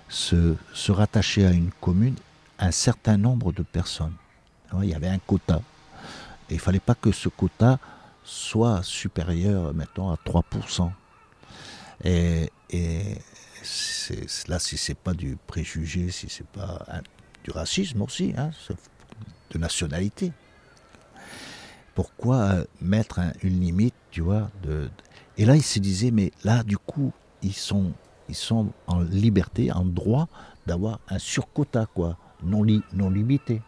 se, 0.10 0.56
se, 0.74 0.92
rattacher 0.92 1.46
à 1.46 1.52
une 1.52 1.72
commune 1.82 2.16
un 2.60 2.72
certain 2.72 3.18
nombre 3.18 3.52
de 3.52 3.64
personnes. 3.64 4.14
il 4.82 4.90
y 4.90 4.94
avait 4.94 5.08
un 5.08 5.20
quota. 5.20 5.62
Et 6.50 6.54
il 6.54 6.58
ne 6.58 6.62
fallait 6.62 6.80
pas 6.80 6.96
que 6.96 7.12
ce 7.12 7.30
quota 7.30 7.80
soit 8.24 8.84
supérieur 8.84 9.74
maintenant 9.74 10.12
à 10.12 10.16
3%. 10.16 10.92
Et, 12.04 12.52
et 12.70 13.18
là, 14.48 14.60
si 14.60 14.78
c'est 14.78 14.98
pas 14.98 15.14
du 15.14 15.38
préjugé, 15.48 16.12
si 16.12 16.30
c'est 16.30 16.48
pas 16.48 16.86
du 17.44 17.52
racisme 17.52 18.02
aussi, 18.02 18.34
hein, 18.38 18.52
de 19.52 19.58
nationalité. 19.60 20.32
Pourquoi 21.94 22.38
euh, 22.38 22.66
mettre 22.82 23.22
une 23.42 23.62
limite, 23.62 23.96
tu 24.12 24.22
vois 24.22 24.50
de, 24.64 24.90
Et 25.38 25.46
là, 25.46 25.56
il 25.56 25.64
se 25.64 25.80
disait, 25.80 26.12
mais 26.12 26.32
là, 26.44 26.64
du 26.64 26.78
coup, 26.78 27.12
ils 27.42 27.54
sont, 27.54 27.92
ils 28.30 28.36
sont 28.36 28.68
en 28.88 29.00
liberté, 29.00 29.72
en 29.72 29.86
droit 29.86 30.28
d'avoir 30.66 31.00
un 31.10 31.20
surquota, 31.20 31.86
quoi, 31.94 32.18
non, 32.44 32.64
limité. 32.64 33.62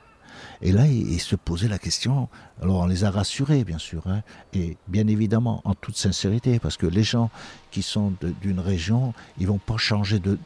Et 0.61 0.71
là, 0.71 0.85
il, 0.87 1.19
se 1.19 1.35
posait 1.35 1.67
la 1.67 1.79
question. 1.79 2.29
Alors, 2.61 2.81
on 2.81 2.85
les 2.85 3.03
a 3.03 3.11
rassurés, 3.11 3.63
bien 3.63 3.79
sûr, 3.79 4.03
hein, 4.07 4.21
et 4.53 4.77
bien 4.87 5.07
évidemment, 5.07 5.61
en 5.65 5.73
toute 5.73 5.97
sincérité, 5.97 6.59
parce 6.59 6.77
que 6.77 6.85
les 6.85 7.03
gens 7.03 7.29
qui 7.71 7.81
sont 7.81 8.13
d'une 8.41 8.59
région, 8.59 9.13
ils 9.39 9.47
vont 9.47 9.57
pas 9.57 9.77
changer 9.77 10.19
de 10.19 10.37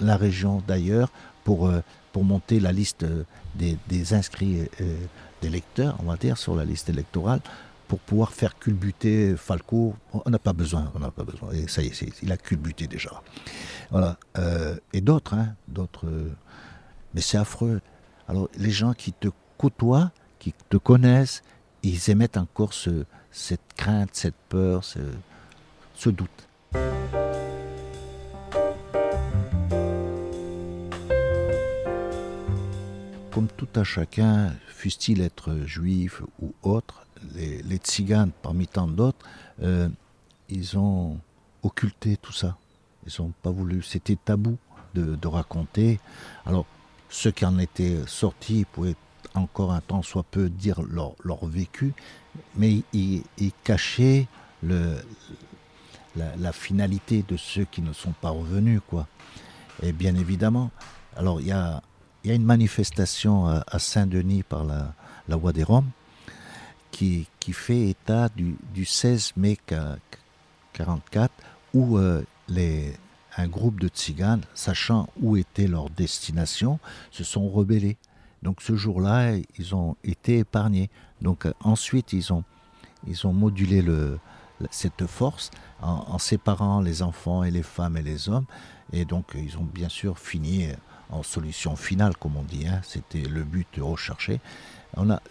la 0.00 0.16
région 0.16 0.62
d'ailleurs 0.66 1.10
pour, 1.44 1.68
euh, 1.68 1.80
pour 2.12 2.24
monter 2.24 2.60
la 2.60 2.72
liste 2.72 3.04
euh, 3.04 3.24
des, 3.54 4.14
inscrits 4.14 4.68
euh, 4.80 4.96
des 5.42 5.48
lecteurs, 5.48 5.96
on 6.00 6.10
va 6.10 6.16
dire, 6.16 6.38
sur 6.38 6.56
la 6.56 6.64
liste 6.64 6.88
électorale 6.88 7.40
pour 7.88 7.98
pouvoir 8.00 8.32
faire 8.32 8.58
culbuter 8.58 9.34
Falco. 9.36 9.94
On 10.12 10.30
n'a 10.30 10.38
pas 10.38 10.52
besoin, 10.52 10.90
on 10.94 10.98
n'a 10.98 11.10
pas 11.10 11.24
besoin. 11.24 11.52
Et 11.52 11.68
ça 11.68 11.82
y 11.82 11.86
est, 11.86 12.22
il 12.22 12.32
a 12.32 12.36
culbuté 12.36 12.86
déjà. 12.86 13.22
Voilà. 13.90 14.16
et 14.92 15.00
d'autres, 15.00 15.34
hein, 15.34 15.54
d'autres. 15.68 16.06
mais 17.14 17.20
c'est 17.20 17.38
affreux. 17.38 17.80
Alors 18.28 18.48
les 18.56 18.70
gens 18.70 18.92
qui 18.92 19.12
te 19.12 19.28
côtoient, 19.58 20.10
qui 20.38 20.54
te 20.68 20.76
connaissent, 20.76 21.42
ils 21.82 22.10
émettent 22.10 22.36
encore 22.36 22.72
ce, 22.72 23.04
cette 23.30 23.74
crainte, 23.76 24.10
cette 24.12 24.34
peur, 24.48 24.84
ce, 24.84 24.98
ce 25.94 26.10
doute. 26.10 26.48
Comme 33.36 33.48
tout 33.48 33.68
à 33.74 33.84
chacun, 33.84 34.50
fût-il 34.66 35.20
être 35.20 35.54
juif 35.66 36.22
ou 36.40 36.54
autre, 36.62 37.04
les, 37.34 37.76
tziganes, 37.76 38.30
parmi 38.40 38.66
tant 38.66 38.86
d'autres, 38.86 39.26
euh, 39.62 39.90
ils 40.48 40.78
ont 40.78 41.18
occulté 41.62 42.16
tout 42.16 42.32
ça. 42.32 42.56
Ils 43.06 43.12
n'ont 43.20 43.34
pas 43.42 43.50
voulu. 43.50 43.82
C'était 43.82 44.16
tabou 44.16 44.56
de, 44.94 45.26
raconter. 45.26 46.00
Alors, 46.46 46.64
ceux 47.10 47.30
qui 47.30 47.44
en 47.44 47.58
étaient 47.58 47.98
sortis 48.06 48.64
pouvaient 48.72 48.96
encore 49.34 49.72
un 49.72 49.82
temps 49.82 50.00
soit 50.00 50.22
peu 50.22 50.48
dire 50.48 50.80
leur, 50.80 51.44
vécu, 51.44 51.92
mais 52.54 52.84
ils, 52.94 53.22
cachaient 53.64 54.28
le, 54.62 54.96
la, 56.16 56.52
finalité 56.52 57.22
de 57.28 57.36
ceux 57.36 57.66
qui 57.66 57.82
ne 57.82 57.92
sont 57.92 58.14
pas 58.18 58.30
revenus. 58.30 58.80
Quoi. 58.88 59.06
Et 59.82 59.92
bien 59.92 60.14
évidemment, 60.14 60.70
alors 61.18 61.42
il 61.42 61.48
y 61.48 61.52
a, 61.52 61.82
y 62.28 62.30
a, 62.30 62.34
une 62.34 62.44
manifestation 62.44 63.46
à, 63.46 63.78
Saint-Denis 63.78 64.42
par 64.42 64.64
la, 64.64 64.94
la 65.28 65.52
des 65.52 65.62
Roms 65.62 65.90
qui, 66.90 67.26
fait 67.52 67.88
état 67.90 68.28
du, 68.34 68.56
du 68.74 68.84
16 68.84 69.32
mai 69.36 69.58
1944 69.70 71.32
où 71.74 71.98
euh, 71.98 72.22
un 73.36 73.48
groupe 73.48 73.80
de 73.80 73.88
tziganes, 73.88 74.42
sachant 74.54 75.08
où 75.20 75.36
était 75.36 75.66
leur 75.66 75.90
destination, 75.90 76.78
se 77.10 77.22
sont 77.22 77.48
rebellés. 77.48 77.96
Donc 78.42 78.62
ce 78.62 78.76
jour-là, 78.76 79.36
ils 79.58 79.74
ont 79.74 79.96
été 80.04 80.38
épargnés. 80.38 80.90
Donc 81.20 81.46
euh, 81.46 81.52
ensuite, 81.60 82.12
ils 82.12 82.32
ont, 82.32 82.44
modulé 83.32 83.84
cette 84.70 85.06
force 85.06 85.50
en, 85.80 86.18
séparant 86.18 86.80
les 86.80 87.02
enfants 87.02 87.44
et 87.44 87.50
les 87.50 87.62
femmes 87.62 87.96
et 87.96 88.02
les 88.02 88.28
hommes. 88.28 88.46
Et 88.92 89.04
donc 89.04 89.32
ils 89.34 89.58
ont 89.58 89.64
bien 89.64 89.88
sûr 89.88 90.18
fini 90.18 90.68
en 91.10 91.22
solution 91.22 91.76
finale, 91.76 92.16
comme 92.16 92.36
on 92.36 92.42
dit. 92.42 92.66
Hein. 92.66 92.80
C'était 92.82 93.22
le 93.22 93.44
but 93.44 93.68
recherché. 93.78 94.40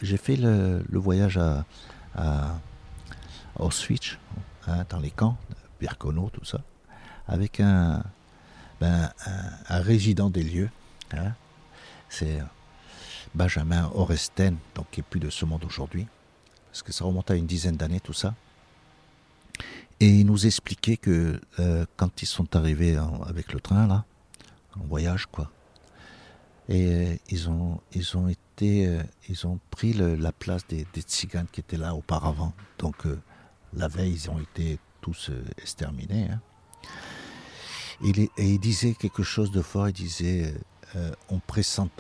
J'ai 0.02 0.18
fait 0.18 0.36
le, 0.36 0.84
voyage 0.92 1.38
à, 1.38 1.66
Auschwitz, 3.58 4.18
hein, 4.68 4.86
dans 4.90 5.00
les 5.00 5.12
camps, 5.12 5.38
Birkenau, 5.80 6.30
tout 6.30 6.46
ça 6.46 6.60
avec 7.28 7.60
un, 7.60 8.04
ben, 8.80 9.12
résident 9.70 10.30
des 10.30 10.44
lieux. 10.44 10.70
Hein. 11.14 11.34
C'est 12.10 12.40
Benjamin 13.34 13.90
Oresten, 13.94 14.58
donc 14.76 14.88
qui 14.92 15.02
est 15.02 15.04
plus 15.04 15.20
de 15.20 15.30
ce 15.30 15.46
monde 15.46 15.64
aujourd'hui, 15.66 16.08
parce 16.68 16.84
que 16.84 16.92
ça 16.92 17.06
remonte 17.06 17.32
à 17.32 17.36
une 17.36 17.46
dizaine 17.46 17.78
d'années 17.78 18.00
tout 18.00 18.14
ça. 18.14 18.34
Et 20.00 20.10
il 20.10 20.26
nous 20.26 20.46
expliquait 20.46 20.98
que 20.98 21.40
euh, 21.60 21.86
quand 21.96 22.22
ils 22.22 22.26
sont 22.26 22.56
arrivés 22.56 22.98
avec 23.26 23.54
le 23.54 23.62
train 23.62 23.88
là, 23.88 24.04
en 24.78 24.84
voyage 24.84 25.26
quoi, 25.28 25.50
et 26.68 26.88
euh, 26.88 27.16
ils 27.30 27.50
ont 27.50 27.80
ils 27.94 28.18
ont 28.18 28.28
été 28.28 28.88
euh, 28.88 29.02
ils 29.30 29.46
ont 29.46 29.60
pris 29.72 29.94
la 29.94 30.32
place 30.32 30.66
des, 30.68 30.86
des 30.94 31.02
tziganes 31.02 31.48
qui 31.52 31.60
étaient 31.60 31.78
là 31.78 31.96
auparavant. 31.96 32.54
Donc 32.80 33.04
la 33.74 33.88
veille 33.88 34.14
ils 34.14 34.30
ont 34.30 34.40
été 34.40 34.80
tous 35.02 35.32
exterminés. 35.62 36.30
Hein 36.32 36.42
et 38.04 38.30
il 38.38 38.60
disait 38.60 38.94
quelque 38.94 39.24
chose 39.24 39.52
de 39.52 39.62
fort, 39.62 39.90
il 39.90 39.94
disait, 39.94 40.54
euh, 40.96 41.12
on, 41.30 41.40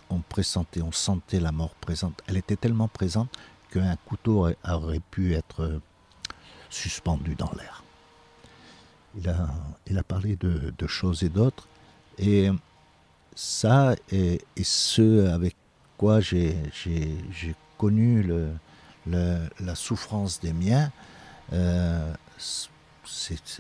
on 0.10 0.20
pressentait, 0.20 0.82
on 0.82 0.92
sentait 0.92 1.40
la 1.40 1.52
mort 1.52 1.76
présente. 1.76 2.22
Elle 2.28 2.38
était 2.38 2.56
tellement 2.56 2.88
présente 2.88 3.30
qu'un 3.72 3.96
couteau 4.06 4.48
aurait, 4.64 5.02
pu 5.12 5.34
être 5.34 5.62
euh, 5.62 5.82
suspendu 6.70 7.36
dans 7.36 7.52
l'air. 7.58 7.84
Il 9.18 9.30
a, 9.30 9.48
il 9.88 9.98
a 9.98 10.04
parlé 10.04 10.36
de, 10.36 10.88
choses 10.88 11.24
et 11.24 11.30
d'autres, 11.30 11.68
et 12.18 12.50
ça, 13.36 13.96
et, 14.12 14.40
ce 14.64 15.28
avec 15.28 15.56
quoi 15.98 16.20
j'ai 16.22 16.56
connu 17.78 18.26
la 19.06 19.76
souffrance 19.76 20.40
des 20.40 20.54
miens, 20.54 20.92
euh, 21.54 22.14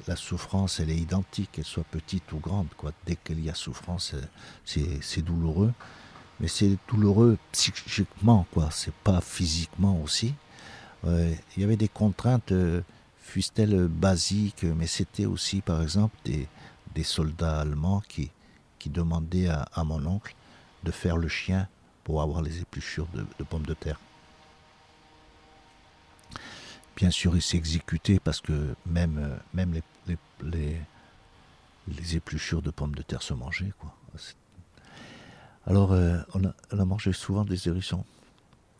la 0.07 0.15
souffrance, 0.15 0.79
elle 0.79 0.89
est 0.89 0.97
identique, 0.97 1.51
qu'elle 1.51 1.65
soit 1.65 1.83
petite 1.83 2.31
ou 2.33 2.39
grande. 2.39 2.67
Quoi. 2.77 2.91
Dès 3.05 3.15
qu'il 3.15 3.43
y 3.43 3.49
a 3.49 3.53
souffrance, 3.53 4.15
c'est 4.63 5.21
douloureux. 5.21 5.73
Mais 6.39 6.47
c'est 6.47 6.77
douloureux 6.89 7.37
psychiquement, 7.51 8.45
quoi. 8.51 8.69
C'est 8.71 8.93
pas 8.93 9.21
physiquement 9.21 10.01
aussi. 10.01 10.33
il 11.05 11.37
y 11.57 11.63
avait 11.63 11.77
des 11.77 11.87
contraintes, 11.87 12.51
euh, 12.51 12.81
fussent-elles 13.21 13.87
basiques, 13.87 14.63
mais 14.63 14.87
c'était 14.87 15.25
aussi, 15.25 15.61
par 15.61 15.81
exemple, 15.83 16.15
des, 16.25 16.47
des 16.95 17.03
soldats 17.03 17.61
allemands 17.61 18.01
qui, 18.07 18.31
qui 18.85 18.91
demandaient 18.91 19.49
à, 19.49 19.83
mon 19.83 20.05
oncle 20.05 20.35
de 20.83 20.91
faire 20.91 21.17
le 21.17 21.27
chien 21.27 21.67
pour 22.03 22.21
avoir 22.21 22.43
les 22.43 22.61
épluchures 22.61 23.07
de 23.09 23.43
pommes 23.43 23.65
de 23.65 23.73
terre. 23.73 23.99
Bien 26.95 27.11
sûr, 27.11 27.35
il 27.35 27.41
s'est 27.41 27.57
exécuté 27.57 28.19
parce 28.19 28.41
que 28.41 28.75
même, 28.85 29.17
euh, 29.17 29.37
même 29.55 29.73
les, 29.73 30.17
les, 30.43 30.79
les, 31.87 32.15
épluchures 32.15 32.61
de 32.61 32.71
pommes 32.71 32.95
de 32.95 33.01
terre 33.01 33.21
se 33.21 33.33
mangeaient. 33.33 33.73
Quoi. 33.79 33.93
Alors, 35.65 35.91
euh, 35.91 36.19
on, 36.33 36.45
a, 36.45 36.85
mangé 36.85 37.11
souvent 37.11 37.43
des 37.43 37.67
hérissons. 37.67 38.05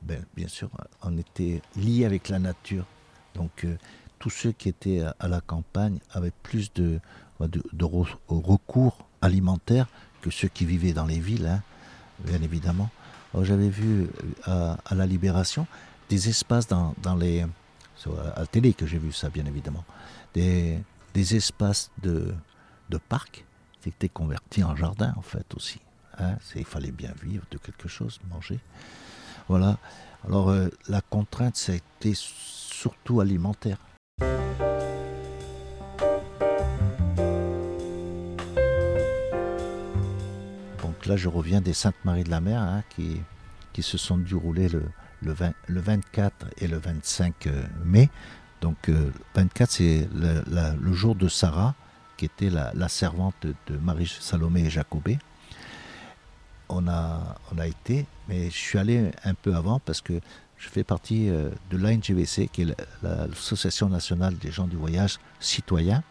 Ben, 0.03 0.23
bien 0.35 0.47
sûr, 0.47 0.69
on 1.01 1.17
était 1.17 1.61
liés 1.75 2.05
avec 2.05 2.29
la 2.29 2.39
nature. 2.39 2.85
Donc, 3.33 3.65
euh, 3.65 3.75
tous 4.19 4.29
ceux 4.29 4.51
qui 4.51 4.69
étaient 4.69 5.01
à, 5.19 5.27
la 5.27 5.41
campagne 5.41 5.99
avaient 6.11 6.33
plus 6.43 6.71
de, 6.73 6.99
de, 7.41 7.85
recours 8.29 9.04
alimentaires 9.25 9.87
que 10.21 10.29
ceux 10.29 10.47
qui 10.47 10.65
vivaient 10.65 10.93
dans 10.93 11.05
les 11.05 11.19
villes, 11.19 11.47
hein, 11.47 11.61
bien 12.19 12.41
évidemment. 12.41 12.89
J'avais 13.41 13.69
vu 13.69 14.07
à, 14.45 14.77
à, 14.85 14.95
la 14.95 15.05
Libération 15.05 15.67
des 16.09 16.29
espaces 16.29 16.67
dans, 16.67 16.95
dans 17.01 17.15
les 17.15 17.45
à 18.35 18.39
la 18.41 18.45
télé 18.45 18.73
que 18.73 18.85
j'ai 18.85 18.97
vu 18.97 19.11
ça, 19.11 19.29
bien 19.29 19.45
évidemment, 19.45 19.83
des, 20.33 20.79
des 21.13 21.35
espaces 21.35 21.91
de, 22.03 22.33
de 22.89 22.97
parc 22.97 23.45
qui 23.81 23.89
étaient 23.89 24.09
convertis 24.09 24.63
en 24.63 24.75
jardin, 24.75 25.13
en 25.17 25.21
fait, 25.21 25.45
aussi. 25.55 25.79
Hein. 26.19 26.35
il 26.55 26.65
fallait 26.65 26.91
bien 26.91 27.13
vivre 27.21 27.45
de 27.51 27.57
quelque 27.57 27.87
chose, 27.87 28.19
manger. 28.29 28.59
Voilà. 29.49 29.77
Alors, 30.25 30.49
euh, 30.49 30.69
la 30.87 31.01
contrainte, 31.01 31.57
c'était 31.57 32.13
surtout 32.15 33.19
alimentaire. 33.19 33.77
Là, 41.05 41.17
je 41.17 41.29
reviens 41.29 41.61
des 41.61 41.73
Saintes-Maries 41.73 42.23
de 42.23 42.31
la 42.31 42.41
Mer, 42.41 42.61
hein, 42.61 42.83
qui, 42.89 43.21
qui 43.73 43.83
se 43.83 43.97
sont 43.97 44.17
déroulées 44.17 44.69
le, 44.69 44.83
le, 45.21 45.79
24 45.79 46.47
et 46.57 46.67
le 46.67 46.77
25 46.77 47.47
euh, 47.47 47.63
mai. 47.83 48.09
Donc 48.61 48.87
le 48.87 49.11
24, 49.35 49.71
c'est 49.71 50.09
le, 50.13 50.93
jour 50.93 51.15
de 51.15 51.27
Sarah, 51.27 51.75
qui 52.17 52.25
était 52.25 52.49
la, 52.49 52.89
servante 52.89 53.35
de 53.43 53.77
Marie 53.77 54.07
Salomé 54.19 54.61
et 54.61 54.69
Jacobé. 54.69 55.19
On 56.69 56.87
a, 56.87 57.35
on 57.53 57.59
a 57.59 57.67
été, 57.67 58.07
mais 58.27 58.45
je 58.45 58.57
suis 58.57 58.79
allé 58.79 59.11
un 59.23 59.35
peu 59.35 59.53
avant 59.53 59.79
parce 59.79 60.01
que 60.01 60.19
je 60.57 60.69
fais 60.69 60.83
partie 60.83 61.29
euh, 61.29 61.49
de 61.69 61.77
l'ANGVC, 61.77 62.49
qui 62.51 62.63
est 62.63 62.75
l'Association 63.03 63.89
nationale 63.89 64.35
des 64.37 64.51
gens 64.51 64.65
du 64.65 64.77
voyage 64.77 65.19
citoyens. 65.39 66.01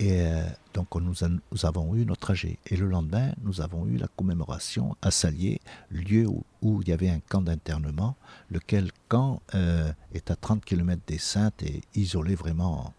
Et 0.00 0.22
euh, 0.22 0.44
donc 0.74 0.94
nous, 0.94 1.24
avons 1.64 1.94
eu 1.96 2.04
notre 2.04 2.20
trajet. 2.20 2.58
Et 2.66 2.76
le 2.76 2.86
lendemain, 2.86 3.32
nous 3.42 3.60
avons 3.60 3.86
eu 3.86 3.96
la 3.96 4.06
commémoration 4.06 4.96
à 5.02 5.10
Salier, 5.10 5.60
lieu 5.90 6.28
où, 6.62 6.82
il 6.82 6.88
y 6.88 6.92
avait 6.92 7.10
un 7.10 7.20
camp 7.20 7.42
d'internement, 7.42 8.16
lequel 8.50 8.92
camp 9.08 9.42
euh, 9.54 9.92
est 10.14 10.30
à 10.30 10.36
30 10.36 10.64
km 10.64 11.02
des 11.06 11.18
Saintes 11.18 11.62
et 11.62 11.82
isolé 11.94 12.36
vraiment. 12.36 12.94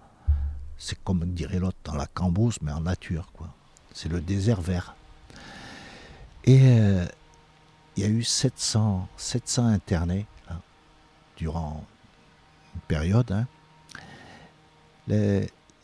C'est 0.77 1.01
comme 1.03 1.25
dirait 1.33 1.59
l'autre, 1.59 1.77
dans 1.83 1.95
la 1.95 2.07
cambrousse, 2.07 2.61
mais 2.61 2.71
en 2.71 2.81
nature. 2.81 3.31
quoi. 3.33 3.53
C'est 3.93 4.09
le 4.09 4.21
désert 4.21 4.61
vert. 4.61 4.95
Et 6.45 6.59
euh, 6.63 7.05
il 7.95 8.03
y 8.03 8.05
a 8.05 8.09
eu 8.09 8.23
700, 8.23 9.07
700 9.17 9.67
internés 9.67 10.25
hein, 10.49 10.59
durant 11.37 11.85
une 12.75 12.81
période. 12.81 13.31
Hein. 13.31 13.47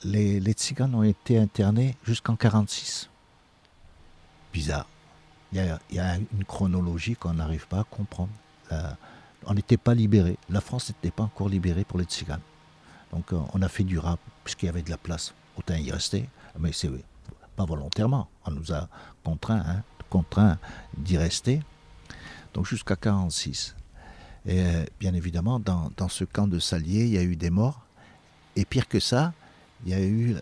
Les, 0.04 0.40
Tziganes 0.54 0.94
ont 0.96 1.04
été 1.04 1.38
internés 1.38 1.96
jusqu'en 2.04 2.34
1946. 2.34 3.10
Bizarre. 4.54 4.88
Il 5.54 5.78
y, 5.92 6.00
a, 6.00 6.16
une 6.16 6.44
chronologie 6.46 7.16
qu'on 7.16 7.34
n'arrive 7.34 7.68
pas 7.68 7.80
à 7.80 7.84
comprendre. 7.84 8.32
on 9.46 9.54
n'était 9.54 9.78
pas 9.78 9.94
libéré. 9.94 10.38
La 10.50 10.62
France 10.62 10.90
n'était 10.90 11.12
pas 11.12 11.24
encore 11.24 11.50
libérée 11.50 11.86
pour 11.86 12.00
les 12.00 12.06
Tziganes. 12.06 12.42
Donc 13.12 13.32
euh, 13.32 13.40
on 13.54 13.62
a 13.62 13.70
fait 13.70 13.84
du 13.84 13.98
rap, 13.98 14.20
puisqu'il 14.44 14.66
y 14.66 14.70
avait 14.70 14.82
de 14.82 14.90
la 14.90 14.98
place. 14.98 15.34
Autant 15.58 15.76
y 15.76 15.92
rester. 15.92 16.28
Mais 16.60 16.72
c'est 16.74 16.92
pas 17.56 17.66
volontairement. 17.66 18.28
On 18.46 18.52
nous 18.52 18.74
a 18.74 18.90
contraints, 19.24 19.64
hein, 19.66 19.84
contraints 20.10 20.58
d'y 20.98 21.18
rester. 21.18 21.62
Donc 22.54 22.66
jusqu'à 22.66 22.96
1946. 22.96 23.76
Et 24.48 24.60
euh, 24.60 24.86
bien 25.00 25.14
évidemment, 25.14 25.60
dans, 25.60 26.10
ce 26.10 26.24
camp 26.24 26.48
de 26.48 26.60
Salier, 26.60 27.06
il 27.06 27.10
y 27.10 27.18
a 27.18 27.24
eu 27.24 27.36
des 27.36 27.50
morts. 27.50 27.82
Et 28.56 28.66
pire 28.66 28.88
que 28.88 29.00
ça, 29.00 29.34
il 29.84 29.92
y 29.92 29.94
a 29.94 30.02
eu 30.02 30.36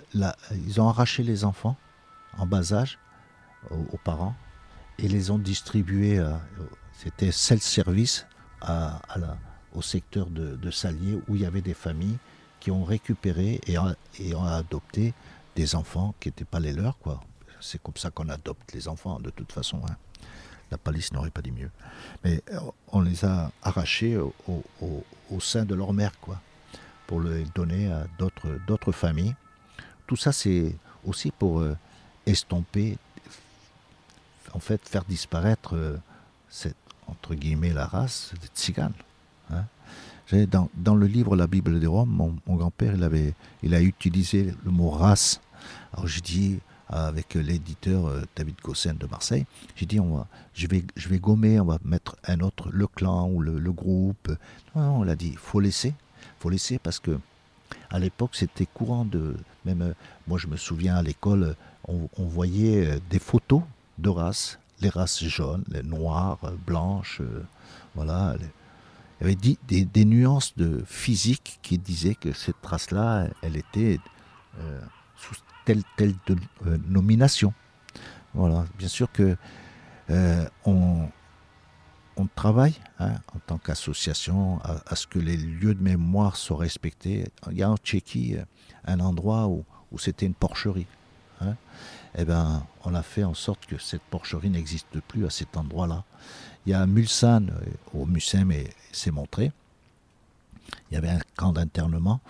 ils 0.66 0.82
ont 0.82 0.88
arraché 0.88 1.24
les 1.24 1.44
enfants 1.44 1.76
en 2.38 2.46
bas 2.46 2.74
âge 2.74 3.00
aux, 3.72 3.98
parents 4.04 4.36
et 5.00 5.08
les 5.08 5.32
ont 5.32 5.40
distribués. 5.40 6.20
Euh, 6.20 6.32
c'était 6.94 7.32
self-service 7.32 8.28
au 9.74 9.82
secteur 9.82 10.28
de, 10.30 10.72
Salier 10.72 11.20
où 11.28 11.36
il 11.36 11.42
y 11.42 11.46
avait 11.46 11.62
des 11.62 11.74
familles 11.74 12.18
qui 12.60 12.72
ont 12.72 12.84
récupéré 12.84 13.60
et, 13.68 13.76
et 14.20 14.36
ont 14.36 14.46
adopté 14.46 15.14
des 15.56 15.76
enfants 15.76 16.16
qui 16.20 16.30
n'étaient 16.30 16.46
pas 16.46 16.60
les 16.60 16.74
leurs, 16.74 16.98
quoi. 16.98 17.22
C'est 17.60 17.82
comme 17.82 17.96
ça 17.96 18.12
qu'on 18.12 18.30
adopte 18.30 18.74
les 18.74 18.88
enfants, 18.88 19.20
de 19.20 19.30
toute 19.30 19.52
façon. 19.52 19.82
Hein. 19.88 19.96
La 20.72 20.78
police 20.78 21.14
n'aurait 21.14 21.30
pas 21.30 21.42
dit 21.42 21.52
mieux. 21.52 21.72
Mais 22.24 22.42
euh, 22.52 22.60
on 22.88 23.02
les 23.02 23.26
a 23.26 23.52
arrachés 23.62 24.18
au, 24.18 24.34
au, 24.82 25.40
sein 25.40 25.66
de 25.66 25.76
leur 25.76 25.94
mère, 25.94 26.20
quoi, 26.20 26.40
pour 27.08 27.22
les 27.22 27.46
donner 27.56 27.92
à 27.92 28.06
d'autres, 28.18 28.92
familles. 28.92 29.36
Tout 30.08 30.16
ça, 30.16 30.32
c'est 30.32 30.76
aussi 31.06 31.32
pour 31.32 31.60
euh, 31.60 31.76
estomper, 32.26 32.98
en 34.54 34.60
fait, 34.60 34.88
faire 34.88 35.04
disparaître 35.06 35.76
euh, 35.76 35.98
cette, 36.50 36.76
entre 37.08 37.36
guillemets, 37.36 37.74
la 37.74 37.86
race 37.86 38.34
des 38.42 38.48
tziganes. 38.48 38.94
Hein. 39.52 39.66
Dans, 40.50 40.70
dans, 40.74 40.96
le 40.96 41.06
livre 41.06 41.36
La 41.36 41.48
Bible 41.48 41.80
des 41.80 41.86
Roms, 41.86 42.10
mon, 42.10 42.56
grand-père, 42.56 42.96
il, 42.96 43.34
il 43.62 43.76
a 43.76 43.82
utilisé 43.82 44.54
le 44.64 44.72
mot 44.72 44.90
race. 44.90 45.42
Alors 45.94 46.08
je 46.08 46.22
dis, 46.22 46.60
avec 46.94 47.34
l'éditeur 47.34 48.08
euh, 48.08 48.22
David 48.36 48.56
Gossen 48.62 48.98
de 48.98 49.08
Marseille, 49.08 49.46
j'ai 49.76 49.86
dit, 49.86 50.00
on 50.00 50.18
va, 50.18 50.28
je, 50.54 50.68
vais, 50.68 50.84
je 50.96 51.10
vais 51.10 51.20
gommer, 51.20 51.60
on 51.60 51.66
va 51.66 51.80
mettre 51.84 52.16
un 52.26 52.40
autre, 52.42 52.70
le 52.72 52.88
clan 52.88 53.30
ou 53.30 53.42
le, 53.42 53.72
groupe. 53.72 54.32
Non, 54.76 55.00
on 55.00 55.04
l'a 55.04 55.16
dit, 55.16 55.30
il 55.30 55.38
faut 55.38 55.60
laisser. 55.60 55.94
Faut 56.44 56.50
laisser 56.50 56.80
parce 56.80 57.00
que 57.00 57.20
à 57.90 58.00
l'époque, 58.00 58.32
c'était 58.34 58.68
courant 58.68 59.06
de. 59.06 59.36
Même 59.66 59.82
euh, 59.82 59.94
moi, 60.28 60.38
je 60.38 60.48
me 60.48 60.58
souviens 60.58 60.96
à 60.96 61.02
l'école, 61.02 61.56
on, 61.88 62.08
voyait 62.18 62.86
euh, 62.86 63.00
des 63.10 63.20
photos 63.20 63.62
de 63.98 64.10
races, 64.10 64.60
les 64.82 64.90
races 64.90 65.24
jaunes, 65.24 65.64
les 65.70 65.84
noires, 65.84 66.40
blanches, 66.68 67.22
voilà. 67.96 68.36
Il 69.22 69.28
y 69.28 69.32
avait 69.32 69.56
des, 69.68 69.86
des, 69.86 70.06
nuances 70.06 70.54
de 70.58 70.84
physique 70.86 71.60
qui 71.62 71.78
disaient 71.78 72.16
que 72.16 72.34
cette 72.34 72.64
race-là, 72.64 73.28
elle 73.42 73.56
était 73.56 74.00
sous 75.16 75.36
telle 75.66 75.84
telle 75.98 76.14
euh, 76.30 76.78
nomination. 76.88 77.54
Voilà, 78.34 78.66
bien 78.78 78.88
sûr 78.88 79.12
que 79.12 79.38
euh, 80.10 80.46
on, 80.66 81.08
on, 82.18 82.28
travaille 82.28 82.76
hein, 83.00 83.14
en 83.36 83.40
tant 83.40 83.58
qu'association 83.58 84.60
à, 84.64 84.96
ce 84.96 85.08
que 85.08 85.20
les 85.20 85.38
lieux 85.38 85.74
de 85.74 85.82
mémoire 85.82 86.36
soient 86.36 86.58
respectés. 86.58 87.26
Il 87.52 87.58
y 87.58 87.64
a 87.64 87.70
en 87.70 87.78
Tchéquie 87.78 88.38
euh, 88.38 88.44
un 88.86 89.00
endroit 89.00 89.48
où, 89.48 89.66
c'était 89.98 90.26
une 90.26 90.34
porcherie. 90.34 90.88
Hein. 91.42 91.56
Eh 92.18 92.26
ben, 92.26 92.66
on 92.84 92.96
a 92.96 93.04
fait 93.04 93.24
en 93.24 93.36
sorte 93.36 93.66
que 93.68 93.78
cette 93.78 94.02
porcherie 94.02 94.50
n'existe 94.50 95.00
plus 95.08 95.26
à 95.26 95.30
cet 95.30 95.56
endroit-là. 95.56 96.04
Il 96.66 96.72
y 96.72 96.74
a 96.74 96.86
Mulsanne, 96.88 97.54
au 97.94 98.06
Mucem, 98.06 98.52
et 98.52 98.70
c'est 98.92 99.12
montré. 99.12 99.52
Il 100.90 100.96
y 100.96 100.98
avait 100.98 101.10
un 101.10 101.20
camp 101.36 101.54
d'internement 101.54 102.22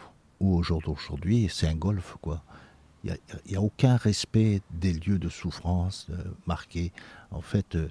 où 0.42 0.58
aujourd'hui, 0.58 1.50
c'est 1.50 1.68
un 1.68 1.76
golf, 1.76 2.18
quoi 2.22 2.44
il 3.04 3.18
n'y 3.50 3.56
a, 3.56 3.62
aucun 3.62 3.98
respect 3.98 4.62
des 4.72 4.94
lieux 4.94 5.20
de 5.20 5.30
souffrance 5.30 6.08
euh, 6.10 6.24
marqués. 6.48 6.92
En 7.32 7.42
fait, 7.42 7.76
euh, 7.76 7.90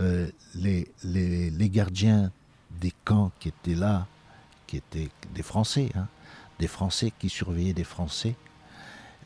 euh, 0.00 0.30
les, 0.54 0.90
les, 1.04 1.70
gardiens 1.70 2.30
des 2.70 2.92
camps 3.04 3.30
qui 3.38 3.48
étaient 3.48 3.74
là, 3.74 4.06
qui 4.66 4.78
étaient 4.78 5.10
des 5.34 5.42
Français, 5.42 5.90
hein, 5.94 6.08
des 6.58 6.66
Français 6.66 7.12
qui 7.18 7.28
surveillaient 7.28 7.74
des 7.74 7.84
Français, 7.84 8.34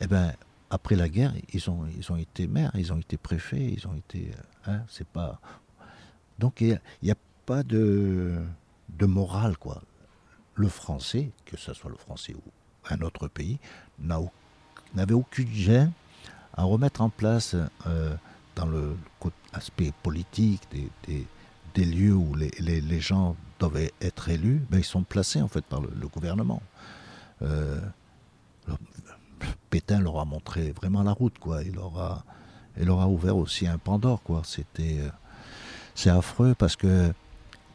eh 0.01 0.07
ben, 0.07 0.33
après 0.69 0.95
la 0.95 1.07
guerre, 1.07 1.33
ils 1.53 1.69
ont, 1.69 1.85
ils 1.97 2.11
ont 2.11 2.17
été 2.17 2.47
maires, 2.47 2.71
ils 2.75 2.91
ont 2.91 2.99
été 2.99 3.17
préfets, 3.17 3.73
ils 3.77 3.87
ont 3.87 3.95
été. 3.95 4.31
Hein, 4.65 4.81
c'est 4.89 5.07
pas. 5.07 5.39
Donc 6.39 6.61
il 6.61 6.79
n'y 7.01 7.11
a, 7.11 7.15
pas 7.45 7.63
de, 7.63 8.35
de 8.89 9.05
morale, 9.05 9.57
quoi. 9.57 9.81
Le 10.55 10.67
français, 10.67 11.31
que 11.45 11.55
ce 11.55 11.73
soit 11.73 11.89
le 11.89 11.95
français 11.95 12.33
ou 12.33 12.41
un 12.89 12.99
autre 13.01 13.29
pays, 13.29 13.57
n'avait 13.99 15.13
aucun 15.13 15.45
gêne 15.53 15.93
à 16.53 16.63
remettre 16.63 17.01
en 17.01 17.09
place, 17.09 17.55
euh, 17.85 18.15
dans 18.57 18.65
le 18.65 18.97
aspect 19.53 19.93
politique 20.03 20.61
des, 21.75 21.85
lieux 21.85 22.13
où 22.13 22.33
les, 22.33 22.49
les, 22.59 22.99
gens 22.99 23.35
doivent 23.59 23.89
être 24.01 24.29
élus, 24.29 24.65
ben, 24.69 24.79
ils 24.79 24.83
sont 24.83 25.03
placés 25.03 25.41
en 25.41 25.47
fait 25.47 25.63
par 25.63 25.79
le, 25.79 26.07
gouvernement. 26.07 26.61
Euh, 27.43 27.79
Pétain 29.69 29.99
leur 29.99 30.19
a 30.19 30.25
montré 30.25 30.71
vraiment 30.71 31.03
la 31.03 31.11
route, 31.11 31.37
quoi. 31.37 31.61
Il 31.61 31.75
leur 31.75 31.99
a, 31.99 32.23
il 32.79 32.85
leur 32.85 32.99
a 32.99 33.07
ouvert 33.07 33.37
aussi 33.37 33.67
un 33.67 33.77
Pandore, 33.77 34.23
quoi. 34.23 34.41
C'était, 34.43 35.01
euh, 35.01 35.09
c'est 35.93 36.09
affreux 36.09 36.55
parce 36.57 36.75
que 36.75 37.13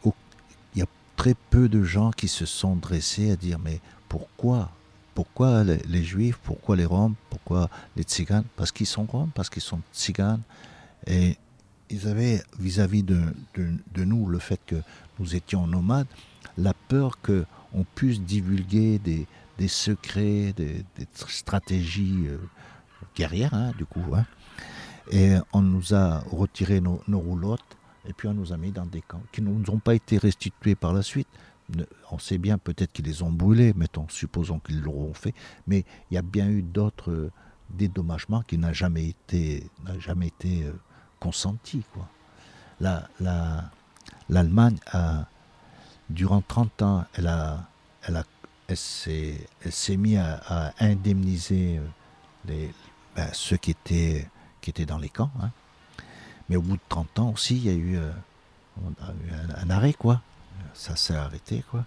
il 0.05 0.79
y 0.79 0.83
a 0.83 0.87
très 1.17 1.35
peu 1.51 1.69
de 1.69 1.85
gens 1.85 2.11
qui 2.11 2.27
se 2.27 2.45
sont 2.45 2.75
dressés 2.75 3.31
à 3.31 3.37
dire 3.37 3.59
mais 3.59 3.81
pourquoi 4.09 4.71
pourquoi 5.15 5.63
les, 5.65 6.03
Juifs 6.03 6.39
Pourquoi 6.43 6.77
les 6.77 6.87
Roms 6.87 7.15
Pourquoi 7.29 7.69
les 7.97 8.03
Tziganes? 8.03 8.45
Parce 8.57 8.73
qu'ils 8.73 8.87
sont 8.87 9.05
Roms, 9.05 9.31
parce 9.35 9.51
qu'ils 9.51 9.63
sont 9.63 9.81
Tziganes. 9.93 10.41
Et 11.07 11.37
ils 11.91 12.09
avaient 12.09 12.43
vis-à-vis 12.59 13.03
de, 13.03 13.21
nous 13.97 14.27
le 14.27 14.39
fait 14.39 14.61
que 14.67 14.77
nous 15.19 15.35
étions 15.35 15.67
nomades, 15.67 16.07
la 16.57 16.75
peur 16.75 17.19
qu'on 17.21 17.85
puisse 17.95 18.21
divulguer 18.21 18.99
des, 18.99 19.27
secrets, 19.69 20.53
des, 20.57 20.85
stratégies 21.29 22.27
euh, 22.27 22.39
guerrières, 23.15 23.55
hein, 23.55 23.73
du 23.77 23.85
coup. 23.85 24.15
Hein. 24.15 24.27
Et 25.11 25.35
on 25.53 25.63
nous 25.63 25.95
a 25.95 26.21
retiré 26.31 26.81
nos, 26.81 27.03
nos 27.09 27.19
roulottes 27.19 27.77
et 28.09 28.13
puis 28.13 28.29
on 28.29 28.35
nous 28.35 28.53
a 28.53 28.57
mis 28.57 28.73
dans 28.73 28.87
des 28.87 29.01
camps 29.01 29.23
qui 29.31 29.43
ne 29.43 29.51
nous 29.51 29.71
ont 29.71 29.79
pas 29.79 29.95
été 29.95 30.19
restitués 30.19 30.75
par 30.75 30.93
la 30.93 31.03
suite 31.03 31.29
on 32.11 32.19
sait 32.19 32.39
bien 32.39 32.59
peut-être 32.59 32.93
qu'ils 32.93 33.07
les 33.07 33.23
ont 33.23 33.31
brûlés, 33.31 33.73
mettons, 33.75 34.09
supposons 34.09 34.59
qu'ils 34.59 34.81
l'auront 34.81 35.15
fait, 35.15 35.35
mais 35.67 35.85
il 36.11 36.15
y 36.15 36.19
a 36.19 36.23
bien 36.23 36.49
eu 36.49 36.63
d'autres 36.63 37.11
euh, 37.11 37.33
dédommagements 37.71 38.43
qui 38.43 38.59
n'ont 38.59 38.73
jamais 38.73 39.09
été, 39.09 39.71
jamais 39.99 40.29
été 40.29 40.65
euh, 40.65 40.73
consenti. 41.23 41.85
Quoi. 41.95 42.09
La, 42.81 43.09
L'Allemagne 44.29 44.79
a, 44.91 45.27
durant 46.11 46.43
30 46.43 46.83
ans, 46.83 47.05
elle 47.15 47.29
a, 47.29 47.69
elle 48.03 48.17
a, 48.17 48.25
elle 48.67 48.77
s'est, 48.77 49.47
s'est 49.71 49.97
mis 49.97 50.17
à, 50.17 50.73
indemniser 50.81 51.79
euh, 51.79 51.87
les, 52.47 52.75
ben, 53.15 53.29
ceux 53.33 53.57
qui 53.57 53.71
étaient, 53.71 54.29
qui 54.61 54.71
étaient 54.71 54.87
dans 54.87 54.99
les 54.99 55.09
camps. 55.09 55.31
Hein. 55.43 55.51
Mais 56.49 56.57
au 56.57 56.63
bout 56.63 56.77
de 56.77 56.83
30 56.89 57.19
ans 57.21 57.31
aussi, 57.31 57.57
il 57.57 57.67
y 57.67 57.71
a 57.71 57.75
eu, 57.75 57.99
un, 57.99 59.71
arrêt, 59.71 59.93
quoi 59.93 60.21
ça 60.75 60.97
s'est 60.97 61.15
arrêté, 61.15 61.63
quoi. 61.71 61.85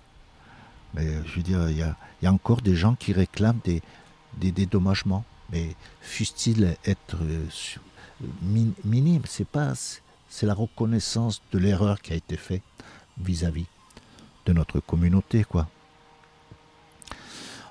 Mais 0.93 1.07
je 1.25 1.35
veux 1.35 1.41
dire, 1.41 1.69
il 1.69 1.77
y 1.77 1.83
a, 1.83 2.31
encore 2.31 2.61
des 2.61 2.75
gens 2.75 2.95
qui 2.95 3.11
réclament 3.13 3.59
des, 3.63 3.81
des 4.37 4.51
dédommagements. 4.51 5.25
Mais 5.51 5.75
fussent-ils 6.01 6.77
être 6.85 7.17
euh, 7.21 7.45
minimes 8.83 9.23
C'est 9.25 9.47
pas, 9.47 9.73
c'est 10.29 10.45
la 10.45 10.53
reconnaissance 10.53 11.41
de 11.51 11.59
l'erreur 11.59 12.01
qui 12.01 12.13
a 12.13 12.15
été 12.15 12.37
faite 12.37 12.63
vis-à-vis 13.17 13.67
de 14.45 14.53
notre 14.53 14.79
communauté, 14.79 15.43
quoi. 15.43 15.67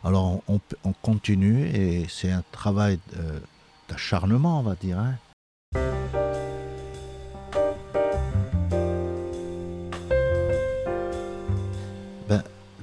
Alors 0.02 0.42
on, 0.48 0.60
continue 1.00 1.66
et 1.66 2.06
c'est 2.10 2.30
un 2.30 2.44
travail 2.52 2.98
d'acharnement, 3.88 4.60
on 4.60 4.62
va 4.62 4.74
dire. 4.74 4.98
Hein. 4.98 5.16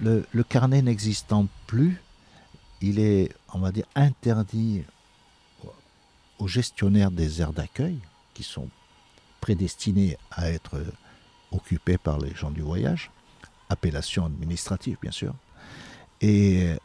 le, 0.02 0.44
carnet 0.44 0.82
n'existant 0.82 1.48
plus, 1.68 2.02
il 2.82 3.00
est, 3.00 3.32
on 3.54 3.60
va 3.60 3.72
dire, 3.72 3.86
interdit 3.96 4.84
aux 6.42 6.48
gestionnaires 6.48 7.12
des 7.12 7.42
aires 7.42 7.54
d'accueil, 7.54 8.00
qui 8.34 8.42
sont 8.42 8.68
prédestinés 9.42 10.18
à 10.32 10.50
être 10.50 10.84
occupés 11.52 12.00
par 12.00 12.20
les 12.20 12.34
gens 12.34 12.50
du 12.50 12.62
voyage, 12.62 13.12
appellation 13.70 14.26
administrative 14.26 14.98
bien 15.02 15.12
sûr, 15.12 15.36
et, 16.20 16.76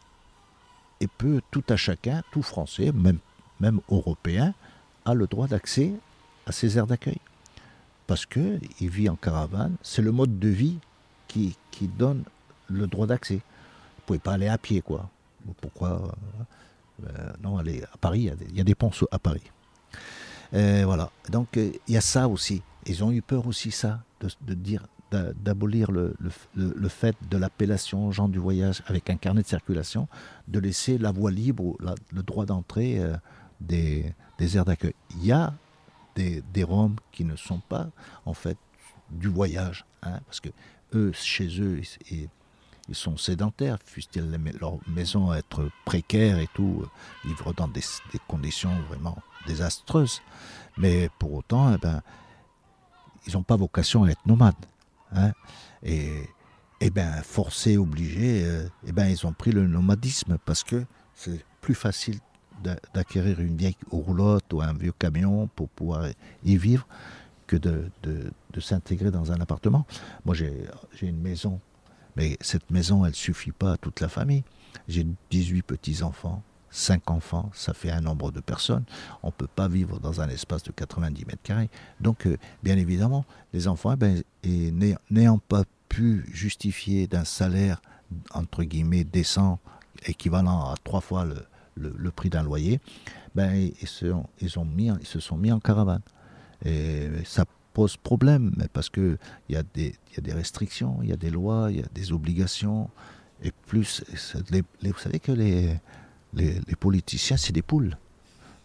et 1.01 1.09
peut 1.19 1.41
tout 1.51 1.65
à 1.71 1.77
chacun, 1.77 2.23
tout 2.33 2.43
français, 2.43 2.93
même, 2.93 3.19
même 3.59 3.81
européen, 3.91 4.53
a 5.07 5.15
le 5.15 5.27
droit 5.27 5.49
d'accès 5.49 5.95
à 6.47 6.53
ces 6.53 6.77
aires 6.77 6.87
d'accueil. 6.87 7.21
Parce 8.07 8.27
qu'il 8.27 8.61
vit 8.91 9.09
en 9.09 9.17
caravane, 9.17 9.77
c'est 9.83 10.03
le 10.03 10.13
mode 10.13 10.39
de 10.39 10.49
vie 10.49 10.79
qui, 11.29 11.57
qui 11.71 11.89
donne 11.89 12.25
le 12.69 12.87
droit 12.87 13.07
d'accès. 13.07 13.37
Vous 13.37 14.03
pouvez 14.07 14.19
pas 14.19 14.35
aller 14.35 14.49
à 14.49 14.59
pied, 14.59 14.83
quoi. 14.83 15.09
Pourquoi 15.61 16.15
euh, 17.05 17.09
euh, 17.19 17.33
Non, 17.43 17.59
aller 17.59 17.83
à 17.93 17.97
Paris, 17.99 18.31
il 18.51 18.57
y, 18.57 18.61
a 18.61 18.65
des 18.65 18.75
ponts 18.75 18.91
à 19.11 19.19
Paris. 19.19 19.43
voilà. 20.53 21.11
Donc 21.31 21.57
euh, 21.57 21.73
il 21.89 21.95
y 21.95 21.97
a 21.97 22.01
ça 22.01 22.29
aussi. 22.29 22.63
Ils 22.87 23.03
ont 23.03 23.11
eu 23.11 23.23
peur 23.23 23.47
aussi 23.47 23.71
ça, 23.71 24.01
de, 24.21 24.55
dire 24.55 24.87
d'abolir 25.11 25.91
le, 25.91 26.15
le, 26.55 26.89
fait 26.89 27.17
de 27.31 27.37
l'appellation 27.37 28.11
gens 28.13 28.29
du 28.29 28.39
voyage 28.39 28.83
avec 28.87 29.11
un 29.11 29.17
carnet 29.17 29.43
de 29.43 29.47
circulation, 29.47 30.09
de 30.47 30.59
laisser 30.59 30.99
la 30.99 31.11
voie 31.11 31.31
libre, 31.31 31.77
le 32.13 32.23
droit 32.23 32.47
d'entrée 32.47 33.01
des, 33.61 34.15
des 34.39 34.57
aires 34.57 34.65
d'accueil. 34.65 34.95
Il 35.17 35.27
y 35.27 35.33
a 35.33 35.55
des, 36.15 36.43
des 36.53 36.63
Roms 36.63 36.97
qui 37.13 37.25
ne 37.25 37.35
sont 37.35 37.61
pas 37.61 37.89
en 38.25 38.35
fait 38.35 38.59
du 39.11 39.29
voyage, 39.29 39.85
hein, 40.03 40.21
parce 40.27 40.41
que 40.41 40.49
eux, 40.95 41.13
chez 41.13 41.61
eux, 41.61 41.81
et 42.11 42.29
ils 42.89 42.95
sont 42.95 43.17
sédentaires, 43.17 43.79
fussent-ils 43.85 44.31
leur 44.61 44.79
maison 44.87 45.33
être 45.33 45.69
précaire 45.85 46.39
et 46.39 46.49
tout, 46.55 46.83
euh, 46.83 47.29
vivre 47.29 47.53
dans 47.53 47.69
des, 47.69 47.83
conditions 48.29 48.75
vraiment 48.89 49.19
désastreuses. 49.47 50.23
Mais 50.77 51.11
pour 51.19 51.35
autant, 51.35 51.75
eh 51.75 51.79
ben, 51.79 52.03
ils 53.27 53.35
n'ont 53.35 53.43
pas 53.43 53.57
vocation 53.57 54.05
à 54.05 54.11
être 54.11 54.25
nomades. 54.27 54.55
Hein. 55.13 55.33
Et, 55.83 56.29
et 56.81 56.91
ben, 56.91 57.23
forcés, 57.23 57.77
obligés, 57.77 58.45
euh, 58.45 58.69
eh 58.87 58.93
ben, 58.93 59.09
ils 59.09 59.27
ont 59.27 59.33
pris 59.33 59.53
le 59.53 59.67
nomadisme 59.67 60.39
parce 60.45 60.63
que 60.63 60.85
c'est 61.15 61.45
plus 61.61 61.75
facile 61.75 62.19
d'acquérir 62.95 63.41
une 63.41 63.57
vieille 63.57 63.77
roulotte 63.91 64.53
ou 64.53 64.63
un 64.63 64.73
vieux 64.73 64.93
camion 64.99 65.49
pour 65.55 65.69
pouvoir 65.69 66.07
y 66.45 66.57
vivre 66.57 66.87
que 67.47 67.57
de, 67.57 67.91
de, 68.03 68.61
s'intégrer 68.61 69.11
dans 69.11 69.33
un 69.33 69.41
appartement. 69.41 69.87
Moi, 70.25 70.35
j'ai 70.35 70.67
une 71.03 71.21
maison, 71.21 71.61
mais 72.17 72.37
cette 72.41 72.71
maison, 72.71 73.05
elle 73.05 73.15
suffit 73.15 73.53
pas 73.53 73.73
à 73.73 73.77
toute 73.77 74.01
la 74.01 74.09
famille. 74.09 74.45
J'ai 74.89 75.07
18 75.31 75.63
petits-enfants, 75.63 76.43
5 76.71 77.11
enfants, 77.11 77.51
ça 77.55 77.75
fait 77.75 77.91
un 77.91 78.01
nombre 78.01 78.31
de 78.31 78.41
personnes. 78.41 78.85
On 79.23 79.29
ne 79.29 79.33
peut 79.33 79.47
pas 79.47 79.69
vivre 79.69 79.99
dans 80.01 80.21
un 80.21 80.29
espace 80.29 80.63
de 80.63 80.73
90 80.73 81.25
mètres 81.27 81.43
carrés. 81.43 81.71
Donc, 82.01 82.27
euh, 82.27 82.37
bien 82.63 82.77
évidemment, 82.77 83.25
les 83.53 83.69
enfants, 83.69 83.93
eh 83.93 83.97
ben, 83.97 84.23
n'ayant 85.11 85.39
pas 85.39 85.65
pu 85.89 86.25
justifier 86.33 87.07
d'un 87.07 87.25
salaire, 87.25 87.81
entre 88.33 88.63
guillemets, 88.65 89.05
décent, 89.05 89.59
équivalent 90.05 90.71
à 90.71 90.75
trois 90.83 91.01
fois 91.01 91.25
le, 91.25 91.47
le, 91.77 92.11
prix 92.11 92.29
d'un 92.29 92.43
loyer, 92.43 92.81
ben, 93.35 93.53
ils, 93.81 93.89
se, 93.89 94.07
ils, 94.41 94.59
ont 94.59 94.65
mis, 94.65 94.91
ils 95.01 95.07
se 95.07 95.21
sont 95.21 95.37
mis 95.37 95.53
en 95.53 95.61
caravane. 95.61 96.03
Et 96.65 97.09
ça 97.25 97.45
pose 97.77 97.99
problème, 97.99 98.55
parce 98.73 98.89
qu'il 98.89 99.19
y, 99.51 99.57
a 99.57 99.63
des, 99.63 99.95
y 100.17 100.19
a 100.19 100.23
des 100.23 100.33
restrictions, 100.33 101.01
il 101.03 101.11
y 101.11 101.13
a 101.13 101.17
des 101.17 101.29
lois, 101.29 101.67
il 101.71 101.77
y 101.81 101.83
a 101.83 101.89
des 101.93 102.11
obligations. 102.11 102.89
Et 103.43 103.53
plus, 103.67 104.03
vous 104.83 104.99
savez 104.99 105.21
que 105.21 105.33
les, 105.33 105.79
les, 106.33 106.77
politiciens, 106.81 107.37
c'est 107.37 107.53
des 107.53 107.61
poules. 107.61 107.99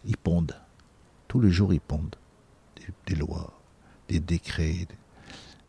Ils 0.06 0.16
pondent. 0.16 0.56
Tous 1.28 1.42
les 1.42 1.50
jours, 1.50 1.74
ils 1.74 1.80
pondent. 1.80 2.16
Des, 3.06 3.14
lois, 3.14 3.52
des 4.08 4.18
décrets. 4.18 4.88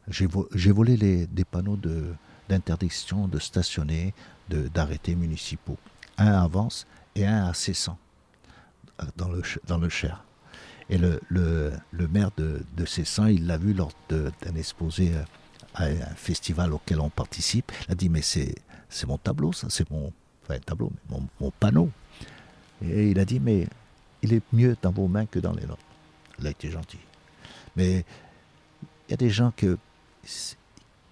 J'ai 0.08 0.72
volé 0.72 0.96
les, 0.96 1.28
des 1.28 1.44
panneaux 1.44 1.78
d'interdiction 2.48 3.28
de, 3.28 3.39
stationner, 3.39 4.14
d'arrêtés 4.48 5.16
municipaux. 5.16 5.78
Un 6.18 6.32
avance 6.32 6.88
et 7.14 7.28
un 7.28 7.48
à 7.48 7.54
600 7.54 7.98
dans 9.18 9.28
le, 9.28 9.41
dans 9.68 9.80
le 9.80 9.89
Cher. 9.89 10.24
Et 10.90 10.98
le, 10.98 11.22
le, 11.30 11.72
le 11.92 12.08
maire 12.08 12.32
de, 12.38 12.62
de 12.76 12.86
Cessan, 12.86 13.28
il 13.28 13.48
l'a 13.48 13.58
vu 13.58 13.74
lors 13.74 13.92
d'un 14.10 14.56
exposé 14.56 15.14
euh, 15.14 15.24
à 15.76 15.86
un 15.86 16.16
festival 16.16 16.74
auquel 16.74 17.00
on 17.00 17.10
participe. 17.10 17.72
Il 17.88 17.92
a 17.92 17.96
dit 17.96 18.10
Mais 18.10 18.22
c'est 18.22 18.56
mon 19.08 19.18
tableau, 19.18 19.54
ça, 19.54 19.68
c'est 19.70 19.90
mon. 19.90 20.12
Enfin, 20.44 20.60
tableau, 20.60 20.92
mon, 21.10 21.24
mon, 21.40 21.52
panneau. 21.52 21.90
Et 22.84 23.12
il 23.12 23.20
a 23.20 23.26
dit 23.26 23.40
Mais 23.40 23.68
il 24.22 24.34
est 24.34 24.44
mieux 24.52 24.76
dans 24.82 24.92
vos 24.92 25.08
mains 25.08 25.26
que 25.26 25.40
dans 25.40 25.54
les 25.54 25.66
nôtres. 25.66 25.82
Il 26.40 26.48
a 26.48 26.50
été 26.50 26.70
gentil. 26.70 27.00
Mais 27.76 28.06
il 29.08 29.12
y 29.12 29.14
a 29.14 29.18
des 29.18 29.30
gens 29.30 29.54
que, 29.56 29.78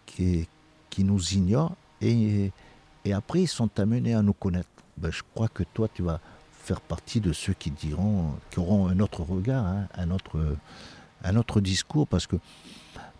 qui, 0.06 0.48
qui 0.90 1.04
nous 1.04 1.34
ignorent 1.34 1.76
et, 2.02 2.52
et 3.06 3.14
après 3.14 3.42
ils 3.42 3.48
sont 3.48 3.80
amenés 3.80 4.14
à 4.14 4.22
nous 4.22 4.34
connaître. 4.34 4.70
Ben, 4.98 5.12
je 5.12 5.22
crois 5.34 5.48
que 5.48 5.64
toi, 5.64 5.88
tu 5.92 6.04
vas 6.04 6.20
faire 6.62 6.82
partie 6.82 7.20
de 7.20 7.34
ceux 7.34 7.54
qui 7.54 7.72
diront, 7.72 8.34
qui 8.50 8.60
auront 8.60 8.88
un 8.88 9.00
autre 9.00 9.22
regard, 9.22 9.66
hein, 9.66 9.88
un, 9.96 10.12
autre, 10.12 10.58
un 11.24 11.36
autre 11.36 11.62
discours, 11.62 12.08
parce 12.08 12.28
que 12.28 12.36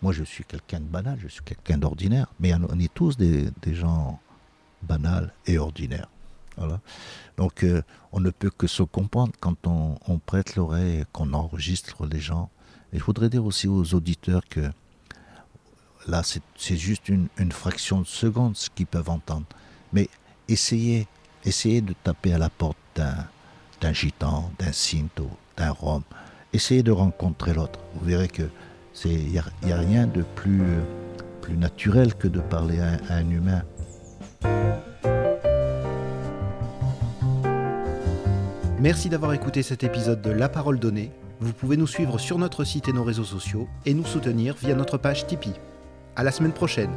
moi 0.00 0.12
je 0.12 0.24
suis 0.24 0.44
quelqu'un 0.44 0.80
de 0.80 0.86
banal, 0.86 1.18
je 1.20 1.28
suis 1.28 1.42
quelqu'un 1.42 1.78
d'ordinaire, 1.78 2.26
mais 2.40 2.52
on 2.54 2.78
est 2.78 2.92
tous 2.92 3.16
des, 3.16 3.50
gens 3.72 4.20
banals 4.82 5.32
et 5.46 5.58
ordinaires. 5.58 6.08
Voilà. 6.56 6.80
Donc 7.36 7.64
euh, 7.64 7.82
on 8.12 8.20
ne 8.20 8.30
peut 8.30 8.50
que 8.50 8.66
se 8.66 8.82
comprendre 8.82 9.32
quand 9.40 9.66
on, 9.66 9.98
on 10.06 10.18
prête 10.18 10.56
l'oreille, 10.56 11.04
qu'on 11.12 11.32
enregistre 11.32 12.06
les 12.06 12.20
gens. 12.20 12.50
Et 12.92 12.98
je 12.98 13.04
voudrais 13.04 13.30
dire 13.30 13.44
aussi 13.44 13.68
aux 13.68 13.94
auditeurs 13.94 14.42
que 14.50 14.70
là 16.06 16.22
c'est 16.24 16.76
juste 16.76 17.08
une, 17.08 17.28
une 17.38 17.52
fraction 17.52 18.00
de 18.00 18.06
seconde 18.06 18.56
ce 18.56 18.68
qu'ils 18.70 18.86
peuvent 18.86 19.08
entendre. 19.08 19.46
Mais 19.94 20.10
essayez 20.48 21.06
Essayez 21.44 21.80
de 21.80 21.92
taper 21.92 22.32
à 22.32 22.38
la 22.38 22.50
porte 22.50 22.76
d'un 22.94 23.92
gitan, 23.92 24.50
d'un 24.58 24.72
cinto, 24.72 25.28
d'un 25.56 25.70
rome. 25.70 26.02
Essayez 26.52 26.82
de 26.82 26.92
rencontrer 26.92 27.54
l'autre. 27.54 27.78
Vous 27.94 28.06
verrez 28.06 28.28
que 28.28 28.44
il 29.04 29.30
n'y 29.30 29.38
a, 29.38 29.76
rien 29.76 30.06
de 30.06 30.22
plus, 30.22 30.62
plus 31.40 31.56
naturel 31.56 32.14
que 32.14 32.28
de 32.28 32.40
parler 32.40 32.78
à, 32.80 32.98
à 33.08 33.16
un 33.16 33.30
humain. 33.30 33.62
Merci 38.78 39.08
d'avoir 39.08 39.32
écouté 39.32 39.62
cet 39.62 39.84
épisode 39.84 40.20
de 40.22 40.30
La 40.30 40.48
Parole 40.48 40.78
Donnée. 40.78 41.10
Vous 41.40 41.52
pouvez 41.52 41.76
nous 41.76 41.86
suivre 41.86 42.18
sur 42.18 42.38
notre 42.38 42.64
site 42.64 42.88
et 42.88 42.92
nos 42.92 43.04
réseaux 43.04 43.24
sociaux 43.24 43.68
et 43.86 43.94
nous 43.94 44.04
soutenir 44.04 44.56
via 44.60 44.74
notre 44.74 44.98
page 44.98 45.26
Tipeee. 45.26 45.54
À 46.16 46.22
la 46.22 46.32
semaine 46.32 46.52
prochaine. 46.52 46.90